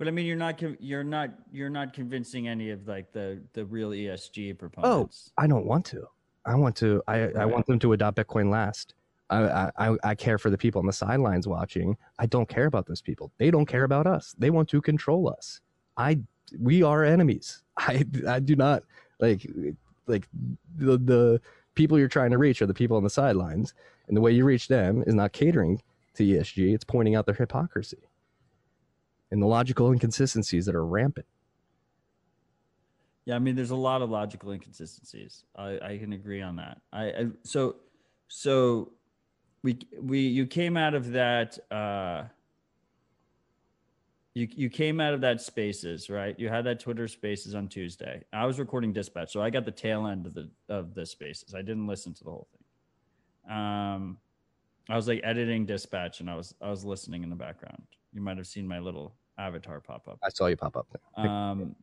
[0.00, 3.66] But I mean, you're not you're not you're not convincing any of like the the
[3.66, 5.30] real ESG proponents.
[5.36, 5.42] Oh.
[5.42, 6.06] I don't want to.
[6.46, 7.02] I want to.
[7.06, 8.94] I, I want them to adopt Bitcoin last.
[9.28, 11.98] I, I I care for the people on the sidelines watching.
[12.18, 13.30] I don't care about those people.
[13.36, 14.34] They don't care about us.
[14.38, 15.60] They want to control us.
[15.98, 16.20] I
[16.58, 17.62] we are enemies.
[17.76, 18.84] I I do not
[19.20, 19.46] like
[20.06, 20.26] like
[20.76, 21.40] the the
[21.74, 23.74] people you're trying to reach are the people on the sidelines,
[24.08, 25.82] and the way you reach them is not catering
[26.20, 26.74] to ESG.
[26.74, 27.98] It's pointing out their hypocrisy
[29.30, 31.26] and the logical inconsistencies that are rampant.
[33.24, 35.44] Yeah, I mean, there's a lot of logical inconsistencies.
[35.56, 36.80] I, I can agree on that.
[36.92, 37.76] I, I so
[38.28, 38.92] so
[39.62, 42.24] we we you came out of that uh
[44.34, 46.38] you you came out of that spaces, right?
[46.38, 48.24] You had that Twitter spaces on Tuesday.
[48.32, 51.54] I was recording dispatch, so I got the tail end of the of the spaces.
[51.54, 53.56] I didn't listen to the whole thing.
[53.56, 54.18] Um
[54.90, 57.82] I was like editing dispatch and I was I was listening in the background.
[58.12, 60.18] You might have seen my little avatar pop up.
[60.22, 61.26] I saw you pop up there.
[61.26, 61.76] Um,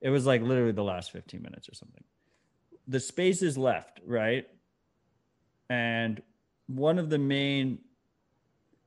[0.00, 2.04] it was like literally the last 15 minutes or something.
[2.88, 4.46] The space is left, right?
[5.70, 6.22] And
[6.66, 7.78] one of the main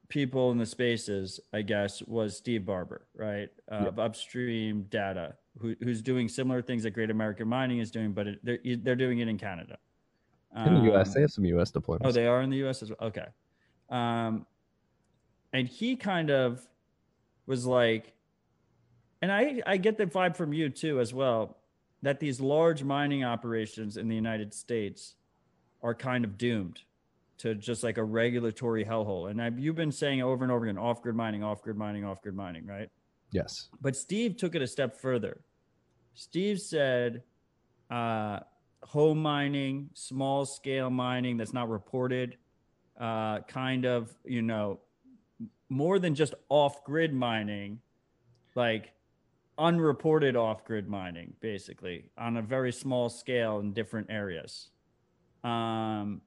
[0.10, 3.50] people in the spaces, I guess, was Steve Barbour, right?
[3.72, 3.88] Uh, Yep.
[3.88, 8.28] Of Upstream Data, who, who's doing similar things that Great American Mining is doing, but
[8.28, 9.78] it, they're they're doing it in Canada.
[10.56, 11.72] in the U.S., Um, they have some U.S.
[11.72, 12.02] deployments.
[12.06, 12.84] Oh, they are in the U.S.
[12.84, 13.00] as well.
[13.10, 13.26] Okay.
[13.90, 14.46] Um,
[15.54, 16.66] and he kind of
[17.46, 18.14] was like,
[19.22, 21.58] and I I get the vibe from you too as well
[22.04, 25.16] that these large mining operations in the United States
[25.82, 26.82] are kind of doomed
[27.40, 29.30] to just like a regulatory hellhole.
[29.30, 32.66] And I've, you've been saying over and over again, off-grid mining, off-grid mining, off-grid mining,
[32.66, 32.90] right?
[33.32, 33.70] yes.
[33.82, 35.42] But Steve took it a step further.
[36.14, 37.24] Steve said,
[37.92, 38.40] uh,
[38.84, 42.38] home mining, small scale mining that's not reported,
[42.99, 44.80] uh, kind of, you know,
[45.69, 47.80] more than just off grid mining,
[48.56, 48.94] like
[49.57, 54.69] unreported off grid mining, basically on a very small scale in different areas.
[55.44, 56.22] Um,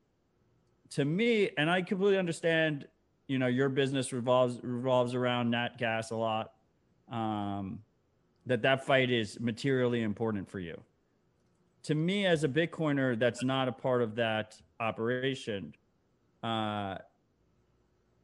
[0.90, 2.86] to me, and I completely understand,
[3.28, 6.52] you know, your business revolves revolves around nat gas a lot
[7.10, 7.80] um,
[8.47, 10.80] that that fight is materially important for you.
[11.84, 15.72] To me, as a Bitcoiner, that's not a part of that operation.
[16.42, 16.96] Uh,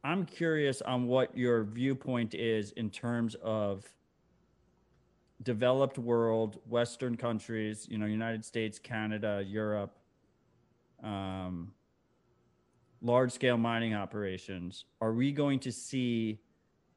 [0.03, 3.85] I'm curious on what your viewpoint is in terms of
[5.43, 9.97] developed world, Western countries, you know, United States, Canada, Europe,
[11.03, 11.73] um,
[13.01, 14.85] large scale mining operations.
[15.01, 16.39] Are we going to see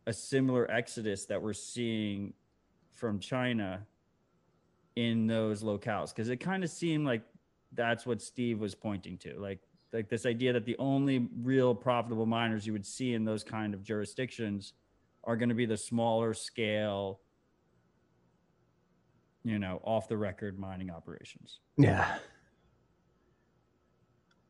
[0.06, 2.32] a similar exodus that we're seeing
[2.92, 3.86] from China
[4.96, 7.22] in those locales because it kind of seemed like
[7.72, 9.60] that's what Steve was pointing to like
[9.92, 13.74] like this idea that the only real profitable miners you would see in those kind
[13.74, 14.72] of jurisdictions
[15.24, 17.20] are going to be the smaller scale
[19.42, 22.18] you know off the record mining operations Yeah.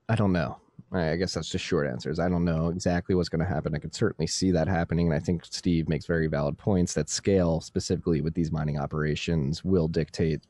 [0.08, 0.58] I don't know.
[0.92, 2.18] I guess that's just short answers.
[2.18, 3.76] I don't know exactly what's going to happen.
[3.76, 5.06] I can certainly see that happening.
[5.06, 9.64] And I think Steve makes very valid points that scale, specifically with these mining operations,
[9.64, 10.42] will dictate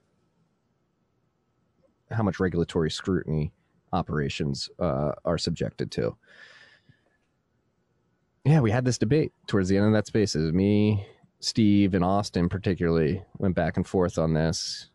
[2.11, 3.53] how much regulatory scrutiny
[3.93, 6.17] operations uh, are subjected to.
[8.45, 10.35] Yeah, we had this debate towards the end of that space.
[10.35, 11.07] Was me,
[11.41, 14.89] Steve, and Austin, particularly, went back and forth on this.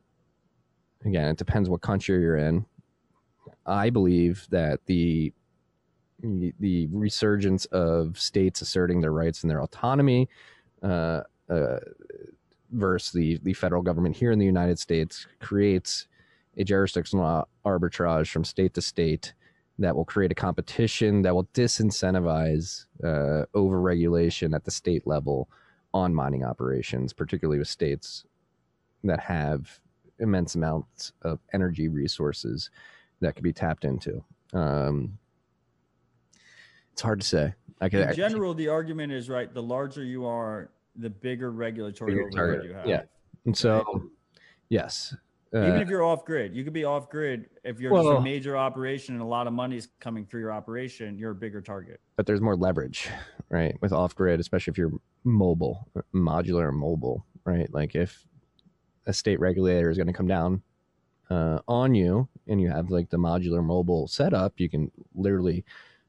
[1.06, 2.66] Again, it depends what country you're in.
[3.66, 5.34] I believe that the
[6.22, 10.28] the resurgence of states asserting their rights and their autonomy
[10.82, 11.80] uh, uh,
[12.72, 16.08] versus the, the federal government here in the United States creates
[16.58, 19.34] a jurisdictional arbitrage from state to state
[19.78, 25.50] that will create a competition that will disincentivize uh, overregulation at the state level
[25.94, 28.26] on mining operations, particularly with states
[29.04, 29.80] that have
[30.20, 32.70] immense amounts of energy resources
[33.20, 34.24] that could be tapped into.
[34.54, 35.18] Um,
[36.94, 37.54] it's hard to say.
[37.82, 42.16] I could, in general the argument is right the larger you are the bigger regulatory
[42.16, 43.02] Bigger target, you have yeah.
[43.46, 44.10] and so,
[44.70, 45.14] yes,
[45.54, 48.18] even uh, if you're off grid you could be off grid if you're just Well-
[48.18, 51.62] a major operation and a lot of money's coming through your operation you're a bigger
[51.62, 53.10] target but there's more leverage,
[53.50, 53.76] right?
[53.82, 54.94] With off grid, especially if you're
[55.24, 57.72] mobile, modular mobile, right?
[57.74, 58.26] Like if
[59.06, 60.62] a state regulator is going to come down
[61.30, 65.66] uh, on you and you have like the modular mobile setup, you can literally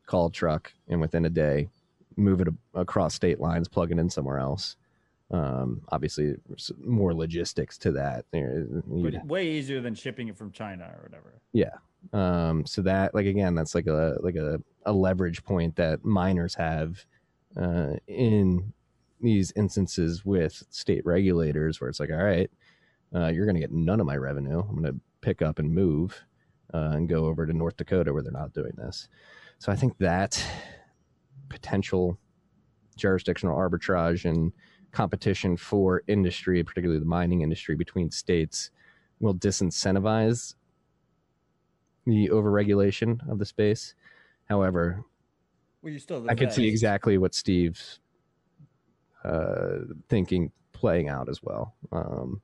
[0.07, 1.69] call a truck and within a day
[2.17, 4.77] move it across state lines, plug it in somewhere else.
[5.31, 6.36] Um, obviously,
[6.78, 8.27] more logistics to that.
[8.32, 11.77] You'd but way easier than shipping it from china or whatever yeah.
[12.12, 16.55] Um, so that like again, that's like a like a, a leverage point that miners
[16.55, 17.05] have
[17.61, 18.74] uh, in
[19.20, 22.51] these instances with state regulators, where it's like, all right,
[23.15, 24.61] uh, you're going to get none of my revenue.
[24.61, 26.23] I'm going to pick up and move
[26.74, 29.09] uh, and go over to North Dakota where they're not doing this.
[29.59, 30.44] So I think that
[31.48, 32.19] potential
[32.97, 34.53] jurisdictional arbitrage and
[34.97, 38.70] competition for industry, particularly the mining industry between states,
[39.20, 40.55] will disincentivize
[42.06, 43.94] the overregulation of the space.
[44.48, 45.05] However,
[45.82, 48.01] well you still I could see exactly what Steve's
[49.23, 51.74] uh, thinking playing out as well.
[51.93, 52.40] Um,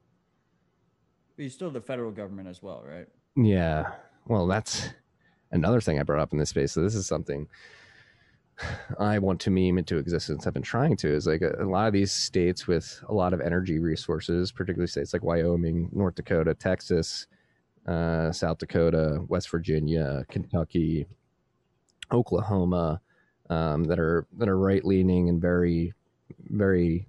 [1.37, 3.09] But you're still the federal government as well, right?
[3.35, 3.93] yeah,
[4.27, 4.91] well, that's
[5.53, 6.73] another thing I brought up in this space.
[6.73, 7.49] So this is something
[8.99, 10.47] I want to meme into existence.
[10.47, 13.33] I've been trying to is like a, a lot of these states with a lot
[13.33, 17.27] of energy resources, particularly states like Wyoming, North Dakota, Texas,
[17.87, 21.07] uh, South Dakota, West Virginia, Kentucky,
[22.13, 23.01] Oklahoma,
[23.51, 25.93] um, that are that are right leaning and very
[26.51, 27.07] very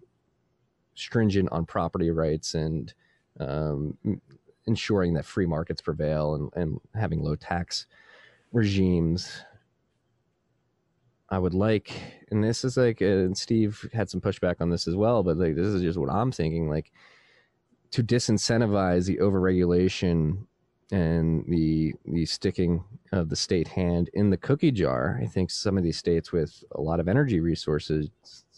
[0.96, 2.94] stringent on property rights and
[3.40, 3.98] um,
[4.68, 7.88] ensuring that free markets prevail and, and having low tax
[8.52, 9.44] regimes.
[11.34, 11.92] I would like,
[12.30, 15.56] and this is like, and Steve had some pushback on this as well, but like
[15.56, 16.92] this is just what I'm thinking, like
[17.90, 20.46] to disincentivize the overregulation
[20.92, 25.20] and the the sticking of the state hand in the cookie jar.
[25.24, 28.12] I think some of these states with a lot of energy resources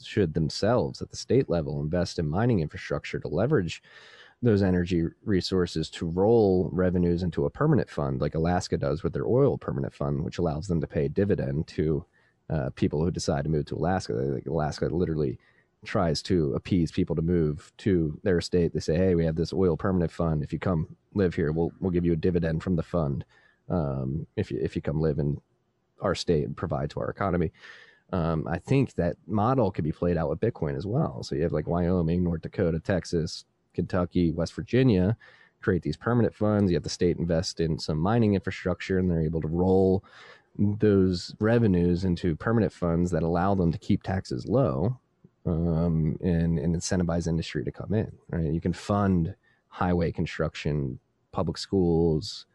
[0.03, 3.81] should themselves at the state level invest in mining infrastructure to leverage
[4.41, 9.25] those energy resources to roll revenues into a permanent fund like Alaska does with their
[9.25, 12.05] oil permanent fund, which allows them to pay a dividend to
[12.49, 14.13] uh, people who decide to move to Alaska.
[14.13, 15.37] Like Alaska literally
[15.85, 18.73] tries to appease people to move to their state.
[18.73, 20.43] They say, "Hey, we have this oil permanent fund.
[20.43, 23.25] If you come live here, we'll we'll give you a dividend from the fund.
[23.69, 25.39] Um, if you if you come live in
[26.01, 27.51] our state and provide to our economy."
[28.13, 31.23] Um, I think that model could be played out with Bitcoin as well.
[31.23, 35.17] So you have like Wyoming, North Dakota, Texas, Kentucky, West Virginia
[35.65, 36.71] create these permanent funds.
[36.71, 40.03] You have the state invest in some mining infrastructure, and they're able to roll
[40.57, 44.99] those revenues into permanent funds that allow them to keep taxes low
[45.45, 48.11] um, and, and incentivize industry to come in.
[48.29, 48.53] Right?
[48.53, 49.35] You can fund
[49.67, 50.99] highway construction,
[51.31, 52.45] public schools,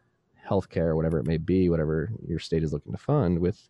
[0.47, 3.67] healthcare, whatever it may be, whatever your state is looking to fund with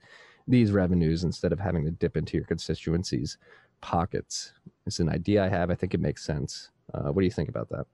[0.47, 3.37] these revenues instead of having to dip into your constituencies'
[3.81, 4.53] pockets.
[4.85, 5.69] It's an idea I have.
[5.69, 6.69] I think it makes sense.
[6.93, 7.85] Uh, what do you think about that?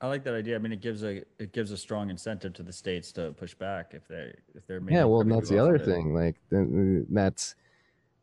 [0.00, 0.56] I like that idea.
[0.56, 3.54] I mean, it gives a it gives a strong incentive to the states to push
[3.54, 5.04] back if they if they're yeah.
[5.04, 6.14] Well, and that's the other thing.
[6.14, 7.54] Like that's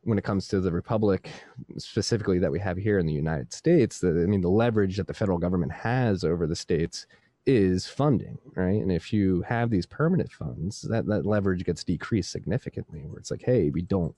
[0.04, 1.30] when it comes to the republic
[1.78, 4.00] specifically that we have here in the United States.
[4.00, 7.06] The, I mean, the leverage that the federal government has over the states
[7.46, 8.80] is funding, right?
[8.80, 13.00] And if you have these permanent funds, that that leverage gets decreased significantly.
[13.06, 14.14] Where it's like, hey, we don't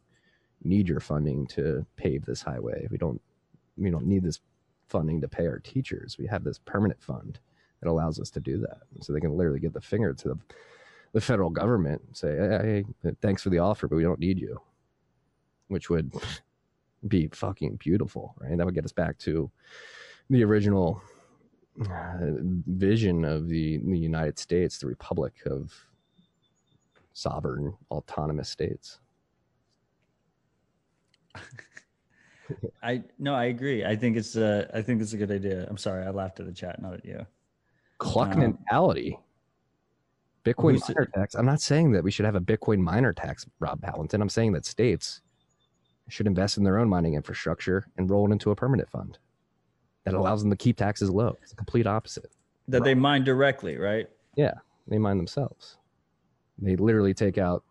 [0.63, 2.87] need your funding to pave this highway.
[2.91, 3.21] We don't
[3.77, 4.41] we don't need this
[4.89, 6.17] funding to pay our teachers.
[6.19, 7.39] We have this permanent fund
[7.81, 8.83] that allows us to do that.
[9.01, 10.39] So they can literally get the finger to the,
[11.13, 12.85] the federal government and say, hey,
[13.21, 14.61] thanks for the offer, but we don't need you,
[15.69, 16.13] which would
[17.07, 18.57] be fucking beautiful, right?
[18.57, 19.51] That would get us back to
[20.31, 21.03] the original
[21.81, 22.17] uh,
[22.67, 25.73] vision of the, the United States, the Republic of
[27.13, 29.01] sovereign, autonomous states.
[32.83, 33.85] I no, I agree.
[33.85, 35.67] I think it's uh, I think it's a good idea.
[35.69, 37.27] I'm sorry, I laughed at the chat, not at you.
[37.99, 39.19] Cluck um, mentality.
[40.45, 41.35] Bitcoin miner tax.
[41.35, 44.21] I'm not saying that we should have a Bitcoin miner tax, Rob Valentin.
[44.21, 45.23] I'm saying that states
[46.09, 49.19] should invest in their own mining infrastructure and roll it into a permanent fund
[50.05, 51.39] that allows them to keep taxes low.
[51.41, 52.31] It's the complete opposite.
[52.69, 52.85] That Rob.
[52.85, 54.07] they mine directly, right?
[54.37, 54.53] Yeah,
[54.87, 55.79] they mine themselves.
[56.59, 57.65] They literally take out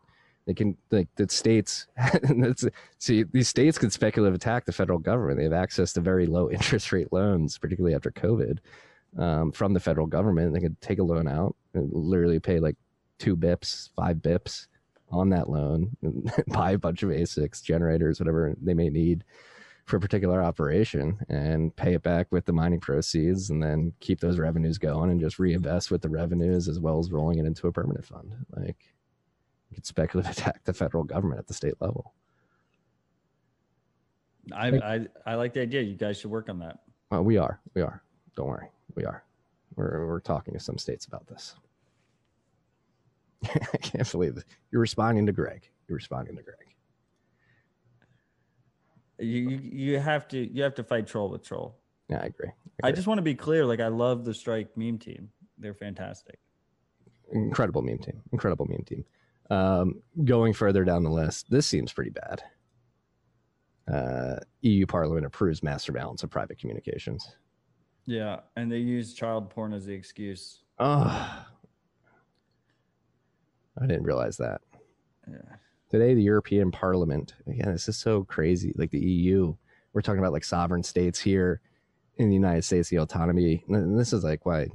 [0.46, 1.88] they can like the states
[2.98, 5.38] see these states can speculative attack the federal government.
[5.38, 8.60] They have access to very low interest rate loans particularly after covid
[9.18, 10.54] um, from the federal government.
[10.54, 12.76] They could take a loan out and literally pay like
[13.20, 14.68] two bips five bips
[15.12, 19.24] on that loan and buy a bunch of asics generators whatever they may need
[19.86, 24.20] for a particular operation and pay it back with the mining proceeds and then keep
[24.20, 27.68] those revenues going and just reinvest with the revenues as well as rolling it into
[27.68, 28.34] a permanent fund.
[28.56, 28.93] Like
[29.74, 32.14] could speculative attack the federal government at the state level.
[34.52, 35.82] I, I, I like the idea.
[35.82, 36.80] You guys should work on that.
[37.10, 37.62] Well, we are.
[37.74, 38.04] We are.
[38.36, 38.70] Don't worry.
[38.96, 39.24] We are.
[39.76, 41.56] We're, we're talking to some states about this.
[43.44, 44.46] I can't believe it.
[44.72, 45.70] You're responding to Greg.
[45.88, 46.58] You're responding to Greg.
[49.20, 51.78] You, you you have to you have to fight troll with troll.
[52.10, 52.50] Yeah, I agree.
[52.50, 52.52] I, agree.
[52.84, 53.66] I just want to be clear.
[53.66, 55.30] Like I love the strike meme team.
[55.58, 56.40] They're fantastic.
[57.32, 58.22] Incredible meme team.
[58.32, 59.06] Incredible meme team.
[59.50, 62.42] Um, going further down the list, this seems pretty bad.
[63.92, 67.36] Uh, EU Parliament approves mass surveillance of private communications.
[68.06, 70.60] Yeah, and they use child porn as the excuse.
[70.80, 71.46] Oh,
[73.82, 74.62] I didn't realize that.
[75.30, 75.56] Yeah.
[75.90, 78.74] Today, the European Parliament, again, this is so crazy.
[78.76, 79.56] Like the EU,
[79.94, 81.62] we're talking about like sovereign states here
[82.18, 83.64] in the United States, the autonomy.
[83.68, 84.70] And this is like why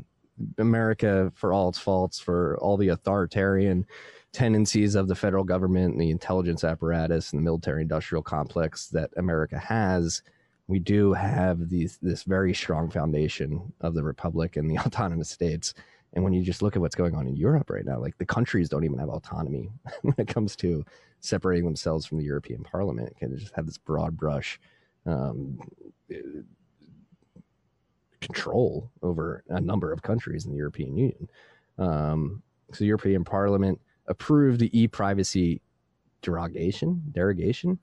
[0.59, 3.87] America, for all its faults, for all the authoritarian
[4.33, 9.11] tendencies of the federal government and the intelligence apparatus and the military industrial complex that
[9.17, 10.23] America has,
[10.67, 15.75] we do have these this very strong foundation of the republic and the autonomous states.
[16.13, 18.27] And when you just look at what's going on in Europe right now, like the
[18.27, 19.71] countries don't even have autonomy
[20.03, 20.85] when it comes to
[21.21, 23.17] separating themselves from the European Parliament.
[23.19, 24.61] Can just have this broad brush
[25.05, 25.59] um,
[28.21, 31.31] control over a number of countries in the European Union.
[31.79, 32.43] Um,
[32.73, 35.61] so, European Parliament approved the e-privacy
[36.21, 37.79] derogation derogation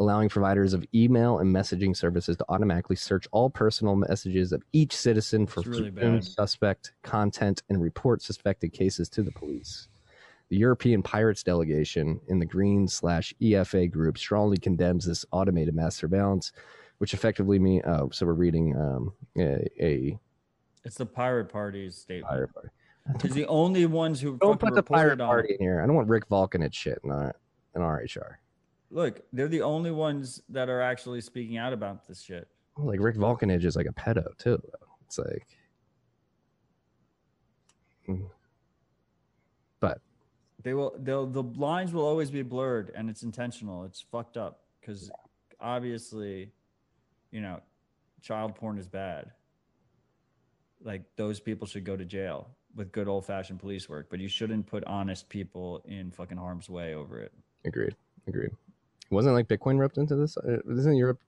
[0.00, 4.96] allowing providers of email and messaging services to automatically search all personal messages of each
[4.96, 9.88] citizen for really suspect content and report suspected cases to the police.
[10.48, 15.96] The European Pirates delegation in the Green slash EFA group strongly condemns this automated mass
[15.96, 16.50] surveillance,
[17.00, 17.80] which effectively mean.
[17.86, 20.18] Oh, so we're reading um, a, a
[20.84, 22.28] It's the pirate party's statement.
[22.28, 22.68] pirate party.
[23.14, 25.80] Because the only ones who Don't put the pirate reported on party in here.
[25.82, 27.34] I don't want Rick Falkvinge shit in our
[27.74, 28.38] in our HR.
[28.90, 32.46] Look, they're the only ones that are actually speaking out about this shit.
[32.76, 34.60] Like Rick Falkvinge is like a pedo too.
[34.62, 34.86] Though.
[35.06, 35.46] It's like,
[38.08, 38.28] Mm.
[39.80, 40.00] but
[40.62, 40.94] They will.
[40.98, 41.26] They'll.
[41.26, 43.84] The lines will always be blurred, and it's intentional.
[43.84, 45.10] It's fucked up because
[45.60, 46.50] obviously,
[47.30, 47.60] you know,
[48.22, 49.30] child porn is bad.
[50.82, 54.28] Like those people should go to jail with good old fashioned police work, but you
[54.28, 57.32] shouldn't put honest people in fucking harm's way over it.
[57.64, 57.94] agreed,
[58.26, 58.50] agreed.
[59.10, 60.36] Wasn't like Bitcoin roped into this?
[60.36, 61.18] Uh, Isn't Europe?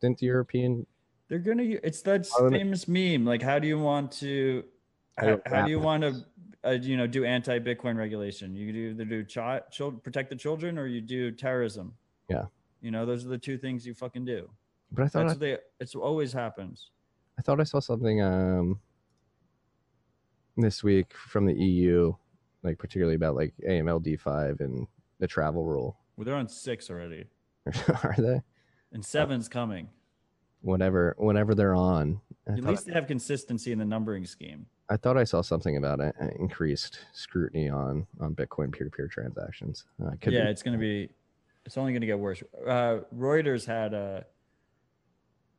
[0.00, 0.86] Didn't European?
[1.28, 1.64] They're gonna.
[1.64, 3.24] It's that famous meme.
[3.24, 4.64] Like, how do you want to?
[5.18, 6.24] How do How, you do you want to?
[6.64, 8.54] Uh, you know, do anti-Bitcoin regulation.
[8.54, 11.94] You do either do child, child protect the children, or you do terrorism.
[12.28, 12.44] Yeah.
[12.80, 14.48] You know, those are the two things you fucking do.
[14.92, 15.58] But I thought That's I, they.
[15.80, 16.90] It's always happens.
[17.38, 18.78] I thought I saw something um
[20.56, 22.12] this week from the EU,
[22.62, 24.86] like particularly about like AMLD five and
[25.18, 25.96] the travel rule.
[26.16, 27.24] Well, they're on six already,
[28.04, 28.42] Are they?
[28.92, 29.88] and seven's coming.
[30.60, 32.20] Whatever, whenever they're on.
[32.48, 34.66] I At least they have consistency in the numbering scheme.
[34.88, 38.90] I thought I saw something about it, uh, increased scrutiny on on Bitcoin peer to
[38.90, 39.86] peer transactions.
[40.04, 41.08] Uh, could yeah, be- it's gonna be.
[41.64, 42.42] It's only gonna get worse.
[42.66, 44.26] Uh, Reuters had a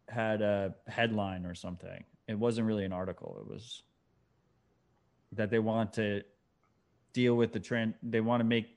[0.10, 2.04] had a headline or something.
[2.28, 3.38] It wasn't really an article.
[3.42, 3.84] It was
[5.34, 6.22] that they want to
[7.14, 7.96] deal with the trend.
[8.04, 8.68] They want to make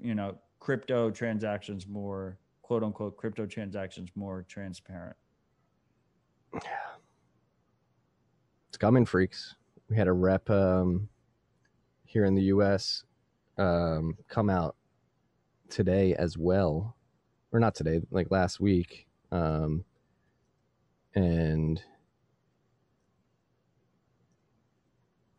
[0.00, 5.16] you know crypto transactions more quote unquote crypto transactions more transparent.
[8.68, 9.54] it's coming, freaks.
[9.88, 11.08] We had a rep um,
[12.04, 13.04] here in the U.S.
[13.58, 14.76] Um, come out
[15.68, 16.96] today as well,
[17.52, 19.84] or not today, like last week, um,
[21.14, 21.82] and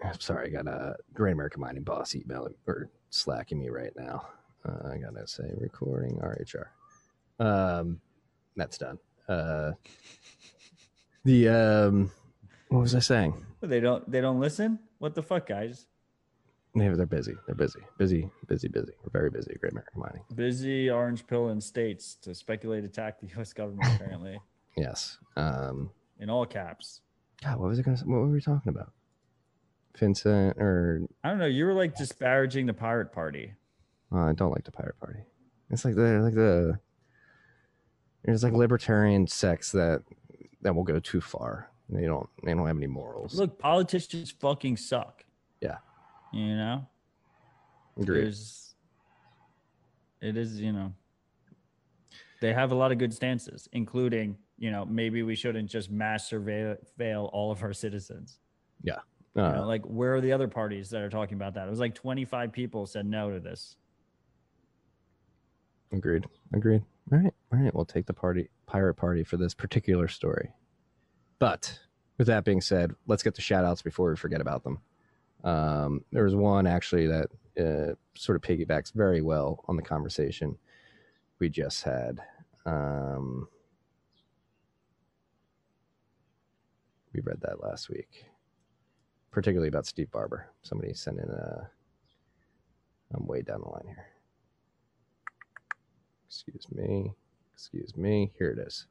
[0.04, 4.28] I'm sorry, I got a Great American Mining boss emailing or slacking me right now.
[4.68, 6.66] Uh, I gotta say, recording RHR.
[7.40, 8.00] Um,
[8.56, 9.00] that's done.
[9.28, 9.72] Uh,
[11.24, 12.12] the um,
[12.70, 13.34] what was I saying?
[13.62, 14.10] They don't.
[14.10, 14.80] They don't listen.
[15.00, 15.88] What the fuck, guys?
[16.76, 17.36] They, they're busy.
[17.46, 17.82] They're busy.
[17.98, 18.94] Busy, busy, busy.
[19.04, 20.24] We're very busy Great American Mining.
[20.34, 23.54] Busy orange pill in states to speculate attack the U.S.
[23.54, 23.88] government.
[23.96, 24.40] Apparently,
[24.76, 25.18] Yes.
[25.36, 25.90] Um,
[26.20, 27.02] in all caps.
[27.44, 28.92] God, what was it going to What were we talking about?
[29.98, 31.46] Vincent, or I don't know.
[31.46, 33.54] You were like disparaging the pirate party.
[34.12, 35.20] oh, I don't like the Pirate Party.
[35.70, 36.80] It's like the like the
[38.24, 40.02] there's like libertarian sects that
[40.62, 41.70] that will go too far.
[41.90, 43.36] They don't they don't have any morals.
[43.36, 45.24] Look, politicians fucking suck.
[45.62, 45.78] Yeah.
[46.32, 46.88] You know,
[48.02, 48.24] Agreed.
[48.24, 48.74] there's,
[50.22, 50.92] it is, you know,
[52.42, 56.30] they have a lot of good stances, including, you know, maybe we shouldn't just mass
[56.30, 58.40] surveil fail all of our citizens.
[58.82, 59.00] Yeah.
[59.36, 61.68] You Uh, know, like, where are the other parties that are talking about that?
[61.68, 63.76] It was like 25 people said no to this.
[65.92, 66.26] Agreed.
[66.54, 66.82] Agreed.
[67.12, 67.34] All right.
[67.52, 67.76] All right.
[67.76, 70.54] We'll take the party pirate party for this particular story.
[71.40, 71.80] But
[72.18, 74.80] with that being said, let's get the shout outs before we forget about them.
[75.44, 77.28] Um, there was one actually that
[77.60, 80.58] uh, sort of piggybacks very well on the conversation
[81.40, 82.22] we just had.
[82.66, 83.50] Um,
[87.14, 88.26] we read that last week,
[89.32, 90.48] particularly about Steve Barbour.
[90.62, 91.70] Somebody sent in a.
[93.16, 94.06] I'm way down the line here.
[96.28, 97.14] Excuse me.
[97.54, 98.32] Excuse me.
[98.40, 98.88] Here it is.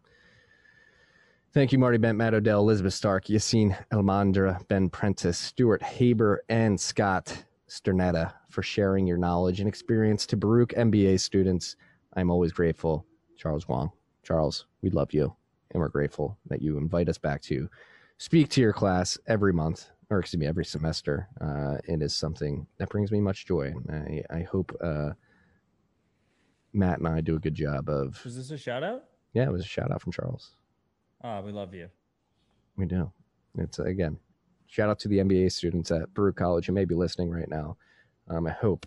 [1.53, 6.81] Thank you, Marty Bent, Matt Odell, Elizabeth Stark, Yassine Elmandjra, Ben Prentice, Stuart Haber, and
[6.81, 11.77] Scott Stornetta for sharing your knowledge and experience to Baruch MBA students.
[12.15, 13.05] I'm always grateful.
[13.36, 13.90] Charles Wong.
[14.23, 15.35] Charles, we love you,
[15.73, 17.69] and we're grateful that you invite us back to
[18.19, 21.29] speak to your class every month, or excuse me, every semester.
[21.41, 23.73] Uh, it is something that brings me much joy.
[23.91, 25.11] I, I hope uh,
[26.73, 28.23] Matt and I do a good job of.
[28.25, 29.05] Was this a shout out?
[29.35, 30.53] Yeah, it was a shout out from Charles.
[31.23, 31.89] Ah, we love you.
[32.77, 33.11] We do.
[33.59, 34.19] It's uh, again,
[34.67, 37.77] shout out to the MBA students at Baruch College who may be listening right now.
[38.29, 38.87] Um, I hope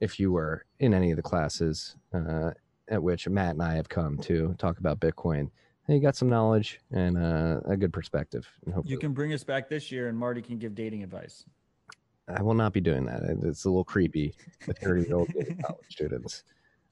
[0.00, 2.50] if you were in any of the classes uh,
[2.88, 5.50] at which Matt and I have come to talk about Bitcoin,
[5.88, 8.48] you got some knowledge and uh, a good perspective.
[8.84, 11.44] You can bring us back this year and Marty can give dating advice.
[12.28, 13.22] I will not be doing that.
[13.44, 14.34] It's a little creepy
[14.66, 15.28] with 30 year old
[15.64, 16.42] college students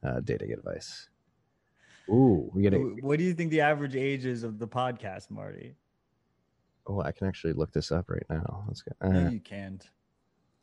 [0.04, 1.08] uh, dating advice.
[2.08, 3.02] Ooh, we get it.
[3.02, 5.74] What do you think the average age is of the podcast, Marty?
[6.86, 8.64] Oh, I can actually look this up right now.
[8.68, 8.92] Let's go.
[9.02, 9.88] No, Uh, you can't.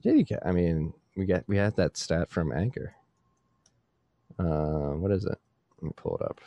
[0.04, 0.38] yeah, you can.
[0.46, 2.94] I mean, we got we had that stat from Anchor.
[4.40, 5.38] Uh, what is it?
[5.82, 6.40] Let me pull it up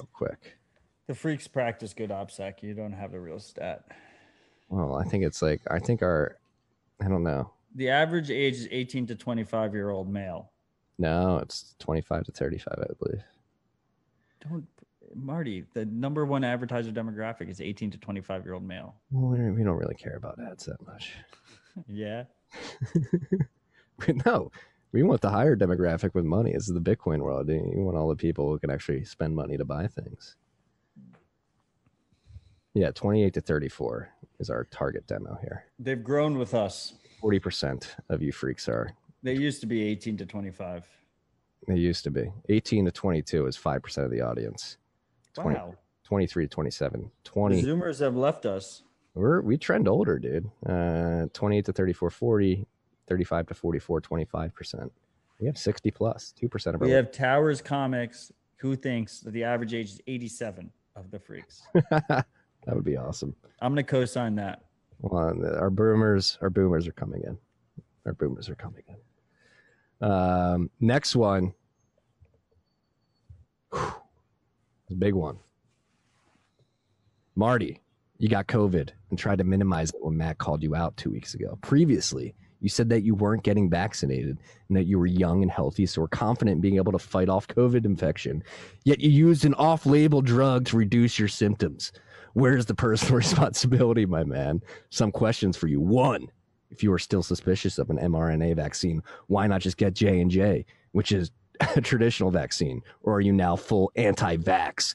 [0.00, 0.57] real quick.
[1.08, 2.62] The freaks practice good OPSEC.
[2.62, 3.84] You don't have a real stat.
[4.68, 6.36] Well, I think it's like I think our,
[7.02, 7.50] I don't know.
[7.74, 10.52] The average age is 18 to 25 year old male.
[10.98, 13.22] No, it's twenty five to thirty five, I believe.
[14.48, 14.66] Don't,
[15.14, 15.64] Marty.
[15.72, 18.94] The number one advertiser demographic is 18 to 25 year old male.
[19.10, 21.14] Well, we don't- we don't really care about ads that much.
[21.86, 22.24] Yeah.
[24.26, 24.50] no,
[24.90, 26.50] we want the higher demographic with money.
[26.52, 27.48] This is the Bitcoin world.
[27.48, 30.34] You want all the people who can actually spend money to buy things.
[32.78, 35.64] Yeah, 28 to 34 is our target demo here.
[35.80, 36.94] They've grown with us.
[37.20, 38.92] 40% of you freaks are.
[39.24, 40.86] They used to be 18 to 25.
[41.66, 42.30] They used to be.
[42.48, 44.76] 18 to 22 is 5% of the audience.
[45.34, 45.74] 20 Wow.
[46.04, 47.10] 23 to 27.
[47.24, 47.56] 20.
[47.56, 47.80] The 20.
[47.80, 48.84] Zoomers have left us.
[49.14, 50.48] We're, we trend older, dude.
[50.64, 52.64] Uh, 28 to 34, 40.
[53.08, 54.90] 35 to 44, 25%.
[55.40, 59.42] We have 60 plus, 2% of our We have Towers Comics, who thinks that the
[59.42, 61.62] average age is 87 of the freaks.
[62.68, 63.34] that would be awesome.
[63.62, 64.60] I'm going to co sign that.
[65.00, 67.38] Well, our boomers, our boomers are coming in.
[68.04, 70.06] Our boomers are coming in.
[70.06, 71.54] Um, next one,
[73.72, 73.94] Whew.
[74.98, 75.38] big one.
[77.34, 77.80] Marty,
[78.18, 81.34] you got COVID and tried to minimize it when Matt called you out two weeks
[81.34, 81.58] ago.
[81.62, 84.38] Previously, you said that you weren't getting vaccinated
[84.68, 87.28] and that you were young and healthy, so were confident in being able to fight
[87.28, 88.42] off COVID infection.
[88.84, 91.92] Yet you used an off label drug to reduce your symptoms.
[92.34, 94.62] Where's the personal responsibility, my man?
[94.90, 95.80] Some questions for you.
[95.80, 96.30] One,
[96.70, 100.30] if you are still suspicious of an mRNA vaccine, why not just get J and
[100.30, 101.30] J, which is
[101.76, 104.94] a traditional vaccine, or are you now full anti-vax?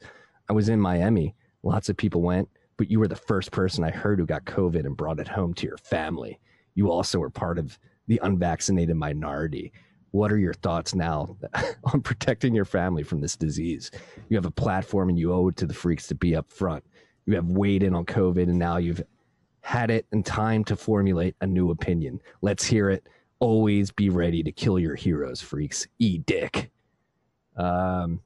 [0.49, 1.35] I was in Miami.
[1.63, 4.85] Lots of people went, but you were the first person I heard who got COVID
[4.85, 6.39] and brought it home to your family.
[6.75, 7.77] You also were part of
[8.07, 9.71] the unvaccinated minority.
[10.11, 11.37] What are your thoughts now
[11.85, 13.91] on protecting your family from this disease?
[14.29, 16.83] You have a platform and you owe it to the freaks to be up front.
[17.25, 19.01] You have weighed in on COVID and now you've
[19.61, 22.21] had it and time to formulate a new opinion.
[22.41, 23.07] Let's hear it.
[23.39, 25.87] Always be ready to kill your heroes, freaks.
[25.99, 26.69] E dick.
[27.55, 28.21] Um,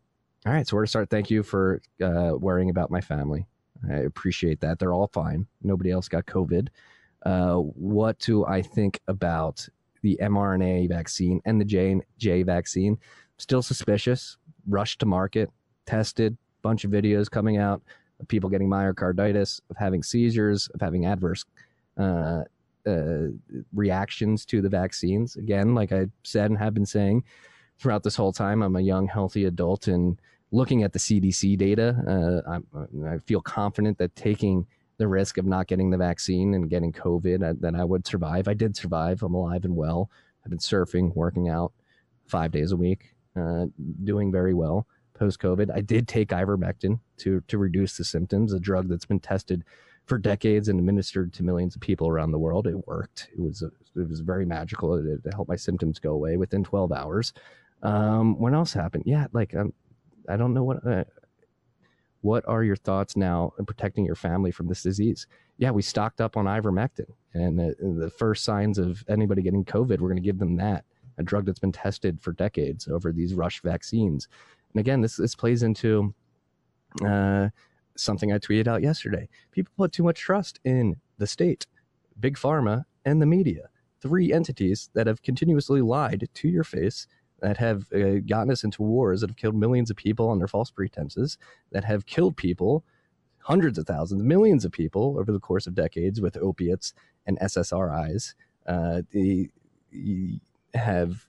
[0.46, 1.10] all right, so where to start?
[1.10, 3.46] Thank you for uh, worrying about my family.
[3.90, 4.80] I appreciate that.
[4.80, 5.46] They're all fine.
[5.62, 6.70] Nobody else got COVID.
[7.24, 9.68] Uh, what do I think about
[10.02, 12.98] the mRNA vaccine and the J and J vaccine?
[13.38, 14.38] Still suspicious.
[14.68, 15.52] Rushed to market.
[15.86, 16.38] Tested.
[16.62, 17.82] Bunch of videos coming out
[18.20, 21.46] of people getting myocarditis, of having seizures, of having adverse
[21.98, 22.44] uh,
[22.86, 23.28] uh,
[23.74, 25.36] reactions to the vaccines.
[25.36, 27.24] Again, like I said and have been saying
[27.80, 30.20] throughout this whole time, I'm a young, healthy adult, and
[30.52, 32.60] looking at the CDC data, uh,
[33.06, 34.66] I feel confident that taking
[34.98, 38.48] the risk of not getting the vaccine and getting COVID, uh, that I would survive.
[38.48, 39.22] I did survive.
[39.22, 40.10] I'm alive and well.
[40.44, 41.74] I've been surfing, working out
[42.26, 43.66] five days a week, uh,
[44.04, 45.70] doing very well post COVID.
[45.74, 49.64] I did take ivermectin to to reduce the symptoms, a drug that's been tested
[50.06, 52.66] for decades and administered to millions of people around the world.
[52.66, 53.30] It worked.
[53.34, 54.96] It was it was very magical.
[54.96, 57.34] It, it helped my symptoms go away within 12 hours.
[57.84, 59.04] Um, what else happened?
[59.06, 59.74] Yeah, like um,
[60.28, 60.86] I don't know what.
[60.86, 61.04] Uh,
[62.22, 65.28] what are your thoughts now in protecting your family from this disease?
[65.58, 70.00] Yeah, we stocked up on ivermectin, and the, the first signs of anybody getting COVID,
[70.00, 70.84] we're going to give them that,
[71.18, 74.28] a drug that's been tested for decades over these rush vaccines.
[74.74, 76.14] And again, this this plays into
[77.06, 77.50] uh,
[77.96, 79.28] something I tweeted out yesterday.
[79.52, 81.66] People put too much trust in the state,
[82.20, 83.70] big pharma, and the media.
[84.02, 87.08] Three entities that have continuously lied to your face,
[87.42, 90.72] that have uh, gotten us into wars, that have killed millions of people under false
[90.72, 91.38] pretenses,
[91.72, 92.84] that have killed people,
[93.40, 96.94] hundreds of thousands, millions of people over the course of decades with opiates
[97.26, 98.34] and SSRIs.
[98.66, 99.50] Uh, the,
[99.92, 100.40] the
[100.74, 101.28] have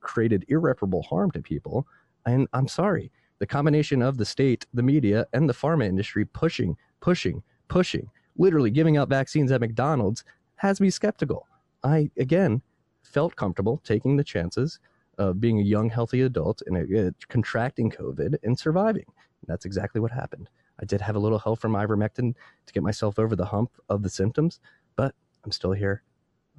[0.00, 1.86] created irreparable harm to people.
[2.26, 6.76] And I'm sorry, the combination of the state, the media, and the pharma industry pushing,
[7.00, 10.24] pushing, pushing, literally giving out vaccines at McDonald's
[10.56, 11.46] has me skeptical.
[11.84, 12.62] I, again,
[13.02, 14.78] felt comfortable taking the chances
[15.18, 19.06] of being a young, healthy adult and uh, contracting COVID and surviving.
[19.46, 20.48] That's exactly what happened.
[20.80, 22.34] I did have a little help from ivermectin
[22.66, 24.60] to get myself over the hump of the symptoms,
[24.96, 26.02] but I'm still here.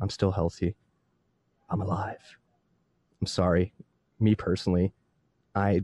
[0.02, 0.76] I'm still healthy.
[1.70, 2.38] I'm alive.
[3.22, 3.74] I'm sorry.
[4.20, 4.94] Me personally,
[5.56, 5.84] I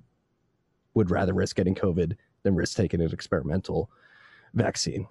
[0.96, 3.92] would rather risk getting COVID than risk taking an experimental
[4.54, 5.08] vaccine.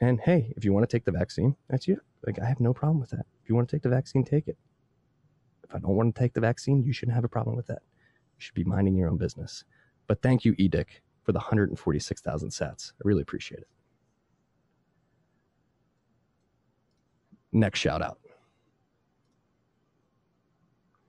[0.00, 2.00] And hey, if you want to take the vaccine, that's you.
[2.26, 3.24] Like I have no problem with that.
[3.42, 4.58] If you want to take the vaccine, take it.
[5.64, 7.82] If I don't want to take the vaccine, you shouldn't have a problem with that.
[8.36, 9.64] You should be minding your own business.
[10.08, 10.86] But thank you, Edic,
[11.22, 12.92] for the 146,000 sats.
[12.92, 13.68] I really appreciate it.
[17.52, 18.18] Next shout out.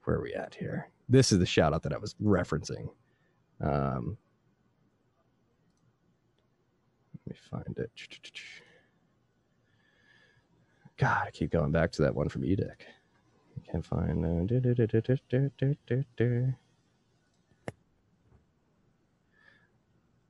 [0.04, 0.90] Where are we at here?
[1.10, 2.90] This is the shout out that I was referencing.
[3.62, 4.18] Um,
[7.26, 7.92] let me find it.
[10.98, 12.82] God, I keep going back to that one from Edek.
[13.58, 14.50] I can't find.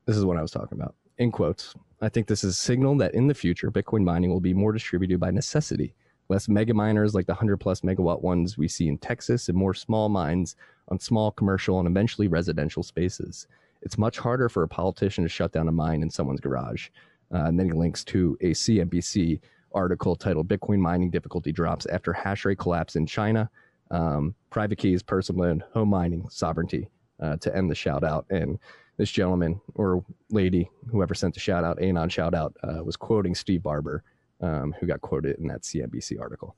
[0.06, 0.96] This is what I was talking about.
[1.18, 4.40] In quotes, I think this is a signal that in the future, Bitcoin mining will
[4.42, 5.94] be more distributed by necessity
[6.34, 9.76] Less mega miners like the 100 plus megawatt ones we see in Texas, and more
[9.76, 10.56] small mines
[10.88, 13.46] on small commercial and eventually residential spaces.
[13.84, 16.90] It's much harder for a politician to shut down a mine in someone's garage.
[17.32, 19.42] Uh, and then he links to a CNBC
[19.76, 23.48] article titled Bitcoin Mining Difficulty Drops After Hash Rate Collapse in China.
[23.92, 26.90] Um, private keys, personal land, home mining, sovereignty
[27.22, 28.26] uh, to end the shout out.
[28.32, 28.58] And
[28.98, 33.36] this gentleman or lady, whoever sent the shout out, Anon shout out, uh, was quoting
[33.36, 34.04] Steve Barbour,
[34.42, 36.56] um, who got quoted in that CNBC article.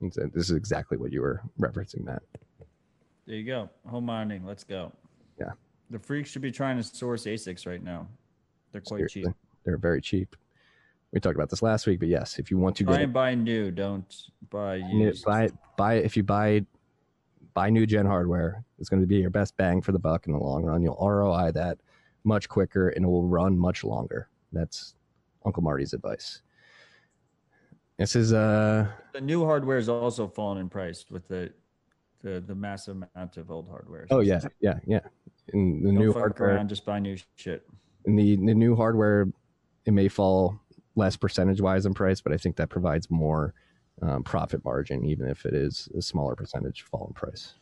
[0.00, 2.22] And so this is exactly what you were referencing, Matt.
[3.26, 3.68] There you go.
[3.88, 4.44] Home mining.
[4.44, 4.92] Let's go.
[5.38, 5.50] Yeah.
[5.90, 8.06] The freaks should be trying to source ASICs right now.
[8.72, 9.26] They're quite cheap.
[9.64, 10.36] They're very cheap.
[11.12, 13.70] We talked about this last week, but yes, if you want to and buy new.
[13.72, 15.24] Don't buy used.
[15.24, 16.64] buy buy if you buy
[17.54, 20.32] buy new gen hardware it's going to be your best bang for the buck in
[20.32, 21.78] the long run you'll roi that
[22.24, 24.94] much quicker and it will run much longer that's
[25.44, 26.42] uncle marty's advice.
[27.98, 31.52] This is uh the new hardware is also fallen in price with the
[32.22, 34.06] the, the massive amount of old hardware.
[34.10, 34.40] oh yeah.
[34.60, 34.78] Yeah.
[34.86, 35.00] Yeah.
[35.54, 37.66] In the Don't new hardware around, just buy new shit.
[38.04, 39.28] in the, the new hardware
[39.86, 40.60] it may fall
[40.96, 43.54] less percentage wise in price but i think that provides more
[44.02, 47.54] um, profit margin even if it is a smaller percentage fall in price.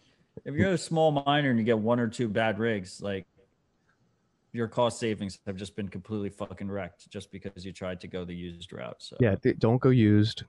[0.45, 3.27] If you're a small miner and you get one or two bad rigs, like
[4.53, 8.25] your cost savings have just been completely fucking wrecked just because you tried to go
[8.25, 8.97] the used route.
[8.99, 10.45] So Yeah, don't go used.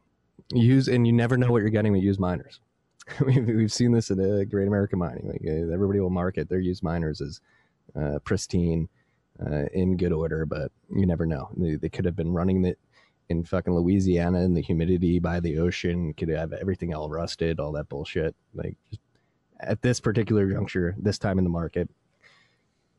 [0.53, 2.59] Use and you never know what you're getting with used miners.
[3.25, 5.27] we've, seen this in uh, Great American Mining.
[5.27, 7.41] Like uh, everybody will market their used miners as
[7.99, 8.87] uh, pristine,
[9.45, 11.49] uh, in good order, but you never know.
[11.57, 12.77] They, they could have been running it
[13.29, 16.13] in fucking Louisiana in the humidity by the ocean.
[16.13, 18.35] Could have everything all rusted, all that bullshit.
[18.53, 18.75] Like
[19.59, 21.89] at this particular juncture, this time in the market,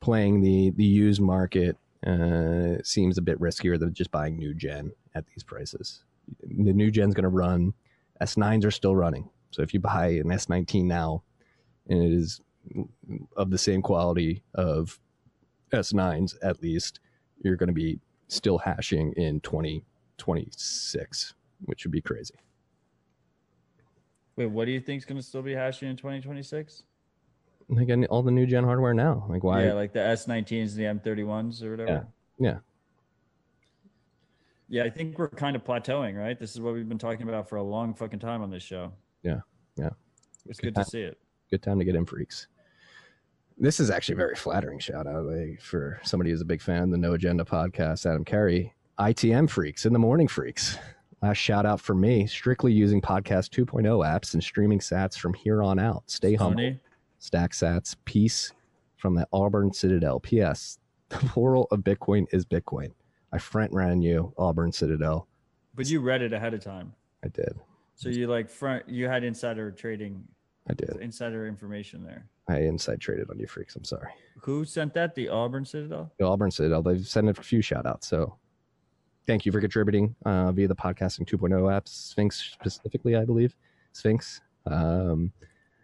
[0.01, 4.91] playing the the used market uh, seems a bit riskier than just buying new gen
[5.15, 6.05] at these prices.
[6.43, 7.75] The new gen's going to run.
[8.23, 9.29] S9s are still running.
[9.51, 11.23] So if you buy an S19 now,
[11.89, 12.41] and it is
[13.37, 14.99] of the same quality of
[15.73, 17.01] S9s at least,
[17.43, 17.99] you're going to be
[18.29, 22.35] still hashing in 2026, which would be crazy.
[24.37, 26.85] wait, what do you think is going to still be hashing in 2026?
[27.71, 29.25] Like and all the new gen hardware now.
[29.29, 29.65] Like why?
[29.65, 32.07] Yeah, like the S19s, the M31s, or whatever.
[32.39, 32.59] yeah.
[34.69, 36.39] Yeah, I think we're kind of plateauing, right?
[36.39, 38.93] This is what we've been talking about for a long fucking time on this show.
[39.25, 39.41] Yeah.
[39.77, 39.91] Yeah.
[40.47, 41.19] It's good to see it.
[41.51, 42.47] good time to get in freaks.
[43.59, 46.85] This is actually a very flattering shout out like, for somebody who's a big fan
[46.85, 48.73] of the No Agenda podcast, Adam Curry.
[48.99, 50.79] ITM freaks in the morning freaks.
[51.21, 55.63] Last shout out for me, strictly using podcast 2.0 apps and streaming sats from here
[55.63, 56.05] on out.
[56.07, 56.77] Stay humble,
[57.21, 58.53] Tony, stack sats, peace
[58.97, 60.21] from the Auburn Citadel.
[60.21, 60.79] P.S.
[61.11, 62.93] The plural of Bitcoin is Bitcoin.
[63.33, 65.27] I front ran you, Auburn Citadel.
[65.75, 66.95] but you read it ahead of time,
[67.25, 67.53] I did.
[67.97, 68.89] so you like front.
[68.89, 70.23] You had insider trading,
[70.69, 70.91] I did.
[71.01, 72.29] insider information there.
[72.49, 73.75] I inside traded on you freaks.
[73.75, 74.13] I'm sorry.
[74.43, 75.17] Who sent that?
[75.17, 76.13] The Auburn Citadel.
[76.19, 76.81] the Auburn Citadel.
[76.83, 78.07] They've sent a few shout outs.
[78.07, 78.37] So
[79.27, 83.57] thank you for contributing uh, via the podcasting 2.0 apps, Sphinx specifically, I believe.
[83.93, 84.41] Sphinx.
[84.67, 85.33] Um,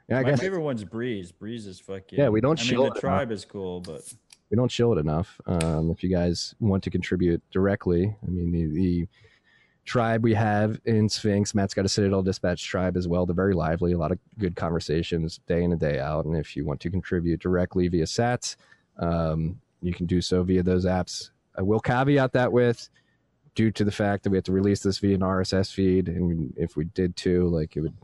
[0.09, 1.33] yeah, I My guess favorite one's Breeze.
[1.33, 2.19] Breeze is fucking.
[2.19, 4.03] Yeah, we don't I shill mean, the tribe is cool, but
[4.51, 5.41] we don't chill it enough.
[5.47, 9.09] Um, if you guys want to contribute directly, I mean, the, the
[9.85, 13.27] tribe we have in Sphinx, Matt's got a Citadel Dispatch tribe as well.
[13.27, 16.25] They're very lively, a lot of good conversations day in and day out.
[16.25, 18.57] And if you want to contribute directly via SATs,
[18.99, 21.31] um, you can do so via those apps.
[21.57, 22.89] I will caveat that with
[23.55, 26.09] due to the fact that we have to release this via an RSS feed.
[26.09, 27.97] And if we did too, like it would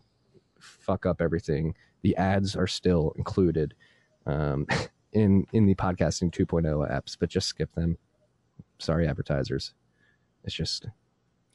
[0.58, 1.74] fuck up everything.
[2.02, 3.74] The ads are still included.
[4.26, 4.66] Um,
[5.12, 7.98] in in the podcasting 2.0 apps, but just skip them.
[8.78, 9.74] Sorry, advertisers.
[10.44, 10.86] It's just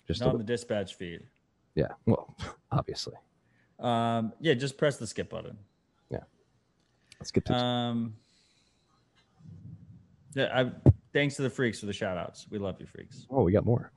[0.07, 1.21] just not a, on the dispatch feed.
[1.75, 1.87] yeah.
[2.05, 2.35] Well,
[2.71, 3.15] obviously,
[3.79, 5.57] Um, yeah, just press the skip button.
[6.09, 6.19] Yeah.
[7.19, 8.15] Let's get to Um,
[10.35, 12.47] yeah, I, thanks to the freaks for the shout outs.
[12.49, 13.25] We love you, freaks.
[13.29, 13.91] oh, we got more.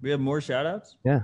[0.00, 0.96] We have more shout outs?
[1.04, 1.22] Yeah,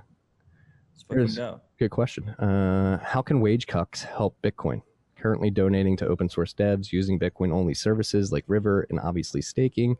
[1.11, 1.61] Here's- go.
[1.79, 2.29] good question.
[2.31, 4.83] Uh, how can wage cucks help Bitcoin?
[5.21, 9.97] currently donating to open source devs using Bitcoin only services like River and obviously staking.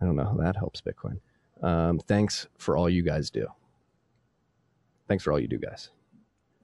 [0.00, 1.20] I don't know how that helps Bitcoin.
[1.62, 3.46] Um, thanks for all you guys do.
[5.08, 5.90] Thanks for all you do, guys.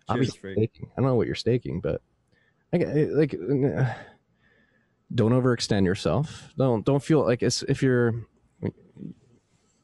[0.08, 0.56] obviously, Freak.
[0.56, 0.90] staking.
[0.96, 2.00] I don't know what you're staking, but
[2.72, 3.94] I like, uh,
[5.14, 6.52] don't overextend yourself.
[6.56, 8.26] Don't don't feel like it's, if you're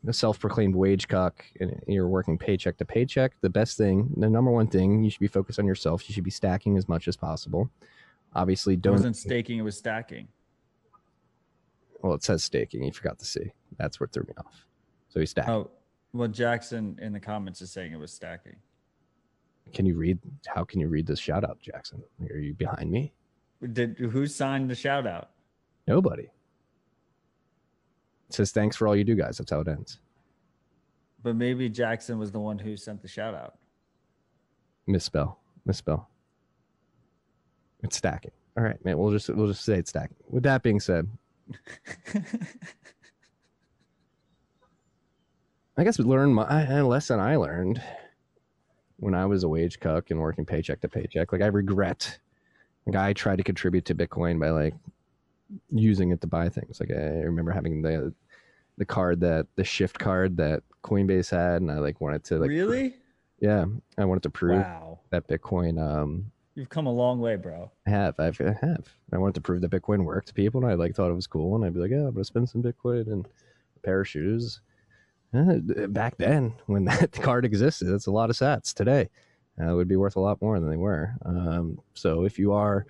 [0.06, 3.32] a self-proclaimed wage cock and you're working paycheck to paycheck.
[3.40, 6.08] The best thing, the number one thing, you should be focused on yourself.
[6.08, 7.70] You should be stacking as much as possible.
[8.34, 8.94] Obviously, It don't.
[8.94, 10.28] wasn't staking; it was stacking.
[12.02, 12.82] Well, it says staking.
[12.82, 13.52] You forgot to see.
[13.78, 14.66] That's what threw me off.
[15.08, 15.48] So he stacked.
[15.48, 15.70] Oh,
[16.12, 18.56] well, Jackson in the comments is saying it was stacking.
[19.72, 20.18] Can you read?
[20.46, 22.02] How can you read this shout out, Jackson?
[22.30, 23.14] Are you behind me?
[23.72, 25.30] Did who signed the shout out?
[25.86, 26.28] Nobody.
[28.34, 29.38] Says thanks for all you do, guys.
[29.38, 30.00] That's how it ends.
[31.22, 33.54] But maybe Jackson was the one who sent the shout out.
[34.86, 35.38] Misspell.
[35.64, 36.08] Misspell.
[37.82, 38.32] It's stacking.
[38.56, 38.98] All right, man.
[38.98, 40.16] We'll just we'll just say it's stacking.
[40.28, 41.08] With that being said,
[45.76, 47.82] I guess learn my a lesson I learned
[48.96, 51.32] when I was a wage cuck and working paycheck to paycheck.
[51.32, 52.18] Like I regret,
[52.86, 54.74] like I tried to contribute to Bitcoin by like
[55.70, 56.80] using it to buy things.
[56.80, 58.12] Like I remember having the
[58.78, 62.50] the card that the shift card that Coinbase had, and I like wanted to like
[62.50, 62.96] really?
[63.40, 63.64] yeah,
[63.98, 67.70] I wanted to prove Wow, that Bitcoin um you've come a long way, bro.
[67.86, 70.70] I have I've, I have I wanted to prove that Bitcoin worked to people, and
[70.70, 72.62] I like thought it was cool, and I'd be like, yeah, I'm gonna spend some
[72.62, 73.26] Bitcoin and
[73.76, 74.60] a pair of shoes.
[75.32, 75.54] Uh,
[75.88, 78.72] back then, when that card existed, that's a lot of Sats.
[78.72, 79.08] Today,
[79.60, 81.14] uh, it would be worth a lot more than they were.
[81.24, 82.86] Um, so if you are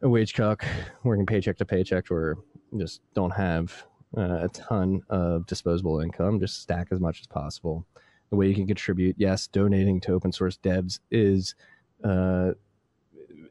[0.00, 0.64] a wage cuck
[1.02, 2.38] working paycheck to paycheck, or
[2.78, 3.84] just don't have
[4.16, 7.86] a ton of disposable income, just stack as much as possible.
[8.30, 11.54] The way you can contribute, yes, donating to open source devs is
[12.02, 12.52] uh,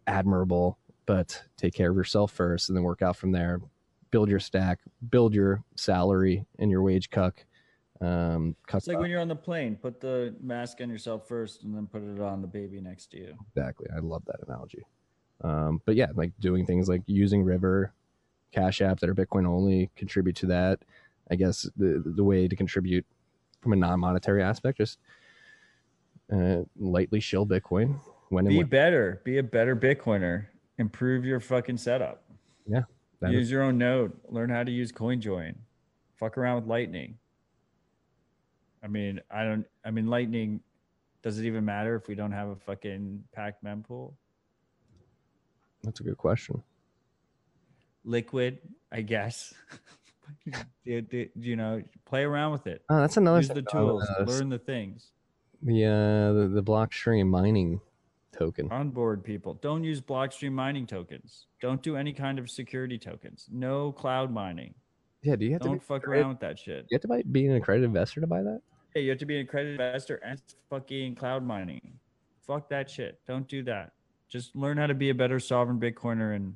[0.07, 3.61] admirable, but take care of yourself first and then work out from there.
[4.11, 4.79] Build your stack,
[5.09, 7.45] build your salary and your wage cuck.
[8.01, 11.63] Um, cut It's like when you're on the plane, put the mask on yourself first,
[11.63, 13.33] and then put it on the baby next to you.
[13.55, 13.87] exactly.
[13.95, 14.83] I love that analogy.
[15.41, 17.93] Um, but yeah, like doing things like using River,
[18.53, 20.79] Cash App that are Bitcoin only, contribute to that.
[21.31, 23.05] I guess the the way to contribute
[23.61, 24.99] from a non monetary aspect, just
[26.31, 27.99] uh, lightly shill Bitcoin
[28.29, 28.67] when Be when.
[28.67, 29.21] better.
[29.23, 30.45] Be a better Bitcoiner.
[30.77, 32.23] Improve your fucking setup.
[32.67, 32.83] Yeah,
[33.23, 34.13] use is- your own node.
[34.29, 35.55] Learn how to use CoinJoin.
[36.15, 37.17] Fuck around with Lightning.
[38.83, 39.65] I mean, I don't.
[39.83, 40.59] I mean, Lightning.
[41.23, 44.13] Does it even matter if we don't have a fucking packed mempool?
[45.83, 46.61] that's a good question.
[48.05, 48.59] Liquid,
[48.91, 49.53] I guess.
[50.83, 52.83] you, you- you know, play around with it.
[52.89, 53.65] Oh, that's another Use the thing.
[53.71, 54.07] tools.
[54.19, 55.11] Uh, learn the things.
[55.61, 57.79] the uh the, the blockstream mining
[58.37, 59.53] token onboard people.
[59.61, 61.45] Don't use Blockstream mining tokens.
[61.61, 63.47] Don't do any kind of security tokens.
[63.51, 64.73] No cloud mining.
[65.21, 66.87] yeah do you have to Don't to be, fuck around with that shit.
[66.89, 68.61] you have to buy, be an accredited investor to buy that
[68.95, 71.93] Hey, you have to be an accredited investor and fucking cloud mining.
[72.45, 73.19] Fuck that shit.
[73.27, 73.93] Don't do that.
[74.29, 76.55] Just learn how to be a better sovereign Bitcoiner and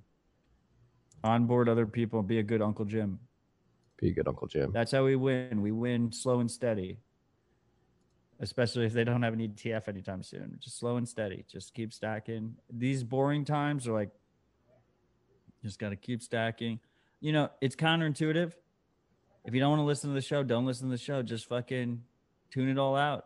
[1.23, 3.19] onboard other people and be a good Uncle Jim.
[3.99, 5.61] be a good uncle jim That's how we win.
[5.61, 6.99] We win slow and steady.
[8.39, 10.57] Especially if they don't have an ETF anytime soon.
[10.59, 11.43] Just slow and steady.
[11.51, 12.55] Just keep stacking.
[12.71, 14.11] These boring times are like,
[15.63, 16.79] just got to keep stacking.
[17.19, 18.53] You know, it's counterintuitive.
[19.43, 21.23] If you don't want to listen to the show, don't listen to the show.
[21.23, 22.03] Just fucking
[22.51, 23.25] tune it all out.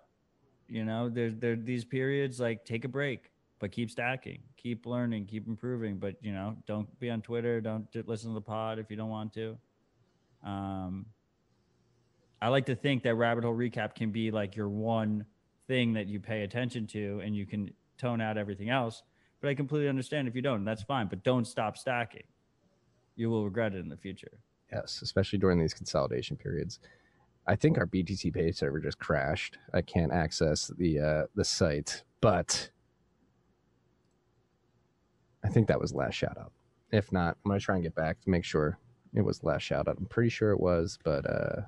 [0.69, 3.30] You know, there's there these periods like take a break,
[3.61, 5.97] but keep stacking, keep learning, keep improving.
[5.97, 7.61] But you know, don't be on Twitter.
[7.61, 9.57] Don't listen to the pod if you don't want to.
[10.43, 11.05] Um,
[12.41, 15.25] I like to think that rabbit hole recap can be like your one
[15.67, 19.03] thing that you pay attention to, and you can tone out everything else.
[19.39, 21.07] But I completely understand if you don't, that's fine.
[21.07, 22.23] But don't stop stacking.
[23.15, 24.39] You will regret it in the future.
[24.71, 26.79] yes especially during these consolidation periods
[27.45, 32.03] i think our btc pay server just crashed i can't access the uh the site
[32.21, 32.69] but
[35.43, 36.51] i think that was last shout out
[36.91, 38.77] if not i'm gonna try and get back to make sure
[39.13, 41.61] it was last shout out i'm pretty sure it was but uh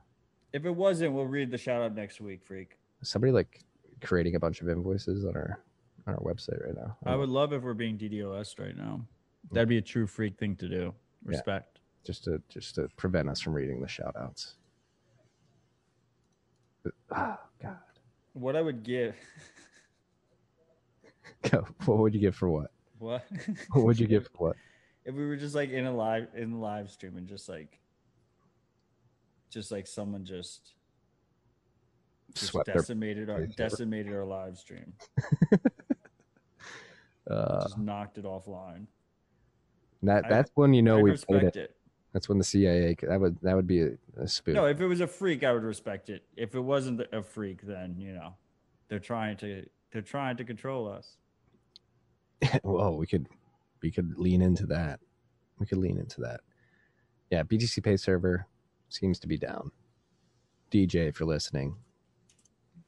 [0.54, 2.78] If it wasn't, we'll read the shout out next week, freak.
[3.02, 3.64] somebody like
[4.02, 5.60] creating a bunch of invoices on our
[6.08, 9.06] on our website right now I would love if we're being DDoS right now.
[9.52, 10.94] That'd be a true freak thing to do.
[11.26, 11.80] Respect.
[12.06, 14.56] just to just to prevent us from reading the shout outs
[17.16, 17.78] oh god
[18.34, 19.16] What I would give.
[21.50, 21.66] Go.
[21.86, 22.72] what would you give for what
[23.04, 23.26] What?
[23.72, 24.56] what would you give for what
[25.06, 27.80] if we were just like in a live in the live stream and just like
[29.50, 30.74] just like someone just
[32.34, 33.70] just Swept decimated our place over.
[33.70, 34.94] decimated our live stream
[37.30, 38.86] Uh, just knocked it offline.
[40.02, 41.60] That I- that's when you know I we played respect it.
[41.62, 41.76] it.
[42.12, 44.56] That's when the CIA that would that would be a, a spoof.
[44.56, 46.26] No, if it was a freak, I would respect it.
[46.36, 48.34] If it wasn't a freak, then you know,
[48.90, 51.16] they're trying to they're trying to control us.
[52.64, 53.28] Whoa, we could
[53.82, 55.00] we could lean into that.
[55.60, 56.42] We could lean into that.
[57.30, 58.48] Yeah, BTC Pay server
[58.90, 59.72] seems to be down.
[60.72, 61.76] DJ, if you're listening,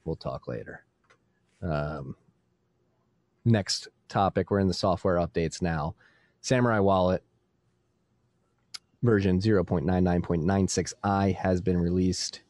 [0.03, 0.85] we'll talk later.
[1.61, 2.15] Um,
[3.43, 5.95] next topic, we're in the software updates now.
[6.41, 7.23] Samourai Wallet
[9.03, 12.41] version 0.99.96i has been released.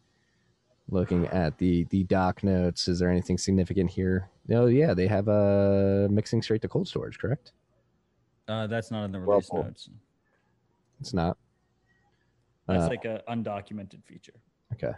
[0.89, 4.29] Looking at the the doc notes, is there anything significant here?
[4.47, 7.53] no yeah, they have a mixing straight to cold storage, correct?
[8.47, 9.63] Uh, that's not in the release cool.
[9.63, 9.89] notes.
[10.99, 11.37] It's not.
[12.67, 14.33] That's Uh, like a undocumented feature,
[14.73, 14.93] Okay.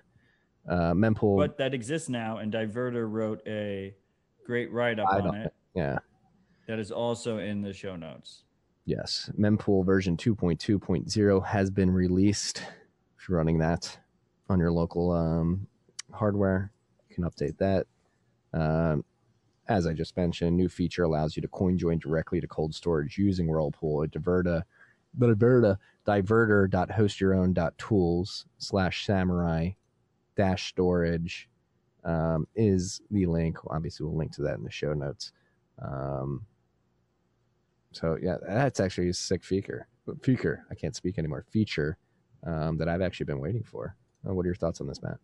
[0.68, 1.38] Uh, mempool.
[1.38, 2.38] but that exists now.
[2.40, 3.96] And Diverter wrote a
[4.46, 5.54] great write up I on it.
[5.74, 6.00] yeah.
[6.68, 8.44] That is also in the show notes.
[8.84, 9.30] Yes.
[9.40, 12.58] Mempool version 2.2.0 has been released.
[13.18, 13.98] If you're running that
[14.50, 15.68] on your local um,
[16.14, 16.72] hardware,
[17.10, 17.88] you can update that.
[18.54, 19.04] Um,
[19.68, 23.18] as I just mentioned, new feature allows you to coin join directly to cold storage
[23.18, 24.64] using Whirlpool or Diverter.
[25.18, 29.76] Diverter, diverter.hostyourown.tools slash samourai
[30.36, 31.50] dash storage
[32.04, 33.58] um, is the link.
[33.68, 35.32] Obviously, we'll link to that in the show notes.
[35.82, 36.46] Um,
[37.92, 39.88] so yeah, that's actually a sick feature.
[40.22, 40.66] Feature.
[40.72, 41.44] I can't speak anymore.
[41.52, 41.98] Feature
[42.46, 43.96] um, that I've actually been waiting for.
[44.28, 45.18] Uh, what are your thoughts on this, Matt?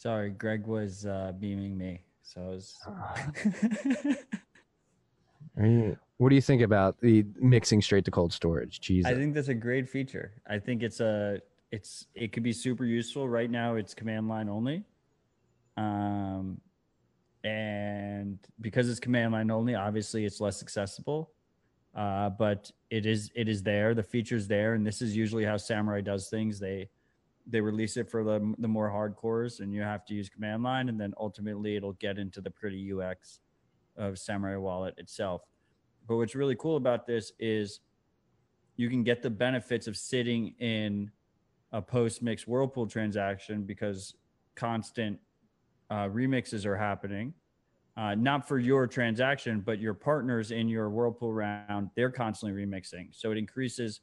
[0.00, 2.00] Sorry, Greg was uh, beaming me.
[2.22, 2.74] So I was.
[5.58, 8.80] Are you, what do you think about the mixing straight to cold storage?
[8.80, 9.10] Jesus.
[9.10, 10.32] I think that's a great feature.
[10.48, 13.28] I think it's a it's it could be super useful.
[13.28, 14.84] Right now, it's command line only.
[15.76, 16.62] Um,
[17.44, 21.32] and because it's command line only, obviously it's less accessible.
[21.94, 23.92] Uh, but it is it is there.
[23.92, 26.58] The feature's there, and this is usually how Samourai does things.
[26.58, 26.88] They
[27.46, 30.88] they release it for the the more hardcores, and you have to use command line,
[30.88, 33.40] and then ultimately it'll get into the pretty UX
[33.96, 35.42] of Samourai Wallet itself.
[36.08, 37.80] But what's really cool about this is
[38.76, 41.10] you can get the benefits of sitting in
[41.72, 44.14] a post mix whirlpool transaction because
[44.54, 45.18] constant
[45.90, 47.34] uh, remixes are happening
[47.96, 53.08] uh, not for your transaction but your partners in your whirlpool round they're constantly remixing
[53.12, 54.00] so it increases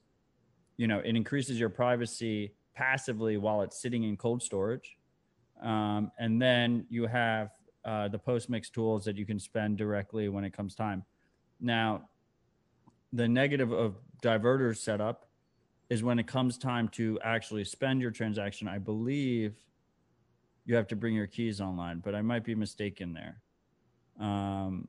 [0.77, 4.97] you know it increases your privacy passively while it's sitting in cold storage
[5.63, 7.49] um, and then you have
[7.85, 11.03] uh, the post mix tools that you can spend directly when it comes time
[11.59, 12.01] now
[13.13, 15.27] the negative of diverter setup
[15.89, 18.67] is when it comes time to actually spend your transaction.
[18.67, 19.55] I believe
[20.65, 23.41] you have to bring your keys online, but I might be mistaken there.
[24.19, 24.87] Um,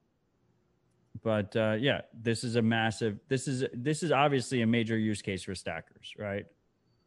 [1.22, 3.18] but uh, yeah, this is a massive.
[3.28, 6.46] This is this is obviously a major use case for stackers, right?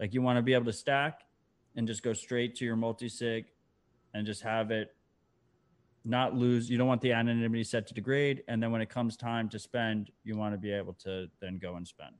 [0.01, 1.21] Like you want to be able to stack
[1.75, 3.45] and just go straight to your multi sig
[4.15, 4.95] and just have it
[6.03, 6.67] not lose.
[6.67, 8.43] You don't want the anonymity set to degrade.
[8.47, 11.59] And then when it comes time to spend you want to be able to then
[11.59, 12.15] go and spend.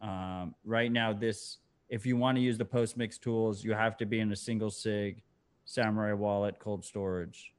[0.00, 1.58] Um, right now this
[1.90, 4.36] if you want to use the post mix tools you have to be in a
[4.36, 5.22] single sig
[5.66, 7.52] samourai wallet cold storage.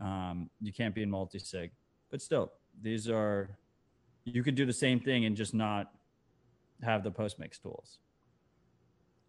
[0.00, 1.72] Um, you can't be in multi sig
[2.12, 3.58] but still these are
[4.24, 5.90] you could do the same thing and just not
[6.80, 7.98] have the post mix tools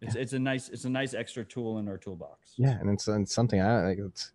[0.00, 3.08] it's, it's a nice it's a nice extra tool in our toolbox yeah, and it's,
[3.08, 3.98] it's something I like.
[3.98, 4.32] It's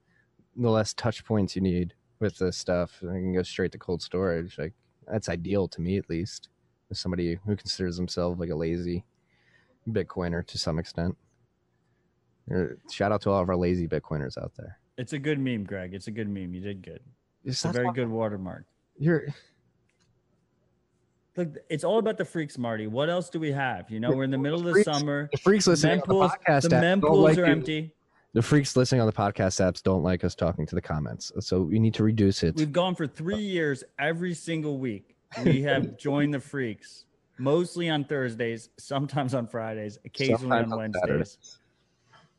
[0.56, 3.00] the less touch points you need with this stuff.
[3.04, 4.58] I can go straight to cold storage.
[4.58, 4.74] Like
[5.08, 6.50] that's ideal to me, at least.
[6.92, 9.06] As somebody who considers themselves like a lazy
[9.90, 11.16] Bitcoiner to some extent.
[12.92, 14.78] Shout out to all of our lazy Bitcoiners out there.
[14.98, 15.94] It's a good meme, Greg.
[15.94, 16.54] It's a good meme.
[16.54, 17.02] You did good.
[17.44, 18.66] It's It's a very good watermark.
[18.98, 19.28] You're
[21.38, 22.88] Look, it's all about the freaks, Marty.
[22.88, 23.90] What else do we have?
[23.92, 25.30] You know, we're in the middle of the Freaks- summer.
[25.32, 27.52] the freaks listening on the Mempools, podcast the mempools like are you.
[27.52, 27.92] empty.
[28.34, 31.62] The freaks listening on the podcast apps don't like us talking to the comments, so
[31.62, 32.56] we need to reduce it.
[32.58, 35.16] We've gone for three years every single week.
[35.46, 37.06] We have joined the freaks,
[37.38, 41.02] mostly on Thursdays, sometimes on Fridays, occasionally Sometimes on on Wednesdays.
[41.02, 41.60] Saturdays.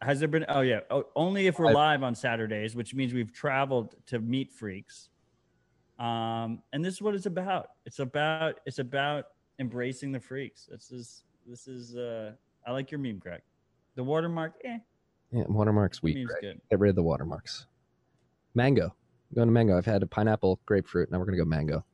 [0.02, 0.44] Has there been?
[0.50, 4.52] Oh yeah, oh, only if we're live on Saturdays, which means we've traveled to meet
[4.52, 5.08] freaks.
[5.98, 7.68] Um, and this is what it's about.
[7.84, 9.26] It's about it's about
[9.58, 10.66] embracing the freaks.
[10.70, 11.96] This is this is.
[11.96, 12.32] uh
[12.66, 13.42] I like your meme, Greg.
[13.94, 14.78] The watermark, eh?
[15.32, 16.16] Yeah, watermarks weak.
[16.16, 16.42] Meme's Greg.
[16.42, 16.60] good.
[16.68, 17.66] Get rid of the watermarks.
[18.54, 18.94] Mango.
[19.34, 19.78] Going to mango.
[19.78, 21.10] I've had a pineapple, grapefruit.
[21.10, 21.84] Now we're gonna go mango.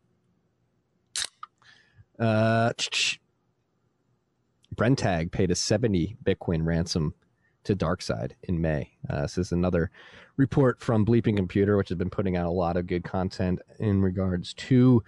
[2.18, 2.72] Uh,
[4.74, 7.14] Brenntag paid a 70 Bitcoin ransom
[7.64, 8.90] to DarkSide in May.
[9.08, 9.90] Uh, this is another
[10.36, 14.00] report from Bleeping Computer, which has been putting out a lot of good content in
[14.02, 15.02] regards to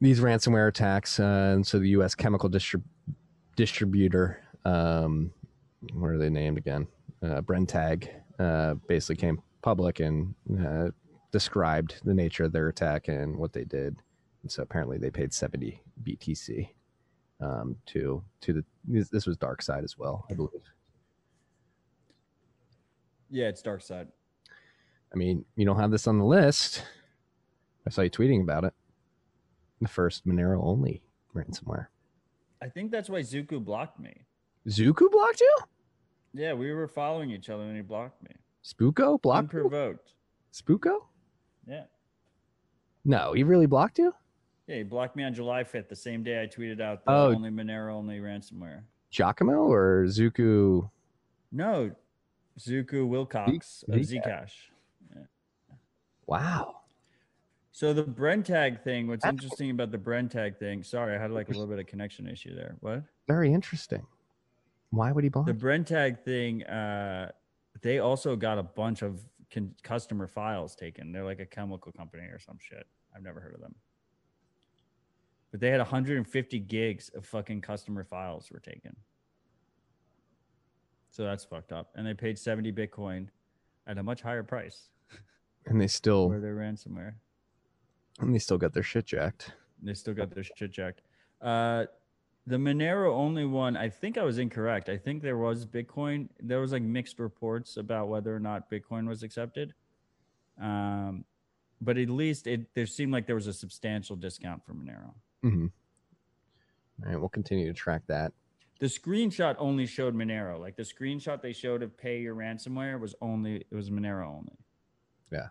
[0.00, 1.20] these ransomware attacks.
[1.20, 2.14] Uh, and so the U.S.
[2.14, 2.82] chemical distrib-
[3.56, 5.32] distributor, um,
[5.92, 6.86] what are they named again?
[7.22, 10.34] Uh, Brenntag, uh, basically came public and
[10.64, 10.90] uh,
[11.32, 13.96] described the nature of their attack and what they did.
[14.42, 16.70] And so apparently they paid 70 BTC
[17.40, 20.62] um, to to the this, this was Dark Side as well, I believe.
[23.30, 24.08] Yeah, it's dark side.
[25.12, 26.84] I mean, you don't have this on the list.
[27.86, 28.74] I saw you tweeting about it.
[29.80, 31.02] The first Monero only
[31.34, 31.86] ransomware.
[32.62, 34.14] I think that's why Zooko blocked me.
[34.68, 35.56] Zooko blocked you?
[36.34, 38.30] Yeah, we were following each other and he blocked me.
[38.64, 39.98] Spooko blocked you?
[40.52, 40.98] Spooko?
[41.66, 41.84] Yeah.
[43.04, 44.12] No, he really blocked you?
[44.66, 47.32] Yeah, he blocked me on July 5th, the same day I tweeted out the Oh.
[47.34, 48.82] only Monero only ransomware.
[49.10, 50.90] Giacomo or Zooko?
[51.50, 51.90] No,
[52.58, 54.52] Zooko Wilcox of Z- Zcash.
[56.26, 56.76] Wow.
[57.72, 61.52] So the Brenntag thing, what's interesting about the Brenntag thing, sorry, I had like a
[61.52, 62.76] little bit of connection issue there.
[62.80, 63.02] What?
[63.26, 64.06] Very interesting.
[64.90, 65.46] Why would he block?
[65.46, 65.54] The?
[65.54, 67.30] Brenntag thing, uh,
[67.80, 71.12] they also got a bunch of con- customer files taken.
[71.12, 72.86] They're like a chemical company or some shit.
[73.14, 73.74] I've never heard of them.
[75.50, 78.94] But they had 150 gigs of fucking customer files were taken.
[81.10, 81.90] So that's fucked up.
[81.94, 83.28] And they paid 70 Bitcoin
[83.86, 84.88] at a much higher price
[85.66, 87.14] and they still for their ransomware.
[88.20, 89.52] and they still got their shit jacked.
[89.82, 91.02] They still got their shit jacked.
[91.40, 91.86] Uh,
[92.46, 94.88] the Monero only one, I think I was incorrect.
[94.88, 96.28] I think there was Bitcoin.
[96.40, 99.74] There was like mixed reports about whether or not Bitcoin was accepted.
[100.60, 101.24] Um,
[101.80, 105.14] but at least it there seemed like there was a substantial discount for Monero.
[105.44, 105.66] Mm-hmm.
[107.02, 108.32] All right, we'll continue to track that.
[108.80, 110.58] The screenshot only showed Monero.
[110.58, 114.58] Like the screenshot they showed of pay your ransomware was only it was Monero only.
[115.30, 115.48] Yeah.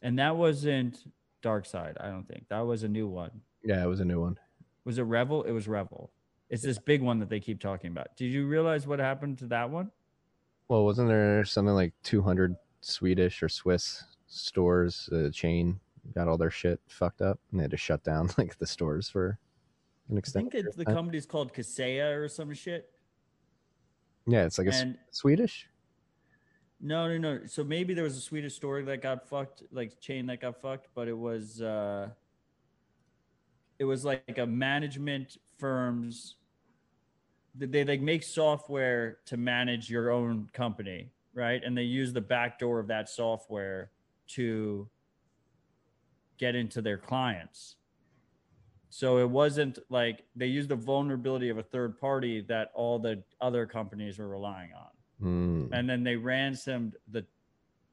[0.00, 1.04] And that wasn't
[1.42, 2.48] Dark Side, I don't think.
[2.48, 3.42] That was a new one.
[3.64, 4.38] Yeah, it was a new one.
[4.84, 5.42] Was it REvil?
[5.42, 6.12] It was REvil.
[6.50, 8.16] It's this big one that they keep talking about.
[8.16, 9.90] Did you realize what happened to that one?
[10.68, 15.80] Well, wasn't there something like 200 Swedish or Swiss stores, uh, chain,
[16.14, 19.08] got all their shit fucked up and they had to shut down like the stores
[19.08, 19.38] for
[20.12, 22.90] an I think it's the company's called Kaseya or some shit.
[24.26, 25.68] yeah, it's like a and- Swedish.
[26.84, 27.46] No, no, no.
[27.46, 30.88] So maybe there was a Swedish story that got fucked, like chain that got fucked,
[30.94, 32.08] but it was uh
[33.78, 36.36] it was like a management firm's
[37.54, 41.62] they they like make software to manage your own company, right?
[41.64, 43.90] And they use the back door of that software
[44.28, 44.88] to
[46.38, 47.76] get into their clients.
[48.94, 53.22] So it wasn't like they used the vulnerability of a third party that all the
[53.40, 54.88] other companies were relying on
[55.22, 55.68] Mm.
[55.72, 57.24] and then they ransomed the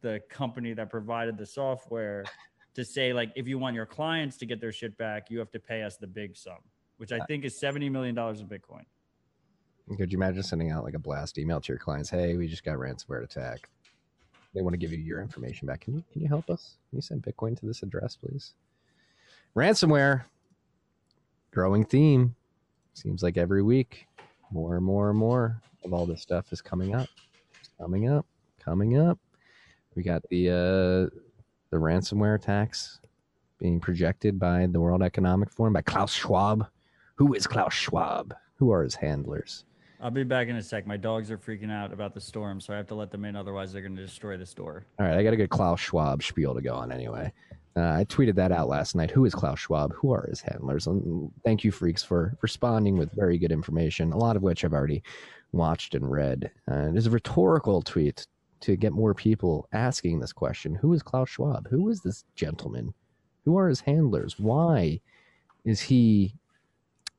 [0.02, 2.26] the company that provided the software
[2.74, 5.52] to say like if you want your clients to get their shit back you have
[5.52, 6.58] to pay us the big sum
[6.98, 8.84] which i think is 70 million dollars in bitcoin
[9.96, 12.10] Could you imagine sending out like a blast email to your clients?
[12.10, 13.70] Hey, we just got ransomware attack.
[14.56, 15.82] They want to give you your information back.
[15.82, 16.78] Can you can you help us?
[16.90, 18.54] Can you send Bitcoin to this address, please?
[19.56, 20.24] Ransomware,
[21.52, 22.36] growing theme.
[22.94, 24.08] Seems like every week,
[24.52, 27.08] more and more and more of all this stuff is coming up.
[27.80, 28.26] Coming up,
[28.60, 29.18] coming up.
[29.96, 31.18] We got the uh,
[31.72, 33.00] the ransomware attacks
[33.58, 36.68] being projected by the World Economic Forum by Klaus Schwab.
[37.16, 38.34] Who is Klaus Schwab?
[38.56, 39.66] Who are his handlers?
[40.02, 42.74] I'll be back in a sec my dogs are freaking out about the storm so
[42.74, 45.18] i have to let them in otherwise they're going to destroy the store All right,
[45.18, 47.32] I got a good Klaus Schwab spiel to go on anyway.
[47.76, 49.12] Uh, I tweeted that out last night.
[49.12, 49.94] Who is Klaus Schwab?
[49.94, 50.88] Who are his handlers?
[50.88, 54.74] And thank you, freaks, for responding with very good information, a lot of which I've
[54.74, 55.04] already
[55.54, 56.52] watched and read.
[56.70, 58.26] Uh, it is a rhetorical tweet
[58.62, 61.68] to get more people asking this question Who is Klaus Schwab?
[61.70, 62.94] Who is this gentleman?
[63.46, 64.38] Who are his handlers?
[64.40, 65.00] Why
[65.64, 66.36] is he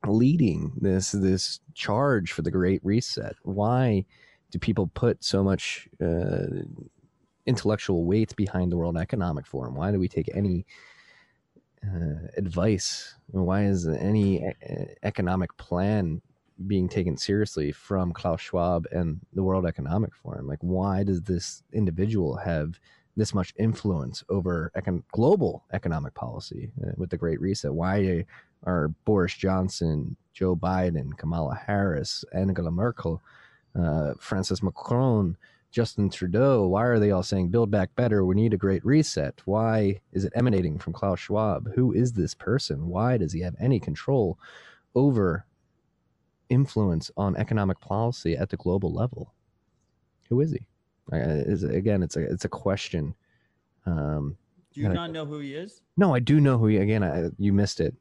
[0.07, 3.35] leading this this charge for the Great Reset?
[3.43, 4.05] Why
[4.51, 6.63] do people put so much uh,
[7.45, 9.75] intellectual weight behind the World Economic Forum?
[9.75, 10.65] Why do we take any
[11.85, 13.15] uh, advice?
[13.27, 14.53] Why is any
[15.03, 16.21] economic plan
[16.67, 20.47] being taken seriously from Klaus Schwab and the World Economic Forum?
[20.47, 22.79] Like, why does this individual have
[23.17, 27.73] this much influence over econ- global economic policy uh, with the Great Reset?
[27.73, 28.25] Why
[28.63, 33.21] are Boris Johnson, Joe Biden, Kamala Harris, Angela Merkel,
[33.79, 35.35] uh, Francis Macron,
[35.71, 38.25] Justin Trudeau, why are they all saying build back better?
[38.25, 39.41] We need a great reset.
[39.45, 41.71] Why is it emanating from Klaus Schwab?
[41.75, 42.87] Who is this person?
[42.87, 44.37] Why does he have any control
[44.95, 45.45] over
[46.49, 49.33] influence on economic policy at the global level?
[50.29, 50.65] Who is he?
[51.11, 53.15] Again, it's a it's a question.
[53.85, 54.37] Um,
[54.73, 55.81] Do you and I- not know who he is?
[55.97, 56.77] no, I do know who he.
[56.77, 57.95] Again, I, you missed it.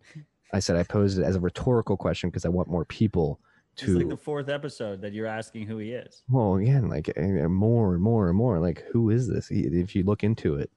[0.52, 3.40] I said I posed it as a rhetorical question because I want more people
[3.76, 3.86] to.
[3.86, 6.22] It's like the fourth episode that you're asking who he is.
[6.28, 8.58] well, again, like more and more and more.
[8.58, 9.48] Like, who is this?
[9.48, 10.70] He, if you look into it,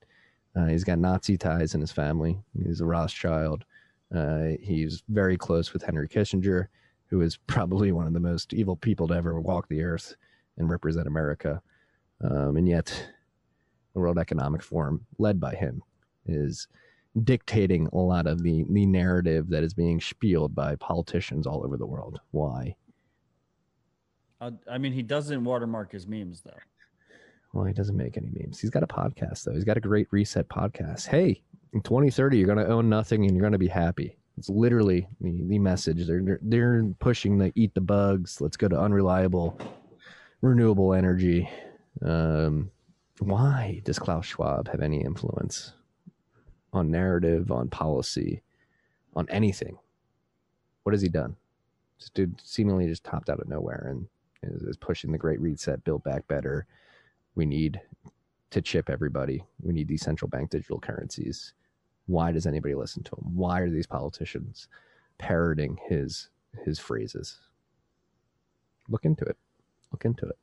[0.55, 2.39] uh, he's got Nazi ties in his family.
[2.63, 3.65] He's a Rothschild.
[4.15, 6.67] Uh, he's very close with Henry Kissinger,
[7.07, 10.15] who is probably one of the most evil people to ever walk the earth
[10.57, 11.61] and represent America.
[12.21, 13.07] Um, and yet,
[13.93, 15.81] the World Economic Forum, led by him,
[16.27, 16.67] is
[17.21, 21.77] dictating a lot of the, the narrative that is being spieled by politicians all over
[21.77, 22.19] the world.
[22.31, 22.75] Why?
[24.41, 26.51] Uh, I mean, he doesn't watermark his memes though.
[27.53, 28.59] Well, he doesn't make any memes.
[28.59, 29.53] He's got a podcast though.
[29.53, 31.07] He's got a great reset podcast.
[31.07, 34.17] Hey, in 2030, you're going to own nothing and you're going to be happy.
[34.37, 36.07] It's literally the, the message.
[36.07, 38.41] They're they're pushing the eat the bugs.
[38.41, 39.59] Let's go to unreliable,
[40.41, 41.47] renewable energy.
[42.01, 42.71] Um,
[43.19, 45.73] why does Klaus Schwab have any influence
[46.73, 48.41] on narrative, on policy,
[49.15, 49.77] on anything?
[50.83, 51.35] What has he done?
[51.99, 54.07] This dude seemingly just topped out of nowhere and
[54.43, 56.65] is, is pushing the great reset, build back better.
[57.35, 57.79] We need
[58.51, 59.43] to chip everybody.
[59.61, 61.53] We need these central bank digital currencies.
[62.07, 63.35] Why does anybody listen to him?
[63.35, 64.67] Why are these politicians
[65.17, 66.29] parroting his
[66.65, 67.39] his phrases?
[68.89, 69.37] Look into it.
[69.91, 70.37] Look into it.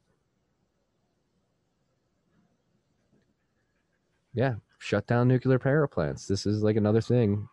[4.32, 6.26] Yeah, shut down nuclear power plants.
[6.26, 7.48] This is like another thing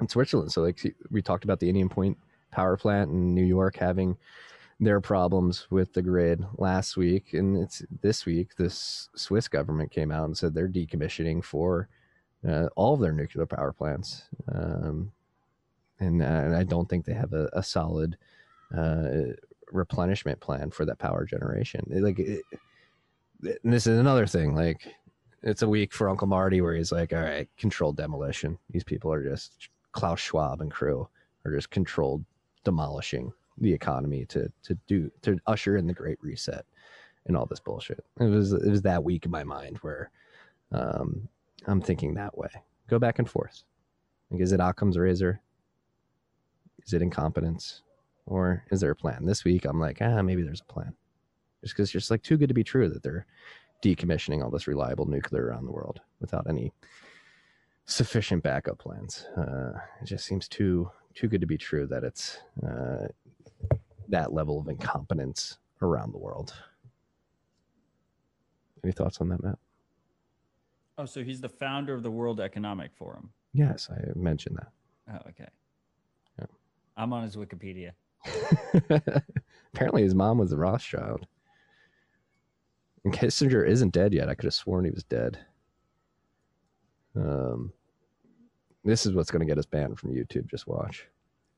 [0.00, 0.52] in Switzerland.
[0.52, 0.78] So like
[1.10, 2.16] we talked about the Indian Point
[2.52, 4.16] power plant in New York having
[4.78, 10.12] their problems with the grid last week and it's this week this Swiss government came
[10.12, 11.88] out and said they're decommissioning for
[12.48, 15.10] uh, all of their nuclear power plants um,
[15.98, 18.16] and, uh, and I don't think they have a, a solid
[18.76, 19.32] uh,
[19.72, 22.42] replenishment plan for that power generation like it,
[23.64, 24.94] this is another thing like
[25.48, 29.12] it's a week for Uncle Marty where he's like all right controlled demolition these people
[29.12, 31.08] are just Klaus Schwab and crew
[31.44, 32.24] are just controlled
[32.64, 36.64] demolishing the economy to to do to usher in the great reset
[37.26, 38.04] and all this bullshit.
[38.20, 40.10] It was it was that week in my mind where
[40.72, 41.28] um,
[41.66, 42.50] I'm thinking that way.
[42.88, 43.62] Go back and forth.
[44.30, 45.40] Like, is it Occam's razor?
[46.84, 47.82] Is it incompetence?
[48.26, 49.24] Or is there a plan?
[49.24, 50.94] This week I'm like, ah, maybe there's a plan.
[51.62, 53.26] Just because it's just like too good to be true that they're
[53.82, 56.72] decommissioning all this reliable nuclear around the world without any
[57.86, 59.26] sufficient backup plans.
[59.36, 63.08] Uh, it just seems too too good to be true that it's uh,
[64.08, 66.54] that level of incompetence around the world.
[68.84, 69.58] Any thoughts on that, Matt?
[70.96, 73.30] Oh, so he's the founder of the World Economic Forum.
[73.52, 74.68] Yes, I mentioned that.
[75.12, 75.48] Oh, okay.
[76.38, 76.46] Yeah.
[76.96, 77.92] I'm on his Wikipedia.
[79.74, 81.26] Apparently, his mom was a Rothschild.
[83.04, 84.28] And Kissinger isn't dead yet.
[84.28, 85.38] I could have sworn he was dead.
[87.16, 87.72] Um,
[88.84, 90.48] this is what's going to get us banned from YouTube.
[90.48, 91.06] Just watch.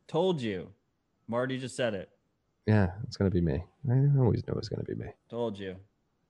[0.06, 0.68] Told you.
[1.28, 2.08] Marty just said it.
[2.66, 3.64] Yeah, it's going to be me.
[3.90, 5.10] I always knew it was going to be me.
[5.28, 5.76] Told you.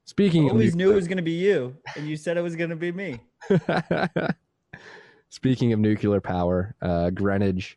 [0.04, 2.56] Speaking of Always knew it was going to be you, and you said it was
[2.56, 3.20] going to be me.
[5.30, 7.76] Speaking of nuclear power, uh, Greenidge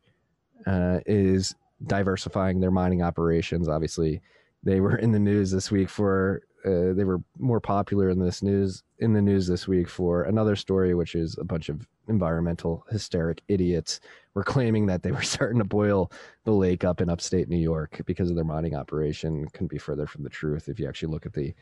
[0.65, 1.53] uh, is
[1.85, 3.67] diversifying their mining operations.
[3.67, 4.21] Obviously,
[4.63, 6.41] they were in the news this week for.
[6.65, 10.55] Uh, they were more popular in this news in the news this week for another
[10.55, 13.99] story, which is a bunch of environmental hysteric idiots
[14.33, 16.09] were claiming that they were starting to boil
[16.45, 19.45] the lake up in upstate New York because of their mining operation.
[19.51, 21.53] Couldn't be further from the truth if you actually look at the.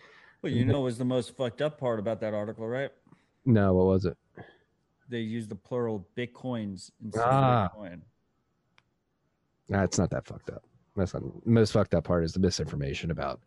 [0.44, 2.92] Well, you know was the most fucked up part about that article, right?
[3.46, 4.18] No, what was it?
[5.10, 7.66] They used the plural bitcoins instead Ah.
[7.66, 8.02] of bitcoin.
[9.70, 10.64] Nah, it's not that fucked up.
[10.96, 13.40] That's not the most fucked up part is the misinformation about.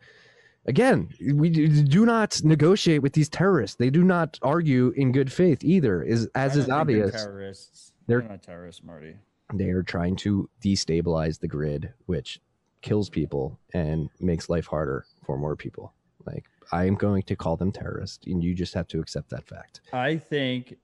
[0.67, 3.77] Again, we do not negotiate with these terrorists.
[3.77, 6.03] They do not argue in good faith either.
[6.03, 7.11] Is as is think they're obvious.
[7.23, 7.93] terrorists.
[8.07, 9.17] They're- They're not terrorists, Marty.
[9.53, 12.41] They are trying to destabilize the grid, which
[12.81, 15.93] kills people and makes life harder for more people.
[16.27, 19.47] Like I am going to call them terrorists, and you just have to accept that
[19.47, 19.83] fact.
[19.93, 20.79] I think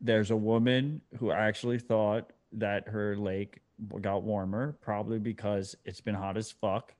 [0.00, 3.60] there's a woman who actually thought that her lake
[4.00, 6.94] got warmer, probably because it's been hot as fuck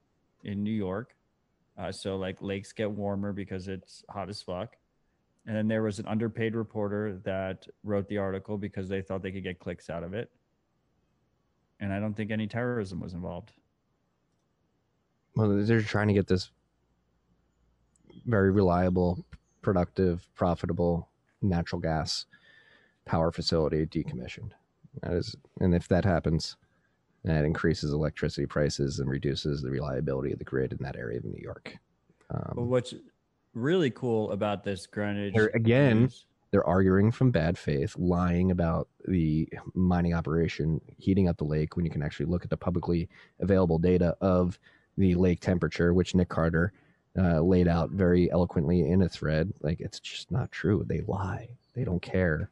[0.45, 1.16] in New York.
[1.79, 4.77] Uh, so like lakes get warmer because it's hot as fuck.
[5.47, 9.31] And then there was an underpaid reporter that wrote the article because they thought they
[9.31, 10.31] could get clicks out of it.
[11.79, 13.53] And I don't think any terrorism was involved.
[15.37, 16.51] Well, they're trying to get this
[18.25, 19.25] very reliable,
[19.63, 21.09] productive, profitable
[21.43, 22.25] natural gas
[23.05, 24.53] power facility decommissioned.
[25.03, 26.57] That is, and if that happens,
[27.27, 31.25] that increases electricity prices and reduces the reliability of the grid in that area of
[31.25, 31.77] New York.
[32.31, 32.95] Um, what's
[33.53, 36.09] really cool about this Greenidge They're- again,
[36.53, 41.85] they're arguing from bad faith, lying about the mining operation heating up the lake when
[41.85, 43.09] you can actually look at the publicly
[43.41, 44.59] available data of
[44.97, 46.73] the lake temperature, which Nick Carter
[47.19, 49.53] uh, laid out very eloquently in a thread.
[49.63, 50.85] Like it's just not true.
[50.87, 51.49] They lie.
[51.75, 52.51] They don't care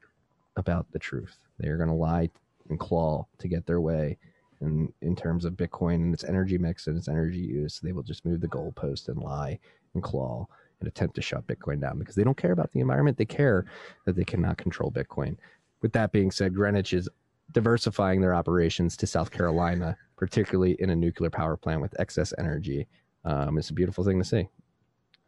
[0.56, 1.38] about the truth.
[1.58, 2.30] They're going to lie
[2.68, 4.18] and claw to get their way.
[4.64, 8.02] And in terms of Bitcoin and its energy mix and its energy use, they will
[8.02, 9.58] just move the goalpost and lie
[9.94, 10.46] and claw
[10.80, 13.16] and attempt to shut Bitcoin down because they don't care about the environment.
[13.16, 13.66] They care
[14.06, 15.36] that they cannot control Bitcoin.
[15.82, 17.08] With that being said, Greenidge is
[17.52, 22.88] diversifying their operations to South Carolina, particularly in a nuclear power plant with excess energy.
[23.24, 24.48] Um, it's a beautiful thing to see.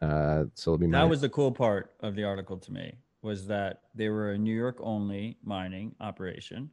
[0.01, 3.47] Uh, so it'll be That was the cool part of the article to me was
[3.47, 6.71] that they were a New York only mining operation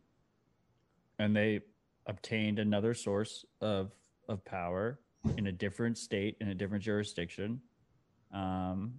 [1.20, 1.62] and they
[2.08, 3.92] obtained another source of
[4.28, 5.00] of power
[5.38, 7.62] in a different state in a different jurisdiction
[8.34, 8.94] um,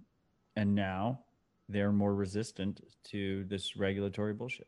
[0.55, 1.19] and now
[1.67, 4.67] they're more resistant to this regulatory bullshit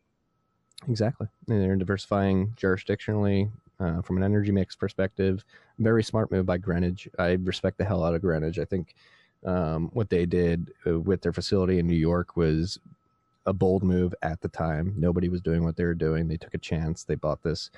[0.88, 1.28] Exactly.
[1.48, 3.50] And they're diversifying jurisdictionally
[3.80, 5.44] uh, from an energy mix perspective.
[5.80, 7.08] Very smart move by Greenidge.
[7.18, 8.60] I respect the hell out of Greenidge.
[8.60, 8.96] I think
[9.46, 12.80] um, what they did uh, with their facility in New York was
[13.46, 14.94] a bold move at the time.
[14.98, 16.28] Nobody was doing what they were doing.
[16.28, 17.04] They took a chance.
[17.04, 17.72] They bought this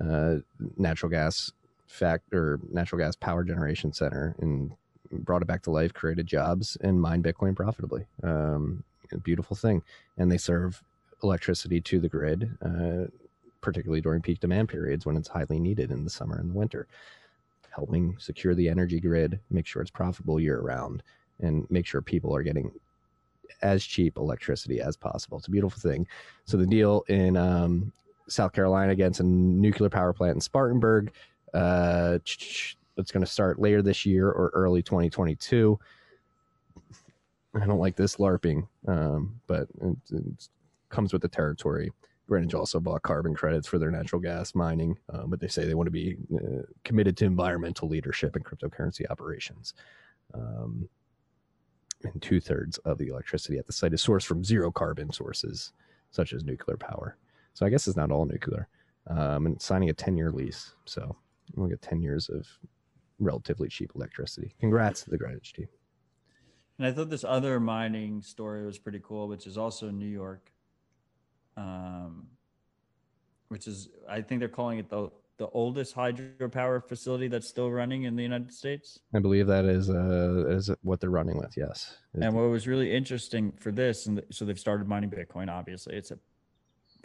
[0.00, 0.36] uh,
[0.76, 1.52] natural gas
[1.86, 4.72] fact or natural gas power generation center and
[5.10, 8.06] brought it back to life, created jobs, and mined Bitcoin profitably.
[8.22, 8.82] Um,
[9.22, 9.82] beautiful thing.
[10.18, 10.82] And they serve
[11.22, 13.08] electricity to the grid, uh,
[13.60, 16.86] particularly during peak demand periods when it's highly needed in the summer and the winter,
[17.70, 21.02] helping secure the energy grid, make sure it's profitable year round,
[21.40, 22.70] and make sure people are getting
[23.62, 25.38] as cheap electricity as possible.
[25.38, 26.06] It's a beautiful thing.
[26.44, 27.92] So the deal in um,
[28.28, 31.12] South Carolina against a nuclear power plant in Spartanburg,
[31.54, 32.18] uh,
[32.96, 35.78] it's going to start later this year or early 2022.
[37.54, 40.48] I don't like this LARPing, um, but it, it
[40.88, 41.90] comes with the territory.
[42.28, 45.74] Greenidge also bought carbon credits for their natural gas mining, uh, but they say they
[45.74, 49.74] want to be uh, committed to environmental leadership and cryptocurrency operations.
[50.34, 50.88] Um,
[52.02, 55.72] and two thirds of the electricity at the site is sourced from zero carbon sources,
[56.10, 57.16] such as nuclear power.
[57.56, 58.68] So I guess it's not all nuclear.
[59.06, 60.74] Um, and signing a 10 year lease.
[60.84, 61.16] So
[61.54, 62.46] we'll get 10 years of
[63.18, 64.54] relatively cheap electricity.
[64.60, 65.68] Congrats to the Greenidge team.
[66.78, 70.14] and i thought this other mining story was pretty cool which is also in new
[70.24, 70.52] york
[71.56, 72.26] um,
[73.48, 75.08] which is i think they're calling it the
[75.38, 79.88] the oldest hydropower facility that's still running in the united states I believe that is
[79.88, 81.54] uh, is what they're running with.
[81.56, 81.96] Yes.
[82.20, 85.48] And what was really interesting for this, and so they've started mining Bitcoin.
[85.50, 86.18] Obviously, it's a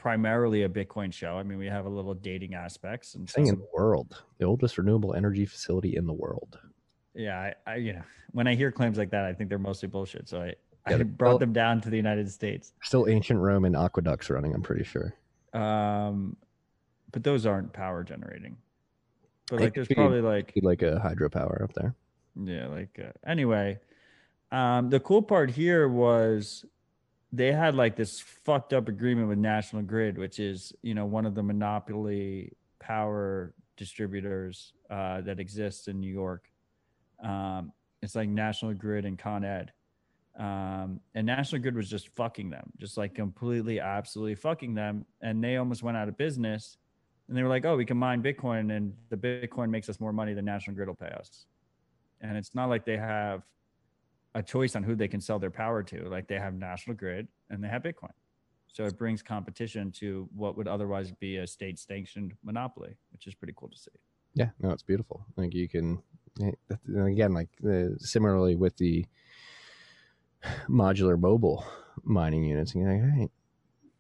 [0.02, 1.38] primarily a Bitcoin show.
[1.38, 4.80] I mean, we have a little dating aspects and thing in the world, the oldest
[4.80, 6.58] renewable energy facility in the world.
[7.14, 7.54] yeah.
[7.68, 8.02] I, I, you know,
[8.32, 10.28] when I hear claims like that, I think they're mostly bullshit.
[10.28, 10.56] So I,
[10.90, 12.74] Yeah, I brought well- them down to the United States.
[12.82, 14.56] Still ancient Roman aqueducts running.
[14.56, 15.14] I'm pretty sure.
[15.54, 16.36] Um,
[17.12, 18.58] but those aren't power generating.
[19.52, 21.94] But like, there's probably like like a hydropower up there.
[22.42, 23.80] Yeah, like uh, anyway,
[24.52, 26.66] um, the cool part here was
[27.32, 31.26] they had like this fucked up agreement with National Grid, which is you know one
[31.26, 36.50] of the monopoly power distributors uh, that exists in New York.
[37.24, 37.72] Um,
[38.02, 39.72] it's like National Grid and Con Ed.
[40.38, 45.06] Um, and National Grid was just fucking them, just like completely, absolutely fucking them.
[45.22, 46.78] And they almost went out of business.
[47.28, 50.14] And they were like, oh, we can mine Bitcoin and the Bitcoin makes us more
[50.14, 51.46] money than National Grid will pay us
[52.22, 53.44] and it's not like they have
[54.34, 56.08] a choice on who they can sell their power to.
[56.10, 58.12] Like they have National Grid and they have Bitcoin.
[58.68, 63.36] So it brings competition to what would otherwise be a state sanctioned monopoly, which is
[63.36, 63.92] pretty cool to see.
[64.34, 65.26] Yeah, no, it's beautiful.
[65.36, 66.02] Like you can,
[66.98, 69.06] again, like uh, similarly with the
[70.70, 71.66] modular mobile
[72.04, 73.32] mining units, and you're like, all right,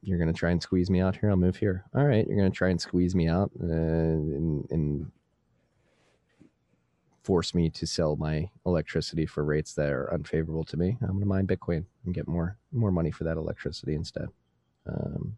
[0.01, 1.29] you're gonna try and squeeze me out here.
[1.29, 1.83] I'll move here.
[1.93, 5.11] All right, you're gonna try and squeeze me out uh, and, and
[7.23, 10.97] force me to sell my electricity for rates that are unfavorable to me.
[11.01, 14.27] I'm gonna mine Bitcoin and get more more money for that electricity instead.
[14.87, 15.37] Um,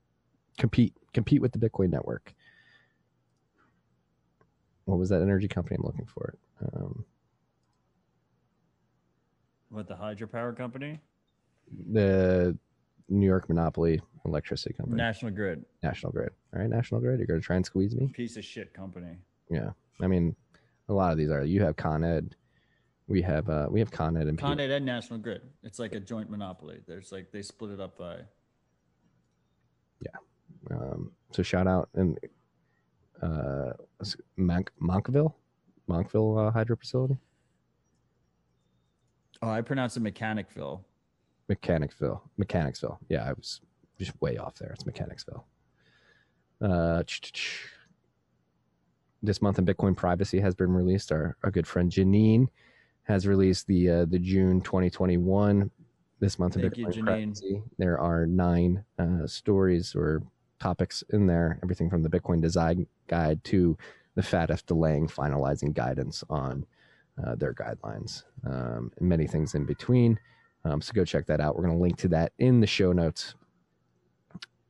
[0.58, 2.34] compete compete with the Bitcoin network
[4.86, 6.34] what was that energy company I'm looking for?
[6.62, 6.68] It.
[6.76, 7.06] Um,
[9.70, 11.00] What the hydropower company?
[11.92, 12.56] the
[13.10, 15.66] New York Monopoly Electricity Company, National Grid.
[15.82, 16.32] National Grid.
[16.54, 17.20] All right, National Grid.
[17.20, 18.08] You're going to try and squeeze me?
[18.14, 19.18] Piece of shit company.
[19.50, 19.72] Yeah.
[20.02, 20.36] I mean,
[20.90, 21.44] a lot of these are.
[21.44, 22.36] You have Con Ed.
[23.08, 25.42] We have uh, we have Con Ed and Con Ed and National Grid.
[25.64, 26.80] It's like a joint monopoly.
[26.88, 28.20] There's like they split it up by
[30.00, 30.18] Yeah.
[30.72, 32.18] Um, so shout out and
[33.22, 33.74] uh,
[34.38, 35.34] Monk, Monkville,
[35.90, 37.18] Monkville uh, hydro facility.
[39.42, 40.82] Oh, I pronounce it Mechanicville.
[41.50, 42.22] Mechanicsville.
[42.38, 42.98] Mechanicsville.
[43.10, 43.60] Yeah, I was
[44.00, 44.72] just way off there.
[44.72, 45.44] It's Mechanicsville.
[46.62, 47.04] Uh,
[49.24, 51.12] this month in Bitcoin privacy has been released.
[51.12, 52.48] Our, our good friend Janine
[53.04, 55.72] has released the uh, the June 2021
[56.20, 57.06] this month in Thank you, Bitcoin Janine.
[57.06, 57.64] privacy.
[57.78, 60.22] There are nine uh, stories or
[60.60, 63.78] topics in there, everything from the Bitcoin design guide to
[64.16, 66.66] the FATF delaying finalizing guidance on
[67.26, 70.20] uh, their guidelines, um, and many things in between.
[70.66, 71.56] Um, so go check that out.
[71.56, 73.36] We're going to link to that in the show notes.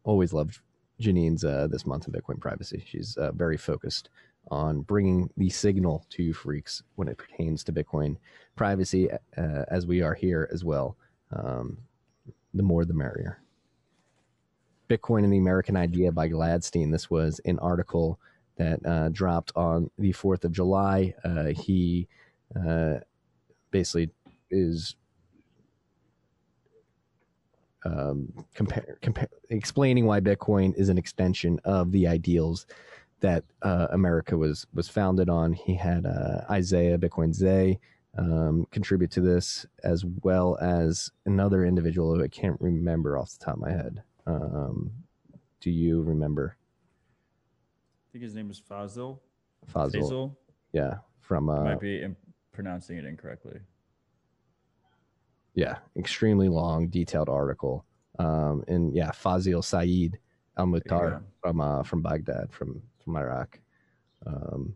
[0.04, 0.60] Always loved
[1.00, 2.84] Janine's uh, this month in Bitcoin privacy.
[2.86, 4.10] She's uh, very focused
[4.54, 8.18] on bringing the signal to freaks when it pertains to Bitcoin
[8.56, 10.96] privacy, uh, as we are here as well.
[11.32, 11.80] Um,
[12.54, 13.42] the more, the merrier.
[14.88, 16.92] Bitcoin and the American Idea by Gladstein.
[16.92, 18.20] This was an article
[18.58, 21.16] that uh, dropped on the 4th of July.
[21.26, 22.08] Uh, he
[22.56, 22.98] uh,
[23.72, 24.12] basically
[24.52, 24.96] is
[27.86, 28.32] um,
[29.50, 32.68] explaining why Bitcoin is an extension of the ideals
[33.24, 35.54] that uh, America was was founded on.
[35.54, 37.80] He had uh, Isaiah Bitcoin Zay
[38.18, 43.46] um, contribute to this, as well as another individual who I can't remember off the
[43.46, 44.04] top of my head.
[44.28, 44.92] Um,
[45.62, 46.58] do you remember
[47.76, 49.22] I think his name was Fazil.
[49.68, 50.02] Fazil?
[50.04, 50.36] Faisal.
[50.74, 52.18] Yeah, from uh, Might be im-
[52.52, 53.60] pronouncing it incorrectly.
[55.56, 57.86] yeah, extremely long, detailed article.
[58.20, 60.20] Um, and yeah, Fazil Saeed
[60.58, 61.22] Al Mutar go.
[61.42, 63.60] from uh, from Baghdad, from from Iraq.
[64.26, 64.76] Um,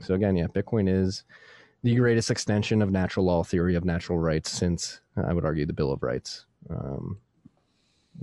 [0.00, 1.24] so again, yeah, Bitcoin is
[1.82, 5.72] the greatest extension of natural law theory of natural rights since I would argue the
[5.72, 6.46] Bill of Rights.
[6.70, 7.18] Um,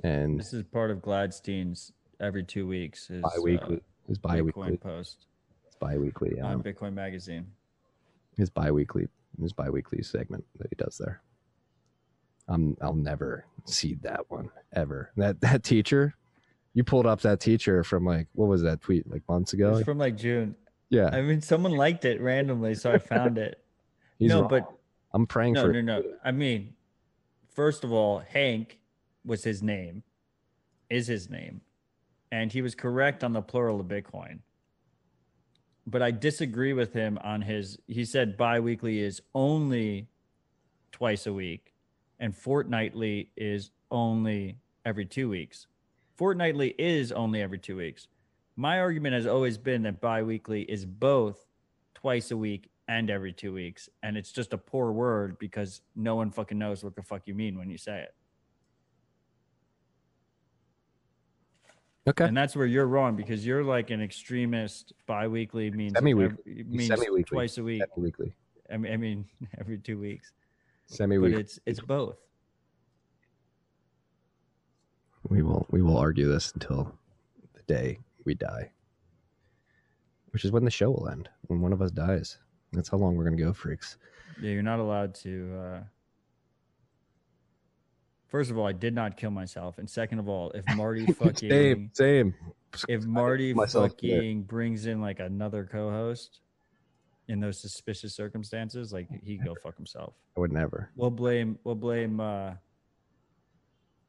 [0.03, 3.09] and This is part of Gladstein's every two weeks.
[3.09, 5.25] is bi-weekly, his uh, bi-weekly, Bitcoin post
[5.67, 7.47] It's bi-weekly, on um, Bitcoin Magazine.
[8.37, 9.07] his bi-weekly,
[9.41, 11.21] his bi-weekly segment that he does there.
[12.47, 15.11] Um, I'll never see that one ever.
[15.17, 16.13] That that teacher,
[16.75, 19.71] you pulled up that teacher from like what was that tweet like months It ago?
[19.71, 20.55] was from like June.
[20.89, 23.63] yeah, I mean, someone liked it randomly, so I found it.
[24.19, 24.49] no, wrong.
[24.49, 24.69] but
[25.13, 26.03] I'm praying no, for no, no.
[26.23, 26.75] I mean,
[27.53, 28.77] first of all, Hank
[29.25, 30.03] was his name,
[30.89, 31.61] is his name,
[32.31, 34.39] and he was correct on the plural of Bitcoin.
[35.87, 37.77] But I disagree with him on his.
[37.87, 40.07] He said biweekly is only
[40.91, 41.73] twice a week,
[42.19, 45.67] and fortnightly is only every two weeks.
[46.15, 48.07] Fortnightly is only every two weeks.
[48.55, 51.45] My argument has always been that biweekly is both
[51.93, 53.89] twice a week and every two weeks.
[54.01, 57.33] And it's just a poor word because no one fucking knows what the fuck you
[57.33, 58.15] mean when you say it.
[62.07, 62.25] Okay.
[62.25, 64.93] And that's where you're wrong because you're like an extremist.
[65.07, 66.63] Biweekly means Semi-weekly.
[66.67, 67.23] means Semi-weekly.
[67.23, 67.81] twice a week.
[67.97, 68.31] Weekly,
[68.71, 69.25] I mean, I mean
[69.59, 70.31] every two weeks.
[70.87, 71.41] But semi-weekly.
[71.41, 72.17] it's it's both.
[75.29, 76.93] We will we will argue this until
[77.53, 78.71] the day we die,
[80.29, 81.29] which is when the show will end.
[81.47, 82.37] When one of us dies.
[82.73, 83.97] That's how long we're gonna go, freaks.
[84.41, 85.57] Yeah, you're not allowed to.
[85.57, 85.79] Uh...
[88.27, 91.49] First of all, I did not kill myself, and second of all, if Marty fucking
[91.49, 92.35] same, same.
[92.89, 96.41] if Marty fucking brings in like another co-host
[97.27, 100.13] in those suspicious circumstances, like he go fuck himself.
[100.37, 100.89] I would never.
[100.95, 102.53] We'll blame we'll blame uh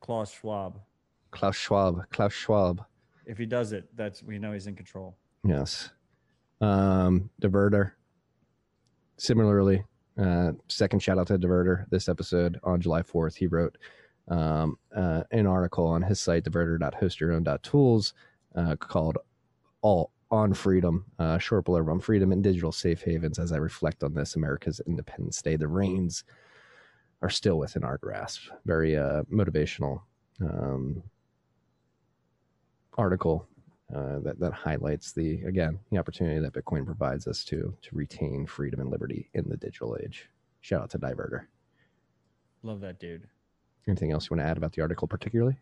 [0.01, 0.80] Klaus Schwab.
[1.36, 2.08] Klaus Schwab.
[2.10, 2.82] Klaus Schwab.
[3.26, 5.16] If he does it, that's we know he's in control.
[5.44, 5.90] Yes.
[6.62, 7.92] Um, Diverter.
[9.18, 9.84] Similarly,
[10.18, 13.34] uh, second shout out to Diverter this episode on July 4th.
[13.34, 13.76] He wrote
[14.28, 18.14] um, uh, an article on his site, diverter.hostyourown.tools,
[18.54, 19.18] uh, called
[19.82, 23.38] All on Freedom, uh, short blurb on freedom and digital safe havens.
[23.38, 26.24] As I reflect on this, America's Independence Day, the reins
[27.20, 28.42] are still within our grasp.
[28.64, 30.00] Very uh, motivational
[30.40, 31.02] um,
[32.97, 33.47] article
[33.94, 38.47] uh, that that highlights the again the opportunity that Bitcoin provides us to to retain
[38.47, 40.28] freedom and liberty in the digital age.
[40.60, 41.47] Shout out to Diverter.
[42.62, 43.28] Love that dude.
[43.86, 45.56] Anything else you want to add about the article, particularly?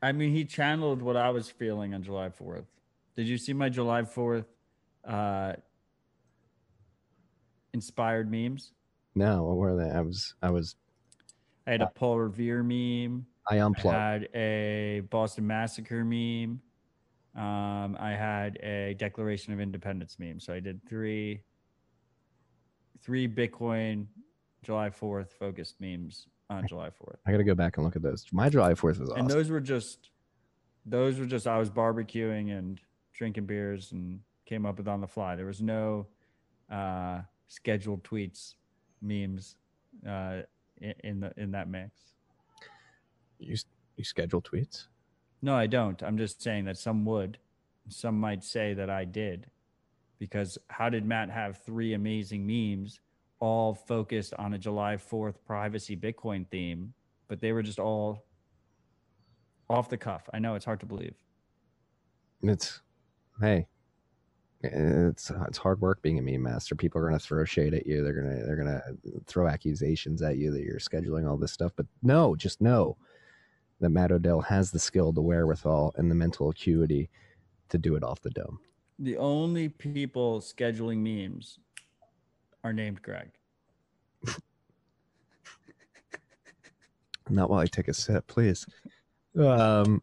[0.00, 2.66] I mean, he channeled what I was feeling on July 4th.
[3.16, 4.44] Did you see my July 4th
[5.04, 5.54] uh
[7.72, 8.72] inspired memes?
[9.14, 9.90] No, what were they?
[9.90, 10.76] I was I was
[11.66, 13.26] I had a Paul Revere meme.
[13.50, 13.96] I unplugged.
[13.96, 16.60] I had a Boston Massacre meme.
[17.34, 20.40] Um, I had a Declaration of Independence meme.
[20.40, 21.42] So I did three,
[23.02, 24.06] three Bitcoin
[24.62, 28.02] July Fourth focused memes on July Fourth, I got to go back and look at
[28.02, 28.24] those.
[28.32, 29.22] My July Fourth was awesome.
[29.22, 30.10] and those were just,
[30.84, 32.80] those were just I was barbecuing and
[33.12, 35.36] drinking beers and came up with on the fly.
[35.36, 36.06] There was no
[36.70, 38.54] uh, scheduled tweets
[39.02, 39.56] memes
[40.08, 40.42] uh,
[40.80, 42.00] in, in the in that mix.
[43.38, 43.56] You
[43.96, 44.86] you schedule tweets.
[45.42, 46.02] No, I don't.
[46.02, 47.38] I'm just saying that some would.
[47.88, 49.46] Some might say that I did.
[50.18, 53.00] Because how did Matt have three amazing memes
[53.38, 56.94] all focused on a July 4th privacy Bitcoin theme,
[57.28, 58.24] but they were just all
[59.68, 60.28] off the cuff?
[60.32, 61.14] I know it's hard to believe.
[62.42, 62.80] It's
[63.40, 63.66] hey,
[64.62, 66.74] it's it's hard work being a meme master.
[66.74, 68.02] People are gonna throw shade at you.
[68.02, 68.82] They're gonna they're gonna
[69.26, 71.72] throw accusations at you that you're scheduling all this stuff.
[71.76, 72.96] But no, just know
[73.80, 77.10] that Matt Odell has the skill, the wherewithal, and the mental acuity
[77.68, 78.58] to do it off the dome.
[78.98, 81.58] The only people scheduling memes
[82.64, 83.30] are named Greg.
[87.28, 88.66] Not while I take a sip, please.
[89.38, 90.00] Um,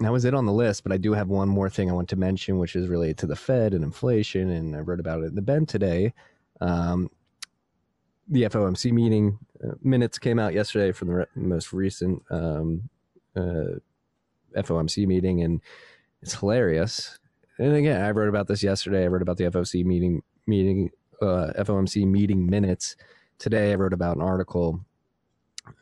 [0.00, 2.08] that was it on the list, but I do have one more thing I want
[2.10, 5.26] to mention, which is related to the Fed and inflation, and I wrote about it
[5.26, 6.12] in the Bend today.
[6.60, 7.10] Um,
[8.28, 12.88] the FOMC meeting uh, minutes came out yesterday from the re- most recent um,
[13.36, 13.78] uh,
[14.56, 15.60] FOMC meeting, and
[16.22, 17.18] it's hilarious.
[17.58, 19.04] And again, I wrote about this yesterday.
[19.04, 20.90] I wrote about the FOMC meeting meeting
[21.22, 22.96] uh, FOMC meeting minutes
[23.38, 23.72] today.
[23.72, 24.80] I wrote about an article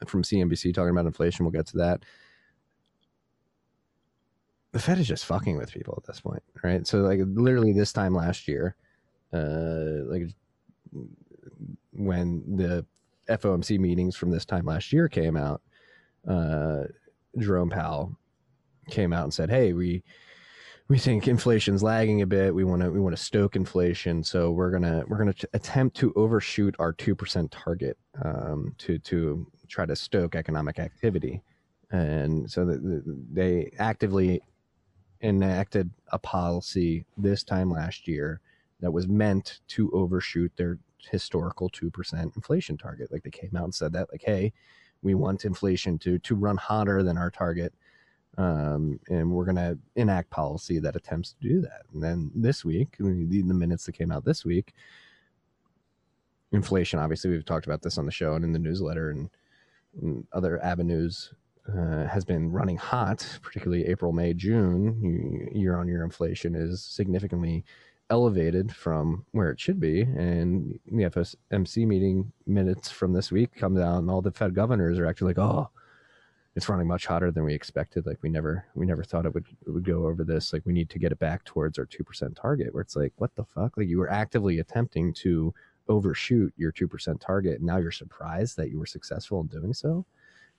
[0.06, 1.44] from CNBC talking about inflation.
[1.44, 2.04] We'll get to that.
[4.72, 6.86] The Fed is just fucking with people at this point, right?
[6.86, 8.74] So, like, literally this time last year,
[9.32, 10.30] uh, like
[11.92, 12.86] when the
[13.28, 15.60] FOMC meetings from this time last year came out,
[16.26, 16.84] uh,
[17.38, 18.16] Jerome Powell
[18.90, 20.02] came out and said, "Hey, we
[20.88, 22.54] we think inflation's lagging a bit.
[22.54, 26.12] We want to we want to stoke inflation, so we're gonna we're gonna attempt to
[26.14, 31.42] overshoot our two percent target um, to to try to stoke economic activity."
[31.90, 33.02] And so the, the,
[33.32, 34.40] they actively
[35.22, 38.40] enacted a policy this time last year
[38.80, 40.78] that was meant to overshoot their
[41.10, 44.52] historical 2% inflation target like they came out and said that like hey
[45.02, 47.72] we want inflation to to run hotter than our target
[48.38, 52.64] um, and we're going to enact policy that attempts to do that and then this
[52.64, 54.72] week the, the minutes that came out this week
[56.52, 59.30] inflation obviously we've talked about this on the show and in the newsletter and,
[60.00, 61.34] and other avenues
[61.68, 65.48] uh, has been running hot, particularly April, May, June.
[65.54, 67.64] Year on year inflation is significantly
[68.12, 70.02] elevated from where it should be.
[70.02, 74.98] And the FOMC meeting minutes from this week come out, and all the Fed governors
[74.98, 75.70] are actually like, "Oh,
[76.54, 78.04] it's running much hotter than we expected.
[78.04, 80.52] Like we never, we never thought it would it would go over this.
[80.52, 83.14] Like we need to get it back towards our two percent target." Where it's like,
[83.16, 83.78] "What the fuck?
[83.78, 85.54] Like you were actively attempting to
[85.88, 89.72] overshoot your two percent target, and now you're surprised that you were successful in doing
[89.72, 90.04] so."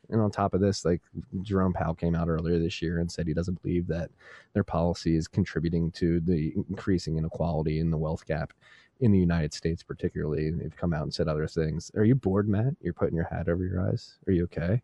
[0.10, 1.02] And on top of this, like
[1.42, 4.12] Jerome Powell came out earlier this year and said he doesn't believe that
[4.54, 8.54] their policy is contributing to the increasing inequality in the wealth gap
[9.00, 10.48] in the United States, particularly.
[10.48, 11.92] And They've come out and said other things.
[11.96, 12.76] Are you bored, Matt?
[12.82, 14.18] You're putting your hat over your eyes.
[14.28, 14.82] Are you okay?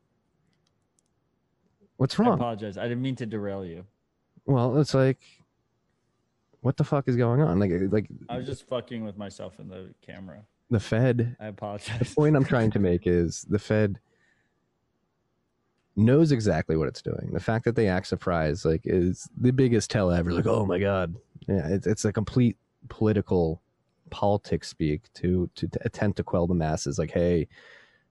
[1.97, 2.31] What's wrong?
[2.31, 2.77] I apologize.
[2.77, 3.85] I didn't mean to derail you.
[4.45, 5.19] Well, it's like,
[6.61, 7.59] what the fuck is going on?
[7.59, 10.43] Like, like I was just fucking with myself in the camera.
[10.69, 11.99] the Fed I apologize.
[11.99, 13.99] the point I'm trying to make is the Fed
[15.99, 17.29] knows exactly what it's doing.
[17.33, 20.31] The fact that they act surprised, like, is the biggest tell ever.
[20.31, 21.15] Like, oh my god,
[21.47, 23.61] yeah, it's it's a complete political
[24.09, 26.97] politics speak to, to attempt to quell the masses.
[26.97, 27.47] Like, hey,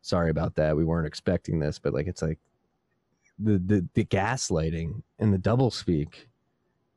[0.02, 2.39] sorry about that, we weren't expecting this, but like, it's like
[3.39, 6.28] the the the gaslighting and the double speak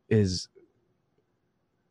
[0.10, 0.48] is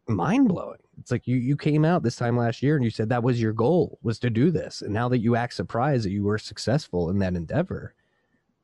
[0.09, 0.79] mind blowing.
[0.99, 3.41] It's like you you came out this time last year and you said that was
[3.41, 6.39] your goal was to do this, and now that you act surprised that you were
[6.39, 7.95] successful in that endeavor,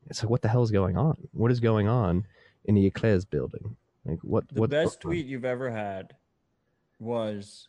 [0.09, 1.17] it's like what the hell is going on?
[1.33, 2.25] What is going on
[2.65, 3.75] in the Eccles building?
[4.05, 6.15] Like what the what best tweet you've ever had
[6.99, 7.67] was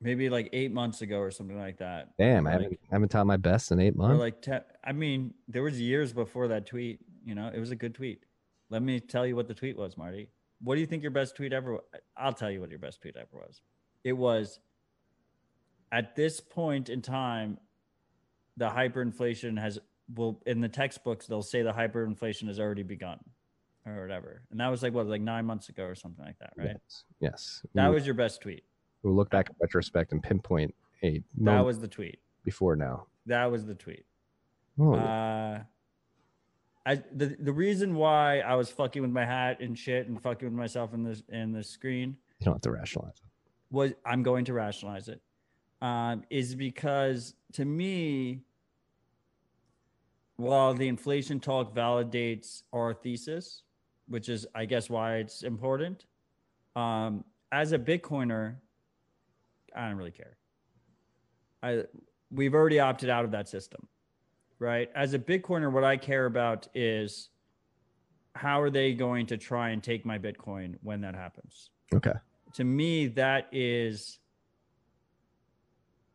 [0.00, 2.10] maybe like eight months ago or something like that.
[2.18, 4.18] Damn, I haven't I haven't taught my best in eight months.
[4.18, 7.00] like, te- I mean, there was years before that tweet.
[7.24, 8.24] You know, it was a good tweet.
[8.68, 10.28] Let me tell you what the tweet was, Marty.
[10.60, 11.74] What do you think your best tweet ever?
[11.74, 11.80] wa-
[12.16, 13.60] I'll tell you what your best tweet ever was.
[14.02, 14.58] It was
[15.92, 17.58] at this point in time,
[18.56, 19.78] the hyperinflation has
[20.14, 23.18] will in the textbooks they'll say the hyperinflation has already begun,
[23.86, 24.42] or whatever.
[24.50, 26.68] And that was like what, like nine months ago or something like that, right?
[26.72, 27.62] Yes, yes.
[27.74, 28.64] That we'll, was your best tweet.
[29.02, 32.18] we'll look back in retrospect and pinpoint a That was the tweet.
[32.44, 33.06] before now.
[33.26, 34.04] That was the tweet.
[34.78, 35.62] Oh, Uh,
[36.84, 40.48] I the the reason why I was fucking with my hat and shit and fucking
[40.48, 43.30] with myself in this in the screen you don't have to rationalize it.
[43.70, 45.20] was I'm going to rationalize it.
[45.80, 48.42] Um, is because to me,
[50.42, 53.62] while the inflation talk validates our thesis,
[54.08, 56.04] which is I guess why it's important.
[56.74, 58.56] Um, as a Bitcoiner,
[59.74, 60.36] I don't really care.
[61.62, 61.84] I
[62.30, 63.86] we've already opted out of that system,
[64.58, 64.90] right?
[64.96, 67.28] As a Bitcoiner, what I care about is
[68.34, 71.70] how are they going to try and take my Bitcoin when that happens?
[71.94, 72.14] Okay.
[72.54, 74.18] To me, that is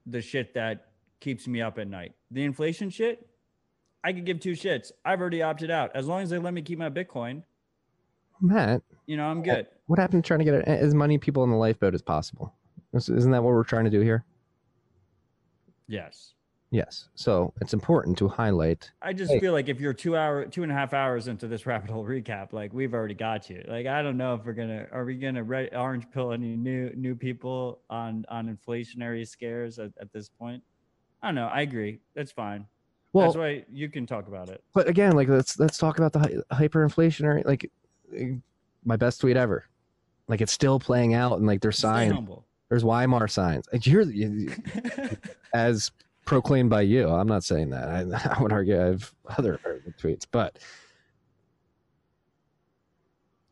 [0.05, 0.87] the shit that
[1.21, 2.13] keeps me up at night.
[2.31, 3.27] The inflation shit,
[4.03, 4.91] I could give two shits.
[5.03, 5.91] I've already opted out.
[5.95, 7.43] As long as they let me keep my Bitcoin,
[8.41, 9.67] Matt, you know, I'm good.
[9.87, 12.53] what happened to trying to get as many people in the lifeboat as possible?
[12.93, 14.23] Isn't that what we're trying to do here?
[15.87, 16.33] Yes.
[16.69, 17.07] Yes.
[17.15, 18.91] So it's important to highlight.
[19.01, 19.39] I just Hey.
[19.39, 22.03] feel like if you're two hour, two and a half hours into this Rabbit Hole
[22.05, 23.63] Recap, like we've already got you.
[23.67, 26.91] Like I don't know if we're gonna, are we gonna red, orange pill any new
[26.95, 30.61] new people on on inflationary scares at, at this point?
[31.21, 31.47] I don't know.
[31.47, 31.99] I agree.
[32.15, 32.65] That's fine.
[33.17, 34.63] Well, That's why you can talk about it.
[34.73, 37.45] but again, like let's let's talk about the hy- hyperinflationary.
[37.45, 37.71] Like
[38.85, 39.65] my best tweet ever.
[40.27, 42.13] Like it's still playing out, and like there's signs.
[42.69, 43.65] There's Weimar signs.
[43.71, 44.51] Like, You're you-
[45.53, 45.91] as
[46.25, 47.07] proclaimed by you.
[47.07, 47.87] I'm not saying that.
[47.89, 49.59] I, I would argue I have other
[50.01, 50.59] tweets, but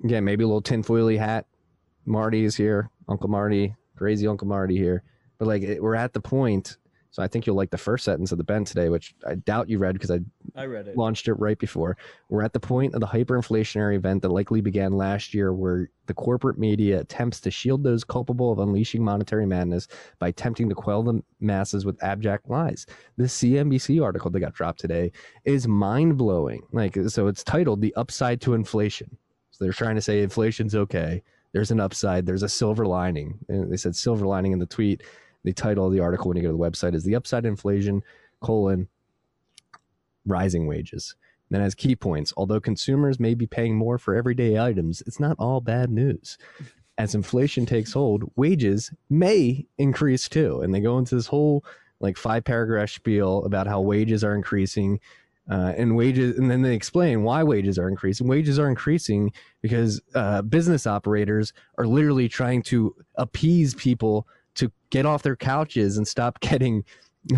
[0.04, 1.46] again, maybe a little tinfoily hat.
[2.06, 5.02] Marty is here, Uncle Marty, crazy Uncle Marty here.
[5.38, 6.78] But like, it, we're at the point.
[7.16, 9.70] So I think you'll like the first sentence of the Ben today, which I doubt
[9.70, 10.20] you read because I
[10.54, 10.98] I read it.
[10.98, 11.96] launched it right before.
[12.28, 16.14] We're at the point of the hyperinflationary event that likely began last year, where the
[16.14, 19.88] corporate media attempts to shield those culpable of unleashing monetary madness
[20.20, 22.86] by attempting to quell the masses with abject lies.
[23.16, 25.14] This CNBC article that got dropped today
[25.46, 26.64] is mind blowing.
[26.74, 29.18] Like, so it's titled "The Upside to Inflation."
[29.52, 31.24] So they're trying to say inflation's okay.
[31.54, 32.26] There's an upside.
[32.26, 33.40] There's a silver lining.
[33.48, 35.02] And they said silver lining in the tweet.
[35.46, 38.04] The title of the article when you go to the website is "The Upside Inflation:
[38.42, 38.88] colon
[40.26, 41.16] rising wages.
[41.52, 45.36] Then as key points, although consumers may be paying more for everyday items, it's not
[45.38, 46.40] all bad news.
[46.98, 50.62] As inflation takes hold, wages may increase too.
[50.62, 51.64] And they go into this whole
[52.00, 55.00] like five paragraph spiel about how wages are increasing.
[55.48, 58.28] Uh, and wages, and then they explain why wages are increasing.
[58.28, 65.06] Wages are increasing because uh, business operators are literally trying to appease people to get
[65.06, 66.84] off their couches and stop getting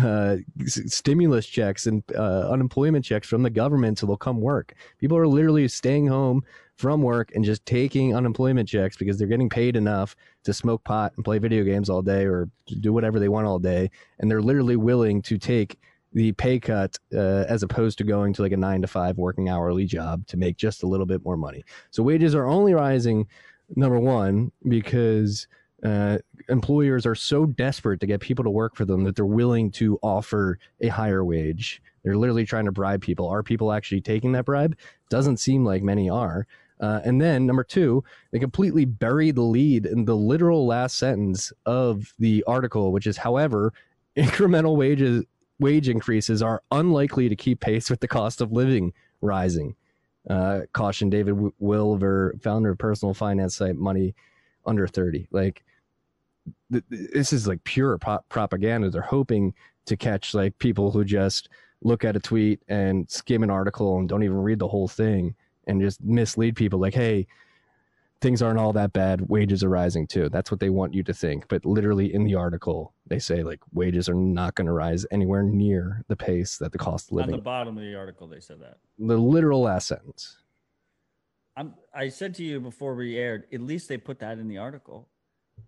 [0.02, 4.74] uh, stimulus checks and uh, unemployment checks from the government so they'll come work.
[4.98, 6.44] People are literally staying home
[6.76, 10.14] from work and just taking unemployment checks because they're getting paid enough
[10.44, 12.48] to smoke pot and play video games all day or
[12.80, 13.90] do whatever they want all day.
[14.18, 15.78] And they're literally willing to take
[16.12, 19.48] the pay cut uh, as opposed to going to like a nine to five working
[19.48, 21.64] hourly job to make just a little bit more money.
[21.90, 23.26] So wages are only rising,
[23.74, 25.48] number one, because
[25.84, 29.70] uh, employers are so desperate to get people to work for them that they're willing
[29.72, 31.82] to offer a higher wage.
[32.02, 33.28] They're literally trying to bribe people.
[33.28, 34.76] Are people actually taking that bribe?
[35.10, 36.46] Doesn't seem like many are.
[36.80, 41.52] Uh, and then number two, they completely bury the lead in the literal last sentence
[41.66, 43.72] of the article, which is, however,
[44.16, 45.24] incremental wages
[45.60, 49.74] wage increases are unlikely to keep pace with the cost of living rising.
[50.28, 54.14] Uh, cautioned David Weliver, founder of personal finance site Money
[54.66, 55.26] Under 30.
[55.30, 55.64] Like,
[56.72, 58.90] th- th- this is like pure pro- propaganda.
[58.90, 59.54] They're hoping
[59.86, 61.48] to catch like people who just
[61.82, 65.34] look at a tweet and skim an article and don't even read the whole thing
[65.66, 67.26] and just mislead people like, hey,
[68.20, 69.28] things aren't all that bad.
[69.28, 70.28] Wages are rising too.
[70.28, 71.46] That's what they want you to think.
[71.48, 75.42] But literally in the article, they say like wages are not going to rise anywhere
[75.44, 77.36] near the pace that the cost of On living.
[77.36, 78.78] the bottom of the article, they said that.
[78.98, 80.38] the literal last sentence.
[81.56, 84.58] I'm, I said to you before we aired, at least they put that in the
[84.58, 85.08] article.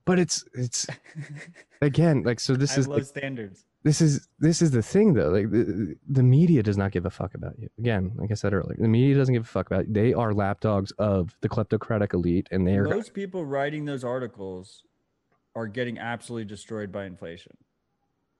[0.05, 0.87] But it's it's
[1.83, 2.55] again like so.
[2.57, 3.65] This is low standards.
[3.83, 5.29] this is this is the thing though.
[5.31, 7.69] Like the, the media does not give a fuck about you.
[7.79, 9.93] Again, like I said earlier, the media doesn't give a fuck about you.
[9.95, 14.83] They are lapdogs of the kleptocratic elite, and they are Those people writing those articles
[15.55, 17.53] are getting absolutely destroyed by inflation.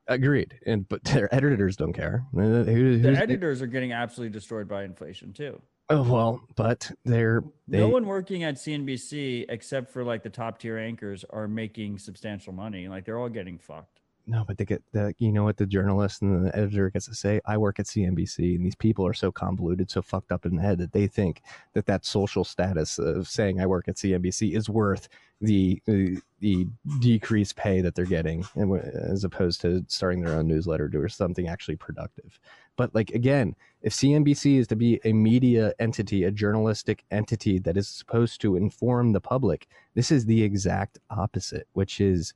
[0.07, 0.55] agreed.
[0.67, 2.25] And but their editors don't care.
[2.33, 5.61] Who- The editors are getting absolutely destroyed by inflation too.
[5.91, 10.59] Oh well, but they're they, no one working at CNBC except for like the top
[10.61, 12.87] tier anchors are making substantial money.
[12.87, 14.00] Like they're all getting fucked.
[14.27, 17.15] No, but they get the you know what the journalist and the editor gets to
[17.15, 17.41] say.
[17.47, 20.63] I work at CNBC, and these people are so convoluted, so fucked up in the
[20.63, 21.43] head that they think
[21.73, 25.09] that that social status of saying I work at CNBC is worth
[25.41, 26.67] the the, the
[27.01, 31.49] decreased pay that they're getting, and as opposed to starting their own newsletter or something
[31.49, 32.39] actually productive.
[32.77, 37.77] But like again, if CNBC is to be a media entity, a journalistic entity that
[37.77, 42.35] is supposed to inform the public, this is the exact opposite, which is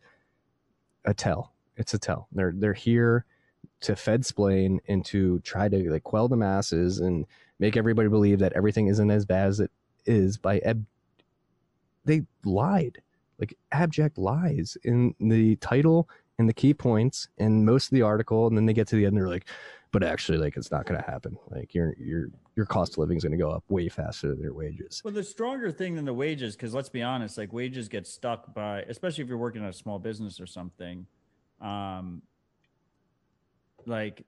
[1.05, 1.54] a tell.
[1.77, 2.29] It's a tell.
[2.33, 3.25] They're they're here
[3.81, 7.27] to fed splain and to try to like quell the masses and
[7.59, 9.71] make everybody believe that everything isn't as bad as it
[10.07, 10.87] is by ab-
[12.05, 13.01] they lied
[13.39, 18.47] like abject lies in the title and the key points and most of the article,
[18.47, 19.47] and then they get to the end, they're like,
[19.93, 21.37] but actually, like it's not going to happen.
[21.51, 24.41] Like your your your cost of living is going to go up way faster than
[24.41, 25.01] your wages.
[25.05, 28.53] Well, the stronger thing than the wages, because let's be honest, like wages get stuck
[28.53, 31.07] by, especially if you're working at a small business or something,
[31.65, 32.23] um,
[33.87, 34.25] like,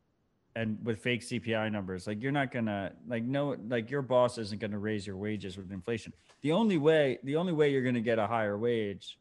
[0.57, 4.61] and with fake CPI numbers, like you're not gonna, like, no, like your boss isn't
[4.61, 6.13] gonna raise your wages with inflation.
[6.43, 9.19] The only way, the only way you're gonna get a higher wage,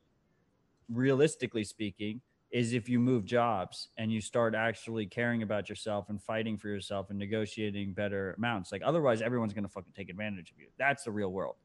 [0.90, 2.22] realistically speaking,
[2.52, 6.70] is if you move jobs and you start actually caring about yourself and fighting for
[6.70, 8.72] yourself and negotiating better amounts.
[8.72, 10.68] Like otherwise everyone's to fucking take advantage of you.
[10.78, 11.56] That's the real world.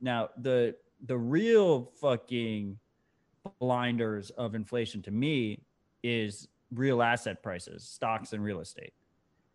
[0.00, 0.74] Now, the
[1.06, 2.78] the real fucking
[3.60, 5.60] blinders of inflation to me
[6.04, 8.92] is real asset prices, stocks and real estate.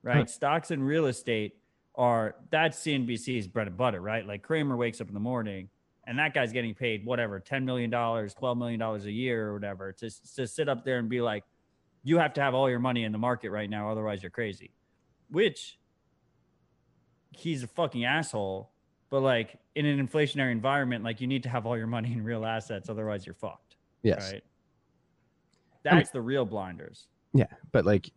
[0.03, 0.18] Right?
[0.18, 0.26] Huh.
[0.26, 1.56] Stocks and real estate
[1.95, 4.26] are that's CNBC's bread and butter, right?
[4.26, 5.69] Like Cramer wakes up in the morning
[6.08, 10.10] and that guy's getting paid whatever, $10 million, $12 million a year or whatever to,
[10.36, 11.44] to sit up there and be like,
[12.03, 14.72] you have to have all your money in the market right now, otherwise you're crazy.
[15.30, 15.78] Which
[17.32, 18.72] he's a fucking asshole.
[19.10, 22.24] But like in an inflationary environment, like you need to have all your money in
[22.24, 23.76] real assets, otherwise you're fucked.
[24.02, 24.32] Yes.
[24.32, 24.44] Right.
[25.85, 27.08] I mean- That's the real blinders.
[27.33, 28.11] Yeah, but like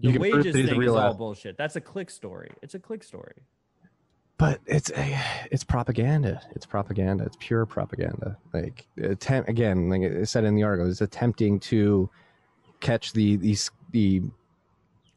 [0.00, 1.56] The you wages that he's a thing is all bullshit.
[1.56, 2.50] That's a click story.
[2.62, 3.42] It's a click story.
[4.38, 6.40] but it's a, it's propaganda.
[6.52, 7.24] It's propaganda.
[7.24, 8.36] It's pure propaganda.
[8.52, 12.08] Like attempt again, like it said in the article, it's attempting to
[12.80, 14.22] catch the these the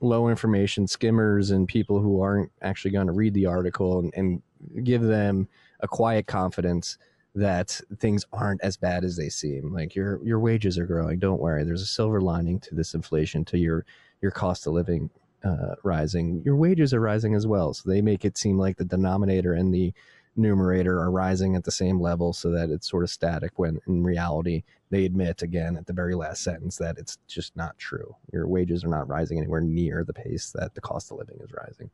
[0.02, 4.84] low information skimmers and people who aren't actually going to read the article and, and
[4.84, 5.48] give them
[5.80, 6.98] a quiet confidence
[7.36, 9.74] that things aren't as bad as they seem.
[9.74, 11.20] Like your your wages are growing.
[11.20, 11.64] Don't worry.
[11.64, 13.86] There's a silver lining to this inflation, to your
[14.22, 15.10] your cost of living
[15.44, 16.42] uh, rising.
[16.46, 17.74] Your wages are rising as well.
[17.74, 19.94] So they make it seem like the denominator and the
[20.38, 23.52] numerator are rising at the same level, so that it's sort of static.
[23.58, 27.78] When in reality, they admit again at the very last sentence that it's just not
[27.78, 28.16] true.
[28.32, 31.52] Your wages are not rising anywhere near the pace that the cost of living is
[31.52, 31.90] rising.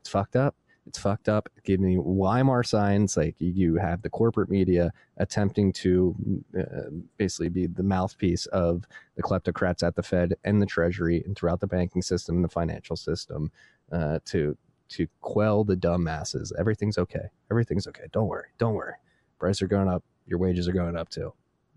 [0.00, 0.56] It's fucked up.
[0.86, 1.48] It's fucked up.
[1.64, 3.16] Give me Weimar signs.
[3.16, 9.22] Like you, have the corporate media attempting to uh, basically be the mouthpiece of the
[9.22, 12.96] kleptocrats at the Fed and the Treasury and throughout the banking system and the financial
[12.96, 13.52] system
[13.92, 14.56] uh, to
[14.88, 16.52] to quell the dumb masses.
[16.58, 17.28] Everything's okay.
[17.50, 18.06] Everything's okay.
[18.10, 18.48] Don't worry.
[18.58, 18.94] Don't worry.
[19.38, 20.02] Prices are going up.
[20.26, 21.32] Your wages are going up too.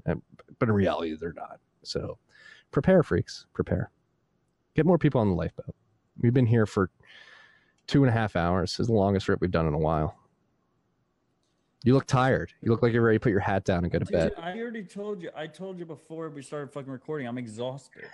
[0.06, 0.22] And,
[0.58, 1.60] but in reality, they're not.
[1.84, 2.18] So
[2.72, 3.46] prepare, freaks.
[3.54, 3.92] Prepare.
[4.76, 5.76] Get more people on the lifeboat.
[6.20, 6.90] We've been here for
[7.88, 8.80] two and a half hours.
[8.80, 10.18] Is the longest trip we've done in a while.
[11.86, 12.54] You look tired.
[12.62, 14.32] You look like you're ready to put your hat down and go to Dude, bed.
[14.38, 15.30] I already told you.
[15.36, 17.28] I told you before we started fucking recording.
[17.28, 18.06] I'm exhausted.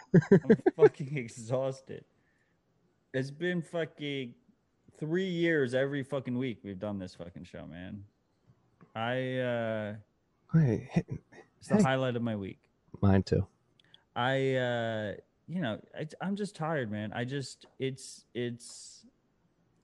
[0.44, 2.04] I'm fucking exhausted.
[3.14, 4.34] It's been fucking
[5.00, 8.04] three years every fucking week we've done this fucking show, man.
[8.96, 9.96] I uh
[10.52, 10.90] Hey,
[11.60, 11.84] it's the Hey.
[11.84, 12.60] highlight of my week.
[13.02, 13.46] mine too.
[14.16, 15.14] I uh
[15.48, 17.12] you know, I, I'm just tired, man.
[17.14, 18.99] I just it's it's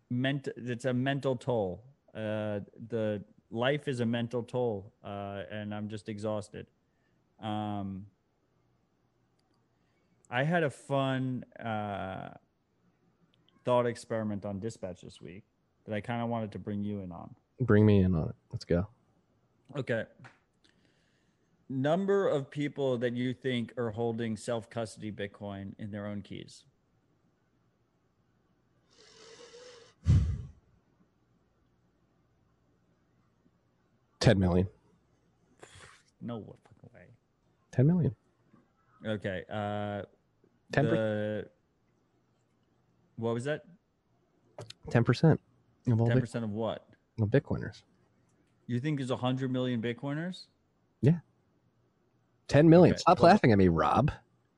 [0.10, 1.84] meant it's a mental toll.
[2.14, 2.60] Uh
[2.90, 6.68] the life is a mental toll uh and I'm just exhausted.
[7.42, 8.08] Um
[10.30, 12.30] I had a fun uh
[13.64, 15.44] thought experiment on dispatch this week
[15.86, 17.36] that I kind of wanted to bring you in on.
[17.60, 18.36] Bring me in on it.
[18.52, 18.88] Let's go.
[19.76, 20.06] Okay.
[21.68, 26.64] Number of people that you think are holding self custody Bitcoin in their own keys.
[34.26, 34.68] Ten million.
[36.20, 37.02] No fucking way.
[37.72, 38.16] Ten million.
[39.06, 39.44] Okay.
[39.48, 40.02] Uh,
[40.74, 40.90] 10%.
[40.90, 41.48] the-
[43.18, 43.66] what was that?
[44.90, 45.40] Ten percent
[45.88, 46.88] of all Ten Bit- percent of what?
[47.22, 47.84] of Bitcoiners.
[48.66, 50.48] You think there's hundred million Bitcoiners?
[51.02, 51.20] Yeah.
[52.48, 52.94] Ten million.
[52.96, 54.12] Okay, Stop well- laughing at me, Rob.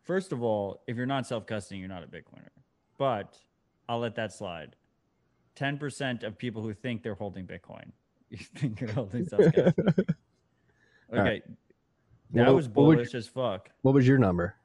[0.04, 2.48] First of all, if you're not self custodying, you're not a Bitcoiner.
[2.98, 3.38] But
[3.90, 4.78] I'll let that slide.
[5.56, 7.92] Ten percent of people who think they're holding Bitcoin,
[8.30, 9.42] you think you're holding self.
[9.42, 9.72] Okay.
[11.12, 11.44] right.
[12.34, 13.70] That What- was bullish as fuck.
[13.82, 14.56] What was your number?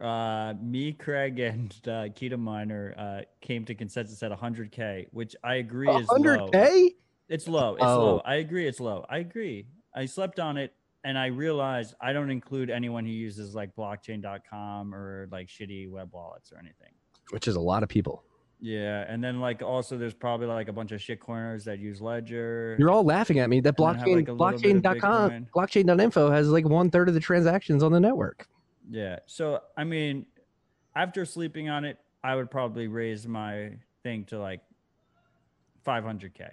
[0.00, 5.56] Uh, me, Craig, and uh, Keto Miner uh, came to consensus at 100k, which I
[5.56, 6.14] agree is low.
[6.14, 6.92] hundred k.
[7.28, 7.74] It's low.
[7.74, 7.98] It's Oh.
[7.98, 8.22] low.
[8.24, 8.68] I agree.
[8.68, 9.04] It's low.
[9.10, 9.66] I agree.
[9.92, 10.72] I slept on it,
[11.02, 16.10] and I realized I don't include anyone who uses like blockchain.com or like shitty web
[16.12, 16.92] wallets or anything.
[17.30, 18.22] Which is a lot of people.
[18.60, 22.76] Yeah, and then like also there's probably like a bunch of shitcoiners that use Ledger.
[22.78, 23.60] You're all laughing at me.
[23.60, 27.14] That have, blockchain, like, a little bit of blockchain.com, blockchain.info has like one third of
[27.14, 28.48] the transactions on the network.
[28.90, 29.20] Yeah.
[29.26, 30.26] So I mean,
[30.96, 33.70] after sleeping on it, I would probably raise my
[34.02, 34.60] thing to like
[35.86, 36.48] 500k.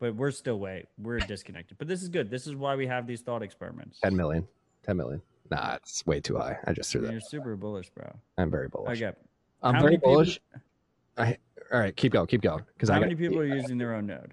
[0.00, 1.78] But we're still way we're disconnected.
[1.78, 2.28] But this is good.
[2.28, 4.00] This is why we have these thought experiments.
[4.02, 4.48] 10 million.
[4.84, 5.22] 10 million.
[5.48, 6.58] Nah, it's way too high.
[6.66, 7.12] I just threw that.
[7.12, 8.10] You're super bullish, bro.
[8.36, 9.00] I'm very bullish.
[9.00, 9.16] Okay.
[9.62, 10.40] I'm How very many people- bullish.
[11.16, 11.38] I,
[11.72, 12.64] all right, keep going, keep going.
[12.74, 14.32] Because How I got, many people are using their own node?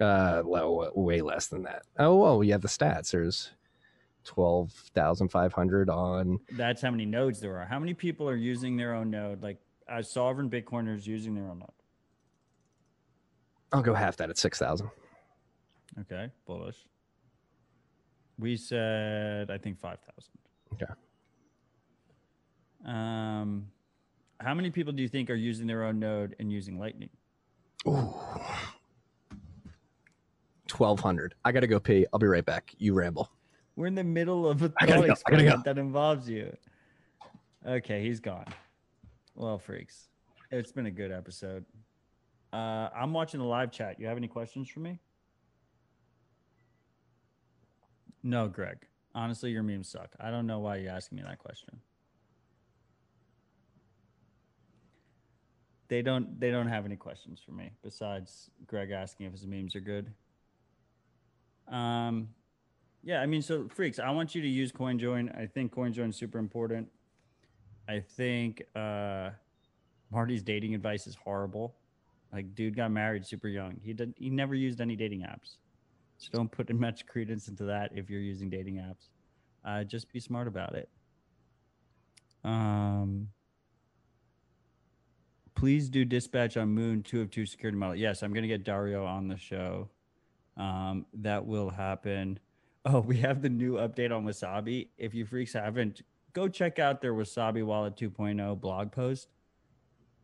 [0.00, 1.82] Uh, low, way less than that.
[1.98, 3.10] Oh, well, you have the stats.
[3.10, 3.50] There's
[4.24, 6.38] twelve thousand five hundred on.
[6.52, 7.66] That's how many nodes there are.
[7.66, 9.42] How many people are using their own node?
[9.42, 11.70] Like as sovereign Bitcoiners using their own node.
[13.72, 14.90] I'll go half that at six thousand.
[16.00, 16.76] Okay, bullish.
[18.38, 20.32] We said I think five thousand.
[20.74, 20.92] Okay.
[22.84, 23.66] Um,
[24.42, 27.10] how many people do you think are using their own node and using Lightning?
[27.86, 28.14] Ooh.
[30.68, 31.34] Twelve hundred.
[31.44, 32.06] I gotta go pee.
[32.12, 32.74] I'll be right back.
[32.78, 33.30] You ramble.
[33.76, 35.02] We're in the middle of a thought go.
[35.02, 36.54] experiment that involves you.
[37.66, 38.46] Okay, he's gone.
[39.34, 40.08] Well, freaks.
[40.50, 41.64] It's been a good episode.
[42.52, 43.98] Uh, I'm watching the live chat.
[43.98, 44.98] You have any questions for me?
[48.22, 48.78] No, Greg.
[49.14, 50.10] Honestly, your memes suck.
[50.20, 51.80] I don't know why you're asking me that question.
[55.92, 56.40] They don't.
[56.40, 60.10] They don't have any questions for me besides Greg asking if his memes are good.
[61.68, 62.30] Um,
[63.02, 65.38] yeah, I mean, so freaks, I want you to use CoinJoin.
[65.38, 66.88] I think CoinJoin is super important.
[67.86, 69.32] I think uh,
[70.10, 71.74] Marty's dating advice is horrible.
[72.32, 73.78] Like, dude got married super young.
[73.84, 74.14] He did.
[74.16, 75.56] He never used any dating apps.
[76.16, 79.10] So don't put much credence into that if you're using dating apps.
[79.62, 80.88] Uh, just be smart about it.
[82.44, 83.28] Um,
[85.54, 87.96] please do dispatch on Muun two of two security model.
[87.96, 89.88] Yes, I'm gonna get Dario on the show.
[90.56, 92.38] Um, that will happen.
[92.84, 94.88] Oh, we have the new update on Wasabi.
[94.98, 99.28] If you freaks haven't, go check out their Wasabi Wallet 2.0 blog post.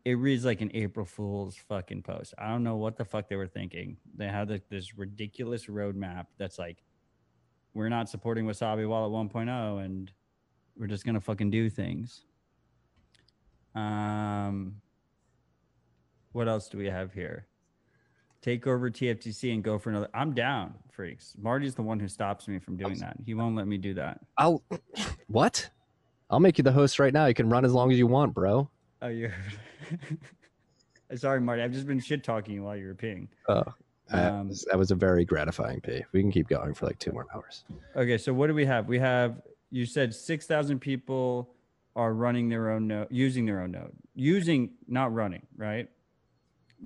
[0.05, 2.34] It reads like an April Fool's fucking post.
[2.39, 3.97] I don't know what the fuck they were thinking.
[4.16, 6.82] They had this ridiculous roadmap that's like,
[7.74, 10.10] we're not supporting Wasabi Wallet 1.0 and
[10.76, 12.24] we're just gonna fucking do things.
[13.74, 14.81] Um,
[16.39, 17.49] what else do we have here?
[18.42, 20.08] Take over TFTC and go for another.
[20.15, 21.34] I'm down, freaks.
[21.36, 23.17] Marty's the one who stops me from doing that.
[23.26, 24.20] He won't let me do that.
[24.39, 24.62] I'll.
[25.26, 25.68] What?
[26.31, 27.26] I'll make you the host right now.
[27.26, 28.70] You can run as long as you want, bro.
[29.02, 29.33] Oh, you.
[31.17, 31.62] Sorry, Marty.
[31.62, 33.26] I've just been shit talking you while you were peeing.
[33.49, 33.65] Oh,
[34.12, 36.05] that, Um, was, that was a very gratifying pee.
[36.12, 37.65] We can keep going for like two more hours.
[37.97, 38.86] Okay, so what do we have?
[38.86, 39.42] We have
[39.73, 41.50] you said six thousand people
[41.97, 45.89] are running their own node, using their own node, using not running, right?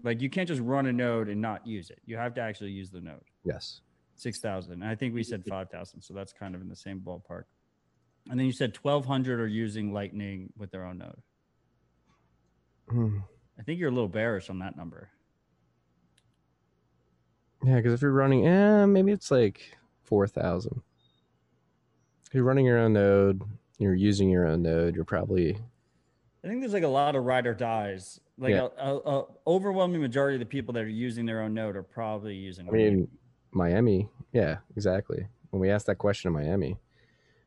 [0.03, 2.01] Like you can't just run a node and not use it.
[2.07, 3.25] You have to actually use the node.
[3.45, 3.81] Yes.
[4.17, 4.83] Six thousand.
[4.83, 7.45] I think we said five thousand, so that's kind of in the same ballpark.
[8.31, 11.23] And then you said twelve hundred are using Lightning with their own node.
[12.89, 13.19] Hmm.
[13.59, 15.11] I think you're a little bearish on that number.
[17.65, 20.83] Yeah, because if you're running, eh, maybe it's like four thousand.
[22.27, 23.43] If you're running your own node,
[23.79, 24.95] you're using your own node.
[24.95, 25.59] You're probably
[26.45, 28.21] I think there's like a lot of ride or dies.
[28.39, 28.69] Like Yeah.
[28.79, 31.83] a, a, a overwhelming majority of the people that are using their own node are
[31.83, 32.69] probably using.
[32.69, 33.09] I mean,
[33.53, 34.09] Miami.
[34.33, 35.27] Yeah, exactly.
[35.51, 36.79] When we asked that question in Miami,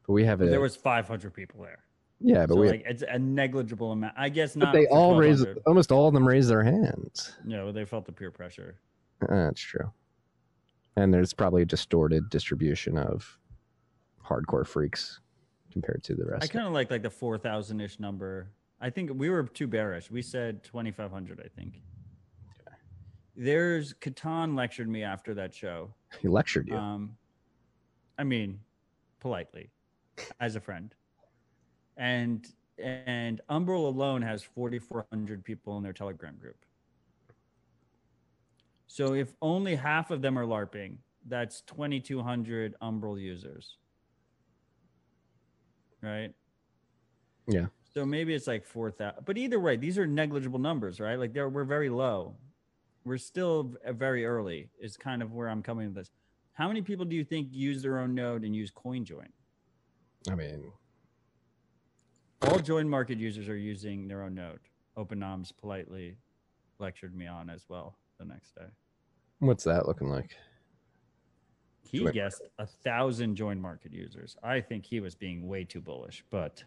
[0.05, 1.79] but we have a there was 500 people there.
[2.19, 4.13] yeah, but so we like it's a negligible amount.
[4.15, 4.73] I guess but not.
[4.73, 5.63] they all raised 1200.
[5.67, 7.35] almost all of them raised their hands.
[7.43, 8.75] No, they felt the peer pressure.
[9.23, 9.91] Uh, That's true.
[10.95, 13.37] And there's probably a distorted distribution of
[14.23, 15.19] hardcore freaks
[15.71, 16.43] compared to the rest.
[16.43, 18.49] I kind of like like the 4,000 ish number.
[18.81, 20.11] I think we were too bearish.
[20.11, 21.41] We said 2,500.
[21.43, 21.81] I think.
[23.35, 25.93] There's Catan lectured me after that show.
[26.21, 26.77] He lectured you.
[26.77, 27.17] Um,
[28.17, 28.59] I mean,
[29.19, 29.69] politely,
[30.39, 30.93] as a friend.
[31.97, 32.47] And
[32.77, 36.57] and Umbrel alone has 4,400 people in their Telegram group.
[38.87, 40.97] So if only half of them are LARPing,
[41.27, 43.77] that's 2,200 Umbrel users.
[46.01, 46.33] Right?
[47.47, 47.67] Yeah.
[47.95, 49.23] So maybe it's like 4,000.
[49.25, 51.17] But either way, these are negligible numbers, right?
[51.17, 52.35] Like they're, we're very low.
[53.05, 56.11] We're still uh, very early, is kind of where I'm coming with this.
[56.53, 59.27] How many people do you think use their own node and use CoinJoin?
[60.29, 60.71] I mean,
[62.41, 64.59] All JoinMarket users are using their own node.
[64.97, 66.17] openoms politely
[66.79, 68.65] lectured me on as well the next day.
[69.39, 70.35] what's that looking like?
[71.83, 74.35] He Join guessed a thousand JoinMarket users.
[74.43, 76.63] I think he was being way too bullish, but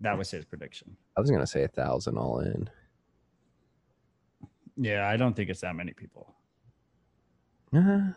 [0.00, 0.96] that was his prediction.
[1.16, 2.68] I was gonna say a thousand all in.
[4.76, 6.34] Yeah, I don't think it's that many people.
[7.74, 8.10] Uh,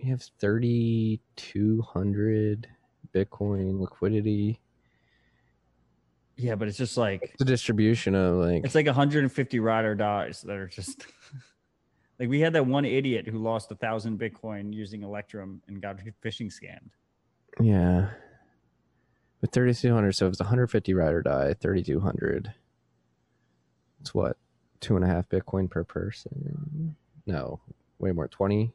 [0.00, 2.68] we have thirty two hundred
[3.14, 4.60] Bitcoin liquidity.
[6.36, 10.42] Yeah, but it's just like The distribution of like it's like 150 ride or dies
[10.42, 11.04] that are just
[12.20, 15.98] like we had that one idiot who lost a thousand Bitcoin using Electrum and got
[16.24, 16.90] phishing scammed.
[17.60, 18.10] yeah.
[19.40, 22.52] But 3,200, so if it's 150 ride or die, 3,200.
[24.00, 24.36] It's what?
[24.80, 26.96] Two and a half Bitcoin per person?
[27.26, 27.60] No,
[27.98, 28.28] way more.
[28.28, 28.72] 20?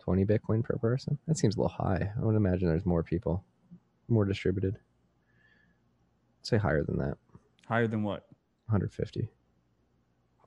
[0.00, 1.18] 20 Bitcoin per person?
[1.26, 2.12] That seems a little high.
[2.16, 3.44] I would imagine there's more people,
[4.08, 4.78] more distributed.
[6.42, 7.16] say higher than that.
[7.66, 8.26] Higher than what?
[8.66, 9.28] 150.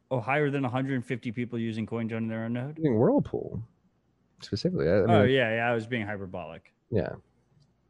[0.10, 2.78] Oh, higher than 150 people using CoinJoin in their own node?
[2.78, 3.62] Using Whirlpool
[4.42, 4.88] specifically.
[4.88, 5.70] I, I oh, mean, oh, yeah, yeah.
[5.70, 6.74] I was being hyperbolic.
[6.90, 7.10] yeah.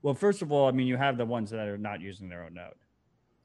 [0.08, 2.44] Well, first of all, I mean, you have the ones that are not using their
[2.44, 2.80] own node.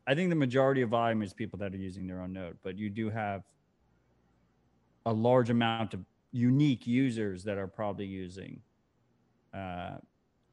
[0.07, 2.79] I think the majority of volume is people that are using their own node, but
[2.79, 3.43] you do have
[5.05, 8.61] a large amount of unique users that are probably using
[9.53, 9.97] uh,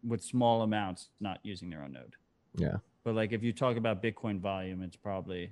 [0.03, 2.15] with small amounts not using their own node.
[2.55, 2.77] Yeah.
[3.03, 5.51] But like if you talk about Bitcoin volume, it's probably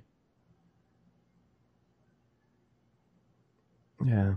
[4.04, 4.34] Yeah.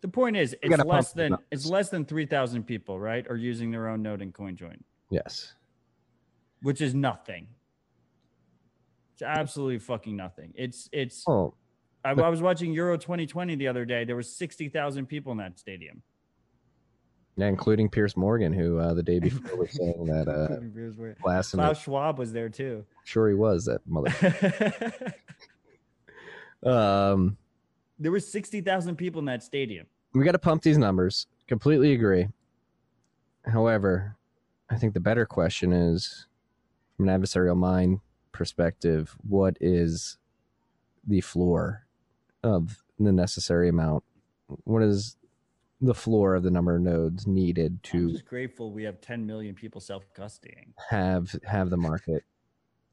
[0.00, 3.72] the point is it's less than it's less than three thousand people, right, are using
[3.72, 4.78] their own node in CoinJoin,
[5.10, 5.54] Yes.
[6.62, 7.46] which is nothing.
[9.14, 10.52] It's absolutely fucking nothing.
[10.54, 11.54] It's it's Oh,
[12.04, 14.04] I, I was watching Euro 2020 the other day.
[14.04, 16.02] There was 60,000 people in that stadium.
[17.36, 21.82] yeah, including Piers Morgan, who uh, the day before was saying that uh, last Klaus
[21.82, 22.84] Schwab was there too.
[23.04, 25.14] sure he was that mother.
[26.70, 27.36] um,
[27.98, 29.86] there were 60,000 people in that stadium.
[30.14, 31.26] we got to pump these numbers.
[31.48, 32.28] Completely agree.
[33.44, 34.16] However,
[34.70, 36.26] I think the better question is,
[36.96, 38.00] from an adversarial mind
[38.32, 40.18] perspective, what is
[41.06, 41.86] the floor
[42.42, 44.04] of the necessary amount?
[44.64, 45.16] What is
[45.80, 49.26] the floor of the number of nodes needed to I'm just grateful we have 10
[49.26, 50.72] million people self-custodying.
[50.90, 52.24] have have the market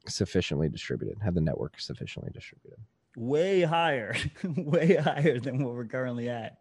[0.07, 2.79] sufficiently distributed, have the network sufficiently distributed?
[3.17, 6.59] Way higher, way higher than what we're currently at.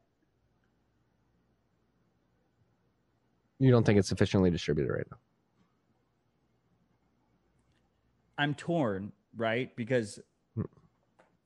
[3.64, 5.16] You don't think it's sufficiently distributed right now?
[8.36, 9.74] I'm torn, right?
[9.74, 10.20] Because
[10.54, 10.64] Hmm.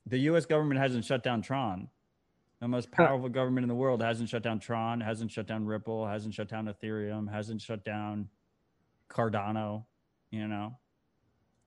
[0.05, 1.89] the US government hasn't shut down Tron.
[2.59, 6.09] The most powerful government in the world hasn't shut down Tron, hasn't shut down Ripple,
[6.09, 8.29] hasn't shut down Ethereum, hasn't shut down
[9.09, 9.85] Cardano,
[10.33, 10.77] you know,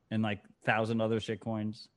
[0.10, 1.88] and like thousand other shitcoins.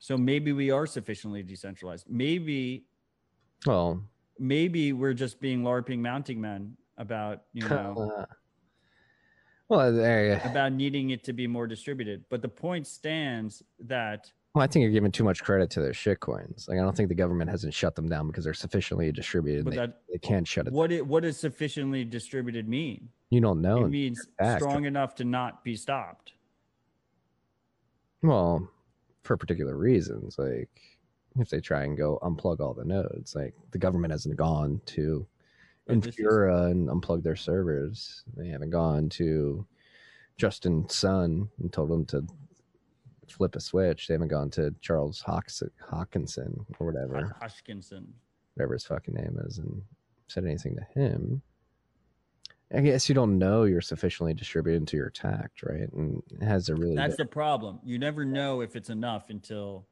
[0.00, 2.10] So maybe we are sufficiently decentralized.
[2.10, 2.84] Maybe
[3.64, 4.02] Well,
[4.38, 8.26] maybe we're just being LARPing mounting men about, you know,
[9.68, 10.26] well, there.
[10.44, 12.24] you- about needing it to be more distributed.
[12.30, 15.92] But the point stands that Well, I think you're giving too much credit to their
[15.94, 16.66] shit coins.
[16.68, 19.64] Like, I don't think the government hasn't shut them down because they're sufficiently distributed.
[19.64, 20.72] But They, that- they can't shut it.
[20.72, 23.08] what it what does sufficiently distributed mean?
[23.30, 23.84] You don't know.
[23.84, 26.32] It means strong enough to not be stopped.
[28.22, 28.68] Well,
[29.24, 30.70] for particular reasons, like
[31.38, 35.26] if they try and go unplug all the nodes, like the government hasn't gone to
[35.88, 38.24] oh, is- Infura and unplug their servers.
[38.36, 39.66] They haven't gone to
[40.36, 42.26] Justin Sun and told him to
[43.28, 44.06] flip a switch.
[44.06, 47.36] They haven't gone to Charles Hawks- Hawkinson or whatever.
[47.40, 48.14] Hodgkinson.
[48.54, 49.82] whatever his fucking name is, and
[50.28, 51.42] said anything to him.
[52.74, 55.92] I guess you don't know you're sufficiently distributed until you're attacked, right?
[55.92, 57.78] And it has a really That's big- the problem.
[57.84, 59.86] You never know if it's enough until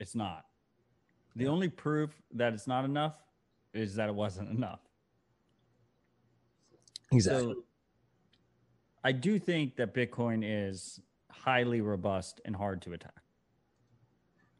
[0.00, 0.44] it's not.
[1.36, 3.14] The only proof that it's not enough
[3.74, 4.80] is that it wasn't enough.
[7.12, 7.52] exactly.
[7.52, 7.64] So
[9.04, 10.98] I do think that Bitcoin is
[11.30, 13.22] highly robust and hard to attack.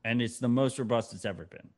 [0.05, 1.69] And it's the most robust it's ever been.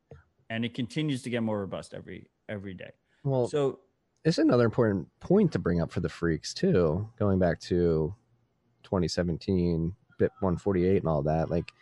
[0.50, 2.90] And it continues to get more robust every every day.
[3.22, 3.78] well, So
[4.24, 7.08] it's another important point to bring up for the freaks too.
[7.18, 8.14] Going back to
[8.82, 11.72] 2017, BIP 148 and all that, like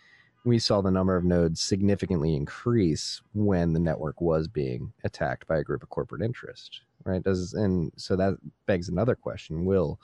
[0.47, 5.59] we saw the number of nodes significantly increase when the network was being attacked by
[5.59, 7.23] a group of corporate interest, right?
[7.23, 8.35] Does and so that
[8.67, 10.01] begs another question: Will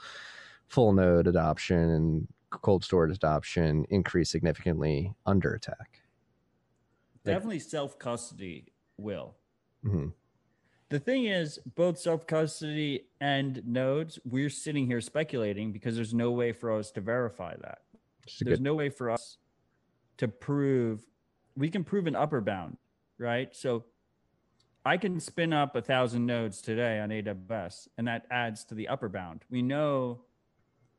[0.66, 6.00] full node adoption and cold storage adoption increase significantly under attack?
[7.24, 9.36] Definitely self custody will.
[9.84, 10.08] hmm
[10.88, 16.32] The thing is, both self custody and nodes, we're sitting here speculating because there's no
[16.32, 17.82] way for us to verify that.
[18.40, 19.38] There's good, no way for us
[20.22, 21.04] to prove.
[21.56, 22.76] We can prove an upper bound,
[23.18, 23.54] right?
[23.54, 23.84] So
[24.86, 28.88] I can spin up a thousand nodes today on AWS, and that adds to the
[28.88, 29.44] upper bound.
[29.50, 30.22] We know,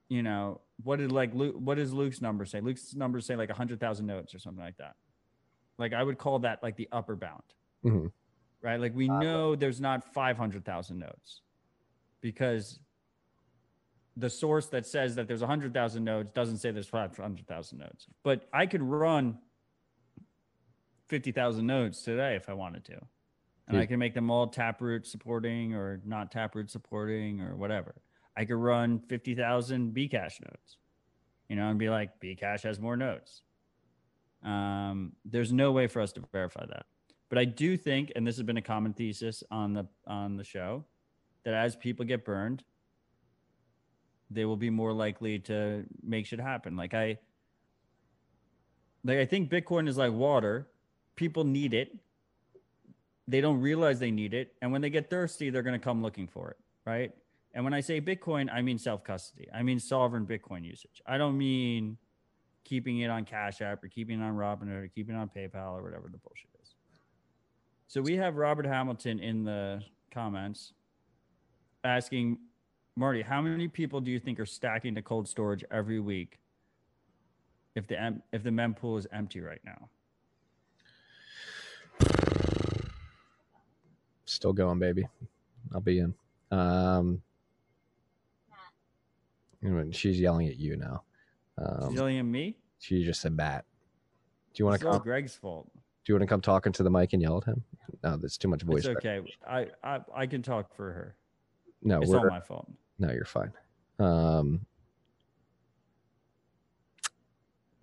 [0.10, 2.60] you know, what did like Luke, what does Luke's number say?
[2.60, 4.96] Luke's number say like a hundred thousand nodes or something like that.
[5.78, 7.44] Like I would call that like the upper bound
[7.86, 8.12] Mhm.
[8.62, 8.80] right?
[8.80, 11.42] Like we know there's not 500,000 nodes
[12.22, 12.80] because
[14.16, 18.08] the source that says that there's 100,000 nodes doesn't say there's 500,000 nodes.
[18.24, 19.40] But I could run
[21.08, 23.00] 50,000 nodes today if I wanted to.
[23.68, 27.96] And I can make them all Taproot supporting or not Taproot supporting or whatever.
[28.36, 30.78] I could run 50,000 Bcash nodes,
[31.48, 33.44] you know, and be like, Bcash has more nodes.
[34.44, 36.86] Um, there's no way for us to verify that.
[37.30, 40.44] But I do think, and this has been a common thesis on the on the
[40.44, 40.84] show,
[41.46, 42.64] that as people get burned,
[44.34, 46.76] they will be more likely to make shit happen.
[46.76, 47.18] Like I
[49.04, 50.68] like I think Bitcoin is like water.
[51.16, 51.96] People need it.
[53.28, 54.54] They don't realize they need it.
[54.62, 56.58] And when they get thirsty, they're gonna come looking for it.
[56.86, 57.12] Right.
[57.54, 59.48] And when I say Bitcoin, I mean self custody.
[59.54, 61.02] I mean sovereign Bitcoin usage.
[61.06, 61.98] I don't mean
[62.64, 65.74] keeping it on Cash App or keeping it on Robinhood or keeping it on PayPal
[65.74, 66.76] or whatever the bullshit is.
[67.88, 70.74] So we have Robert Hamilton in the comments
[71.84, 72.38] asking
[72.96, 76.40] Marty, how many people do you think are stacking to cold storage every week
[77.76, 79.90] if the em- if the mempool is empty right now?
[84.26, 85.08] Still going, baby.
[85.74, 86.14] I'll be in.
[86.52, 87.22] Um,
[89.92, 91.04] she's yelling at you now.
[91.58, 92.56] Um, She's yelling at me.
[92.80, 93.66] she just said bat.
[94.54, 95.04] Do you want It's to all come?
[95.04, 95.70] Greg's fault.
[95.74, 97.64] Do you want to come talking to the mic and yell at him?
[98.04, 98.86] No, there's too much voice.
[98.86, 99.22] It's okay.
[99.48, 101.16] I, I I can talk for her.
[101.82, 102.70] No, It's all my fault.
[103.00, 103.52] No, you're fine.
[104.00, 104.66] Um,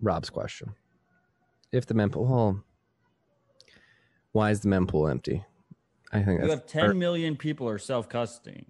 [0.01, 0.73] Rob's question:
[1.71, 2.63] If the mempool, well,
[4.31, 5.43] why is the mempool empty?
[6.11, 8.65] I think You that's have 10 million people are self custodying.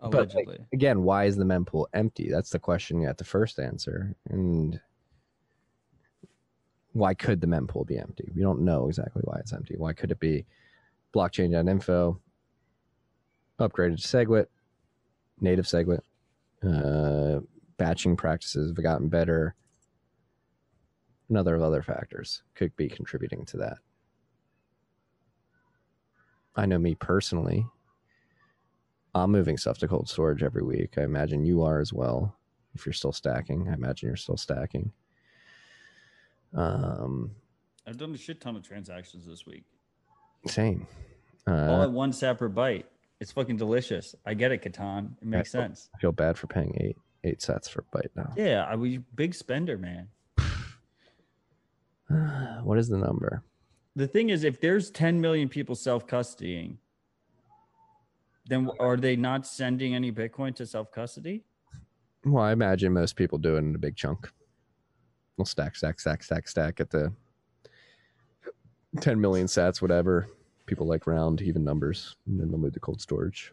[0.00, 0.66] But, like, Allegedly.
[0.74, 2.30] again, why is the mempool empty?
[2.30, 4.14] That's the question you have to first answer.
[4.28, 4.78] And
[6.92, 8.30] why could the mempool be empty?
[8.34, 9.76] We don't know exactly why it's empty.
[9.78, 10.44] Why could it be
[11.14, 12.20] blockchain.info,
[13.58, 14.46] upgraded to SegWit,
[15.40, 16.00] native SegWit,
[16.62, 17.40] uh,
[17.76, 19.54] batching practices have gotten better.
[21.28, 23.78] Another of other factors could be contributing to that.
[26.56, 27.66] I know me personally,
[29.14, 30.98] I'm moving stuff to cold storage every week.
[30.98, 32.36] I imagine you are as well.
[32.74, 34.92] If you're still stacking, I imagine you're still stacking.
[36.52, 37.30] Um,
[37.86, 39.64] I've done a shit ton of transactions this week.
[40.46, 40.86] same.
[41.46, 42.86] All Uh, at one separate bite.
[43.20, 44.14] It's fucking delicious.
[44.26, 45.12] I get it, Catan.
[45.22, 45.90] It makes I feel- sense.
[45.94, 48.32] I feel bad for paying eight eight sets for a bite now.
[48.36, 50.08] Yeah, I was big spender, man.
[52.64, 53.42] what is the number?
[53.96, 56.76] The thing is, if there's 10 million people self custodying,
[58.46, 61.44] then are they not sending any Bitcoin to self custody?
[62.26, 64.30] Well, I imagine most people do it in a big chunk.
[65.36, 67.12] We'll stack, stack, stack, stack, stack at the
[69.00, 70.28] 10 million sats, whatever.
[70.66, 73.52] People like round, even numbers, and then they'll move to cold storage.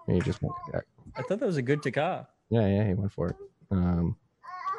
[0.07, 0.85] and he just went back.
[1.17, 2.29] I thought that was a good taka.
[2.51, 3.37] Yeah, yeah, he went for it.
[3.71, 4.17] Um,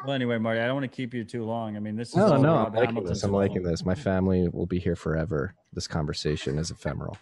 [0.06, 1.78] Well, anyway, Marty, I don't want to keep you too long.
[1.78, 3.24] I mean, this is no, no, I'm liking this.
[3.24, 3.86] I'm liking this.
[3.86, 5.56] My family will be here forever.
[5.72, 7.18] This conversation is ephemeral.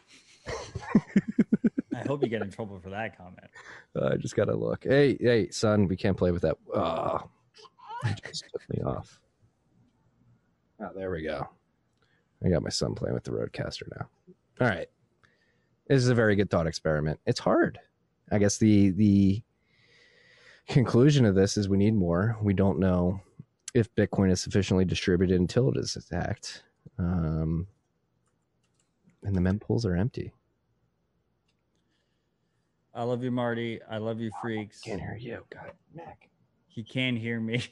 [0.47, 3.47] I hope you get in trouble for that comment.
[3.95, 4.83] Uh, I just gotta look.
[4.83, 6.57] Hey, hey, son, we can't play with that.
[6.73, 7.19] Oh,
[8.25, 9.19] just took me off.
[10.79, 11.47] Oh, there we go.
[12.43, 14.07] I got my son playing with the RodeCaster now.
[14.59, 14.87] All right,
[15.87, 17.19] this is a very good thought experiment.
[17.27, 17.79] It's hard.
[18.31, 19.43] I guess the the
[20.67, 22.37] conclusion of this is we need more.
[22.41, 23.21] We don't know
[23.73, 26.63] if Bitcoin is sufficiently distributed until it is attacked,
[26.97, 27.67] um,
[29.23, 30.33] and the mempools are empty.
[32.93, 33.79] I love you, Marty.
[33.89, 34.81] I love you, freaks.
[34.85, 35.45] I Can't hear you.
[35.49, 36.29] God, Mac.
[36.67, 37.63] He can hear me.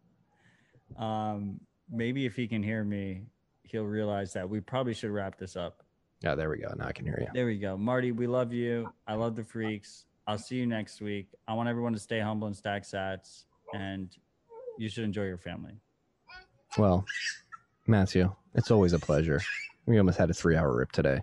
[0.98, 1.60] um,
[1.90, 3.22] maybe if he can hear me,
[3.62, 5.84] he'll realize that we probably should wrap this up.
[6.22, 6.72] Yeah, there we go.
[6.76, 7.28] Now I can hear you.
[7.32, 7.76] There we go.
[7.76, 8.92] Marty, we love you.
[9.06, 10.06] I love the freaks.
[10.26, 11.28] I'll see you next week.
[11.48, 13.44] I want everyone to stay humble and stack sats,
[13.74, 14.14] and
[14.78, 15.72] you should enjoy your family.
[16.78, 17.04] Well,
[17.86, 19.40] Matthew, it's always a pleasure.
[19.86, 21.20] We almost had a three hour rip today.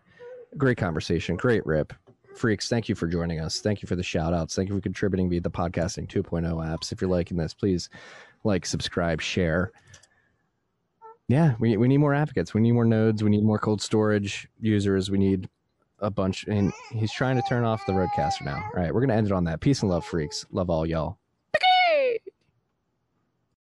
[0.58, 1.38] Great conversation.
[1.38, 1.94] Great rip.
[2.36, 3.60] Freaks, thank you for joining us.
[3.60, 4.56] Thank you for the shout outs.
[4.56, 6.92] Thank you for contributing via the podcasting 2.0 apps.
[6.92, 7.90] If you're liking this, please
[8.44, 9.72] like, subscribe, share.
[11.28, 12.54] Yeah, we, we need more advocates.
[12.54, 13.24] We need more nodes.
[13.24, 15.12] We need more cold storage users.
[15.12, 15.50] We need
[16.02, 16.46] a bunch.
[16.48, 18.64] And he's trying to turn off the RodeCaster now.
[18.74, 19.62] All right, we're to end it on that.
[19.62, 20.46] Peace and love, freaks.
[20.52, 21.18] Love all y'all.